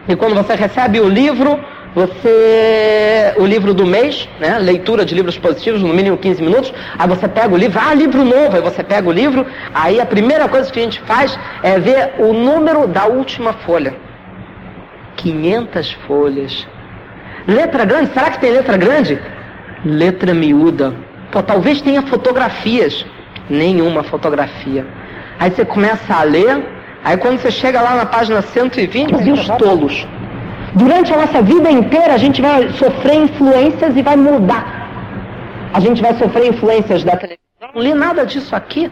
e 0.08 0.16
quando 0.16 0.34
você 0.34 0.56
recebe 0.56 0.98
o 0.98 1.08
livro, 1.08 1.60
você 1.94 3.34
o 3.36 3.44
livro 3.44 3.74
do 3.74 3.86
mês, 3.86 4.28
né? 4.40 4.58
Leitura 4.58 5.04
de 5.04 5.14
livros 5.14 5.38
positivos, 5.38 5.82
no 5.82 5.88
mínimo 5.88 6.16
15 6.16 6.42
minutos. 6.42 6.72
Aí 6.98 7.08
você 7.08 7.28
pega 7.28 7.54
o 7.54 7.56
livro, 7.56 7.80
ah, 7.80 7.94
livro 7.94 8.24
novo, 8.24 8.56
aí 8.56 8.62
você 8.62 8.82
pega 8.82 9.08
o 9.08 9.12
livro, 9.12 9.46
aí 9.74 10.00
a 10.00 10.06
primeira 10.06 10.48
coisa 10.48 10.72
que 10.72 10.80
a 10.80 10.82
gente 10.82 11.00
faz 11.02 11.38
é 11.62 11.78
ver 11.78 12.14
o 12.18 12.32
número 12.32 12.86
da 12.86 13.06
última 13.06 13.52
folha. 13.52 13.94
500 15.16 15.92
folhas. 16.06 16.66
Letra 17.46 17.84
grande? 17.84 18.12
Será 18.12 18.30
que 18.30 18.40
tem 18.40 18.50
letra 18.50 18.76
grande? 18.76 19.20
Letra 19.84 20.32
miúda. 20.32 20.94
Pô, 21.30 21.42
talvez 21.42 21.80
tenha 21.80 22.02
fotografias. 22.02 23.04
Nenhuma 23.50 24.02
fotografia. 24.04 24.86
Aí 25.38 25.50
você 25.50 25.64
começa 25.64 26.14
a 26.14 26.22
ler, 26.22 26.64
aí 27.02 27.16
quando 27.16 27.38
você 27.38 27.50
chega 27.50 27.80
lá 27.80 27.96
na 27.96 28.06
página 28.06 28.40
120, 28.42 29.10
e 29.26 29.32
os 29.32 29.46
tolos. 29.58 30.06
Durante 30.74 31.12
a 31.12 31.16
nossa 31.18 31.42
vida 31.42 31.70
inteira 31.70 32.14
a 32.14 32.16
gente 32.16 32.40
vai 32.40 32.70
sofrer 32.72 33.16
influências 33.16 33.96
e 33.96 34.02
vai 34.02 34.16
mudar. 34.16 34.88
A 35.74 35.80
gente 35.80 36.00
vai 36.00 36.14
sofrer 36.14 36.48
influências 36.48 37.02
da 37.02 37.16
televisão. 37.16 37.42
Não 37.74 37.82
li 37.82 37.94
nada 37.94 38.24
disso 38.24 38.54
aqui. 38.54 38.90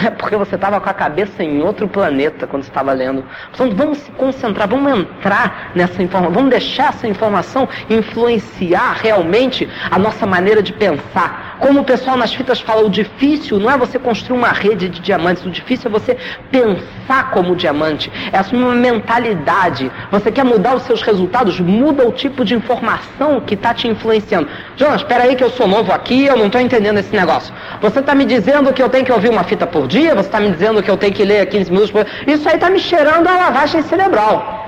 É 0.00 0.08
porque 0.08 0.36
você 0.36 0.54
estava 0.54 0.80
com 0.80 0.88
a 0.88 0.94
cabeça 0.94 1.44
em 1.44 1.60
outro 1.60 1.86
planeta 1.86 2.46
quando 2.46 2.62
estava 2.62 2.92
lendo. 2.92 3.24
Portanto, 3.48 3.76
vamos 3.76 3.98
se 3.98 4.10
concentrar, 4.12 4.66
vamos 4.66 4.90
entrar 4.90 5.70
nessa 5.74 6.02
informação, 6.02 6.32
vamos 6.32 6.50
deixar 6.50 6.88
essa 6.88 7.06
informação 7.06 7.68
influenciar 7.90 8.96
realmente 9.02 9.68
a 9.90 9.98
nossa 9.98 10.26
maneira 10.26 10.62
de 10.62 10.72
pensar. 10.72 11.58
Como 11.60 11.80
o 11.80 11.84
pessoal 11.84 12.16
nas 12.16 12.32
fitas 12.32 12.60
fala, 12.60 12.82
o 12.82 12.90
difícil 12.90 13.58
não 13.58 13.70
é 13.70 13.76
você 13.76 13.98
construir 13.98 14.36
uma 14.36 14.48
rede 14.48 14.88
de 14.88 15.00
diamantes, 15.00 15.44
o 15.44 15.50
difícil 15.50 15.88
é 15.88 15.92
você 15.92 16.16
pensar 16.50 17.30
como 17.30 17.54
diamante, 17.54 18.10
é 18.32 18.38
assumir 18.38 18.64
uma 18.64 18.74
mentalidade. 18.74 19.92
Você 20.10 20.32
quer 20.32 20.44
mudar 20.44 20.74
os 20.74 20.82
seus 20.84 21.02
resultados, 21.02 21.60
muda 21.60 22.08
o 22.08 22.12
tipo 22.12 22.44
de 22.44 22.54
informação 22.54 23.40
que 23.40 23.54
está 23.54 23.74
te 23.74 23.86
influenciando. 23.86 24.48
Jonas, 24.76 25.02
espera 25.02 25.24
aí 25.24 25.36
que 25.36 25.44
eu 25.44 25.50
sou 25.50 25.68
novo 25.68 25.92
aqui, 25.92 26.24
eu 26.24 26.36
não 26.36 26.46
estou 26.46 26.60
entendendo 26.60 26.98
esse 26.98 27.14
negócio. 27.14 27.54
Você 27.80 28.00
está 28.00 28.14
me 28.14 28.24
dizendo 28.24 28.72
que 28.72 28.82
eu 28.82 28.88
tenho 28.88 29.04
que 29.04 29.12
ouvir 29.12 29.28
uma 29.28 29.44
fita 29.44 29.66
por 29.66 29.81
dia, 29.86 30.14
você 30.14 30.28
está 30.28 30.40
me 30.40 30.50
dizendo 30.50 30.82
que 30.82 30.90
eu 30.90 30.96
tenho 30.96 31.12
que 31.12 31.24
ler 31.24 31.46
15 31.46 31.70
minutos 31.70 31.90
por 31.90 32.06
Isso 32.26 32.48
aí 32.48 32.56
está 32.56 32.70
me 32.70 32.78
cheirando 32.78 33.26
a 33.26 33.36
lavagem 33.36 33.82
cerebral. 33.82 34.60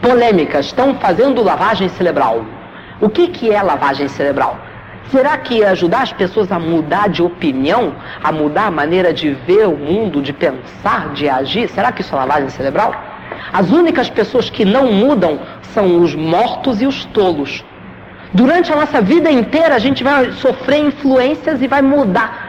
Polêmicas, 0.00 0.66
estão 0.66 0.94
fazendo 0.96 1.42
lavagem 1.42 1.88
cerebral. 1.88 2.44
O 3.00 3.08
que, 3.08 3.28
que 3.28 3.50
é 3.52 3.62
lavagem 3.62 4.08
cerebral? 4.08 4.58
Será 5.10 5.36
que 5.38 5.64
ajudar 5.64 6.02
as 6.02 6.12
pessoas 6.12 6.50
a 6.50 6.58
mudar 6.58 7.08
de 7.08 7.22
opinião, 7.22 7.94
a 8.22 8.32
mudar 8.32 8.66
a 8.66 8.70
maneira 8.70 9.12
de 9.12 9.30
ver 9.30 9.68
o 9.68 9.76
mundo, 9.76 10.20
de 10.20 10.32
pensar, 10.32 11.12
de 11.12 11.28
agir, 11.28 11.68
será 11.68 11.92
que 11.92 12.00
isso 12.00 12.14
é 12.14 12.18
lavagem 12.18 12.48
cerebral? 12.48 12.92
As 13.52 13.70
únicas 13.70 14.10
pessoas 14.10 14.50
que 14.50 14.64
não 14.64 14.90
mudam 14.92 15.38
são 15.72 16.00
os 16.00 16.14
mortos 16.14 16.82
e 16.82 16.86
os 16.86 17.04
tolos. 17.06 17.64
Durante 18.32 18.72
a 18.72 18.76
nossa 18.76 19.00
vida 19.00 19.30
inteira 19.30 19.74
a 19.74 19.78
gente 19.78 20.02
vai 20.02 20.32
sofrer 20.32 20.78
influências 20.86 21.62
e 21.62 21.68
vai 21.68 21.82
mudar. 21.82 22.45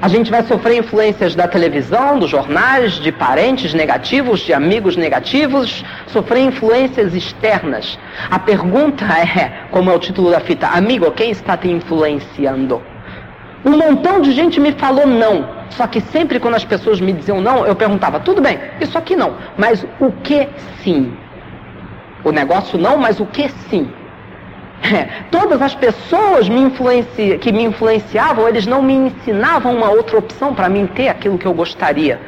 A 0.00 0.08
gente 0.08 0.30
vai 0.30 0.42
sofrer 0.42 0.76
influências 0.76 1.34
da 1.34 1.48
televisão, 1.48 2.18
dos 2.18 2.28
jornais, 2.28 2.94
de 2.94 3.10
parentes 3.10 3.72
negativos, 3.72 4.40
de 4.40 4.52
amigos 4.52 4.94
negativos, 4.94 5.82
sofrer 6.08 6.40
influências 6.40 7.14
externas. 7.14 7.98
A 8.30 8.38
pergunta 8.38 9.06
é, 9.18 9.64
como 9.70 9.90
é 9.90 9.94
o 9.94 9.98
título 9.98 10.30
da 10.30 10.40
fita, 10.40 10.66
amigo, 10.68 11.10
quem 11.12 11.30
está 11.30 11.56
te 11.56 11.68
influenciando? 11.68 12.82
Um 13.64 13.78
montão 13.78 14.20
de 14.20 14.32
gente 14.32 14.60
me 14.60 14.72
falou 14.72 15.06
não. 15.06 15.56
Só 15.70 15.86
que 15.86 16.00
sempre 16.00 16.38
quando 16.38 16.54
as 16.54 16.64
pessoas 16.64 17.00
me 17.00 17.12
diziam 17.12 17.40
não, 17.40 17.66
eu 17.66 17.74
perguntava, 17.74 18.20
tudo 18.20 18.42
bem, 18.42 18.60
isso 18.80 18.96
aqui 18.96 19.16
não, 19.16 19.34
mas 19.56 19.84
o 19.98 20.12
que 20.12 20.46
sim? 20.82 21.12
O 22.22 22.30
negócio 22.30 22.78
não, 22.78 22.98
mas 22.98 23.18
o 23.18 23.26
que 23.26 23.48
sim? 23.70 23.90
Todas 25.30 25.60
as 25.62 25.74
pessoas 25.74 26.48
me 26.48 26.70
que 27.40 27.52
me 27.52 27.64
influenciavam, 27.64 28.48
eles 28.48 28.66
não 28.66 28.82
me 28.82 28.94
ensinavam 28.94 29.74
uma 29.74 29.90
outra 29.90 30.18
opção 30.18 30.54
para 30.54 30.68
mim 30.68 30.86
ter 30.86 31.08
aquilo 31.08 31.38
que 31.38 31.46
eu 31.46 31.54
gostaria. 31.54 32.20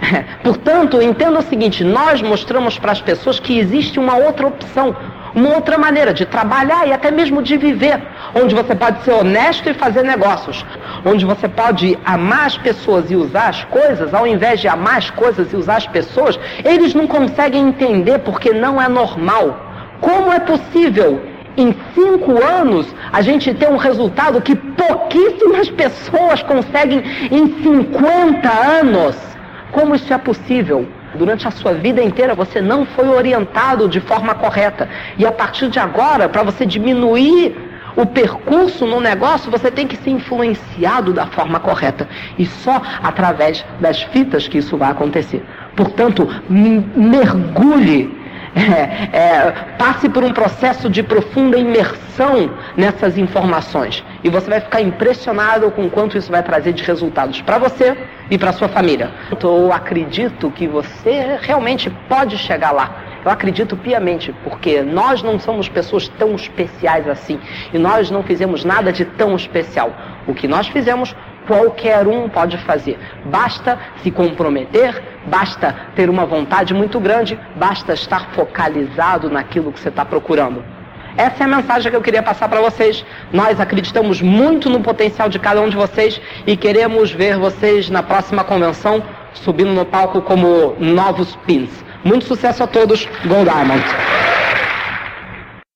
Portanto, 0.42 1.00
entenda 1.00 1.38
o 1.38 1.42
seguinte: 1.42 1.82
nós 1.84 2.20
mostramos 2.20 2.78
para 2.78 2.92
as 2.92 3.00
pessoas 3.00 3.40
que 3.40 3.58
existe 3.58 3.98
uma 3.98 4.16
outra 4.16 4.46
opção, 4.46 4.94
uma 5.34 5.54
outra 5.54 5.78
maneira 5.78 6.12
de 6.12 6.26
trabalhar 6.26 6.86
e 6.86 6.92
até 6.92 7.10
mesmo 7.10 7.42
de 7.42 7.56
viver, 7.56 8.00
onde 8.34 8.54
você 8.54 8.74
pode 8.74 9.02
ser 9.02 9.12
honesto 9.12 9.68
e 9.68 9.74
fazer 9.74 10.02
negócios, 10.02 10.64
onde 11.04 11.24
você 11.24 11.48
pode 11.48 11.98
amar 12.04 12.46
as 12.46 12.58
pessoas 12.58 13.10
e 13.10 13.16
usar 13.16 13.48
as 13.48 13.64
coisas, 13.64 14.12
ao 14.12 14.26
invés 14.26 14.60
de 14.60 14.68
amar 14.68 14.98
as 14.98 15.10
coisas 15.10 15.52
e 15.52 15.56
usar 15.56 15.76
as 15.76 15.86
pessoas, 15.86 16.38
eles 16.64 16.94
não 16.94 17.06
conseguem 17.06 17.68
entender 17.68 18.18
porque 18.20 18.52
não 18.52 18.80
é 18.80 18.88
normal. 18.88 19.62
Como 20.00 20.30
é 20.30 20.38
possível 20.38 21.35
em 21.56 21.74
cinco 21.94 22.42
anos 22.42 22.86
a 23.12 23.22
gente 23.22 23.52
tem 23.54 23.68
um 23.68 23.76
resultado 23.76 24.40
que 24.40 24.54
pouquíssimas 24.54 25.70
pessoas 25.70 26.42
conseguem 26.42 27.02
em 27.30 27.62
50 27.62 28.48
anos. 28.48 29.16
Como 29.72 29.94
isso 29.94 30.12
é 30.12 30.18
possível? 30.18 30.86
Durante 31.14 31.48
a 31.48 31.50
sua 31.50 31.72
vida 31.72 32.02
inteira 32.02 32.34
você 32.34 32.60
não 32.60 32.84
foi 32.84 33.08
orientado 33.08 33.88
de 33.88 34.00
forma 34.00 34.34
correta. 34.34 34.88
E 35.18 35.24
a 35.24 35.32
partir 35.32 35.68
de 35.68 35.78
agora, 35.78 36.28
para 36.28 36.42
você 36.42 36.66
diminuir 36.66 37.56
o 37.96 38.04
percurso 38.04 38.86
no 38.86 39.00
negócio, 39.00 39.50
você 39.50 39.70
tem 39.70 39.86
que 39.86 39.96
ser 39.96 40.10
influenciado 40.10 41.12
da 41.14 41.26
forma 41.26 41.58
correta. 41.58 42.06
E 42.38 42.44
só 42.44 42.82
através 43.02 43.64
das 43.80 44.02
fitas 44.02 44.46
que 44.46 44.58
isso 44.58 44.76
vai 44.76 44.90
acontecer. 44.90 45.42
Portanto, 45.74 46.28
mergulhe 46.48 48.15
é, 48.56 49.16
é, 49.16 49.50
passe 49.78 50.08
por 50.08 50.24
um 50.24 50.32
processo 50.32 50.88
de 50.88 51.02
profunda 51.02 51.58
imersão 51.58 52.50
nessas 52.74 53.18
informações. 53.18 54.02
E 54.24 54.30
você 54.30 54.48
vai 54.48 54.60
ficar 54.60 54.80
impressionado 54.80 55.70
com 55.70 55.90
quanto 55.90 56.16
isso 56.16 56.30
vai 56.30 56.42
trazer 56.42 56.72
de 56.72 56.82
resultados 56.82 57.42
para 57.42 57.58
você 57.58 57.96
e 58.30 58.38
para 58.38 58.54
sua 58.54 58.68
família. 58.68 59.10
Eu 59.42 59.72
acredito 59.72 60.50
que 60.50 60.66
você 60.66 61.38
realmente 61.42 61.90
pode 62.08 62.38
chegar 62.38 62.72
lá. 62.72 63.02
Eu 63.24 63.30
acredito 63.30 63.76
piamente, 63.76 64.32
porque 64.44 64.82
nós 64.82 65.22
não 65.22 65.38
somos 65.38 65.68
pessoas 65.68 66.08
tão 66.08 66.34
especiais 66.34 67.06
assim. 67.08 67.38
E 67.74 67.78
nós 67.78 68.10
não 68.10 68.22
fizemos 68.22 68.64
nada 68.64 68.92
de 68.92 69.04
tão 69.04 69.36
especial. 69.36 69.92
O 70.26 70.32
que 70.32 70.48
nós 70.48 70.68
fizemos 70.68 71.14
qualquer 71.46 72.06
um 72.06 72.28
pode 72.28 72.56
fazer. 72.58 72.98
Basta 73.24 73.78
se 74.02 74.10
comprometer, 74.10 75.02
basta 75.26 75.74
ter 75.94 76.08
uma 76.08 76.24
vontade 76.24 76.72
muito 76.72 76.98
grande, 77.00 77.38
basta 77.56 77.92
estar 77.92 78.30
focalizado 78.32 79.28
naquilo 79.30 79.72
que 79.72 79.80
você 79.80 79.88
está 79.88 80.04
procurando. 80.04 80.64
Essa 81.16 81.44
é 81.44 81.46
a 81.46 81.48
mensagem 81.48 81.90
que 81.90 81.96
eu 81.96 82.02
queria 82.02 82.22
passar 82.22 82.48
para 82.48 82.60
vocês. 82.60 83.04
Nós 83.32 83.58
acreditamos 83.58 84.20
muito 84.20 84.68
no 84.68 84.80
potencial 84.80 85.28
de 85.28 85.38
cada 85.38 85.62
um 85.62 85.68
de 85.68 85.76
vocês 85.76 86.20
e 86.46 86.56
queremos 86.56 87.10
ver 87.10 87.38
vocês 87.38 87.88
na 87.88 88.02
próxima 88.02 88.44
convenção 88.44 89.02
subindo 89.32 89.72
no 89.72 89.84
palco 89.84 90.20
como 90.22 90.76
novos 90.78 91.36
pins. 91.46 91.70
Muito 92.04 92.24
sucesso 92.26 92.62
a 92.62 92.66
todos. 92.66 93.06
Gold 93.26 93.50
Diamond. 93.50 94.35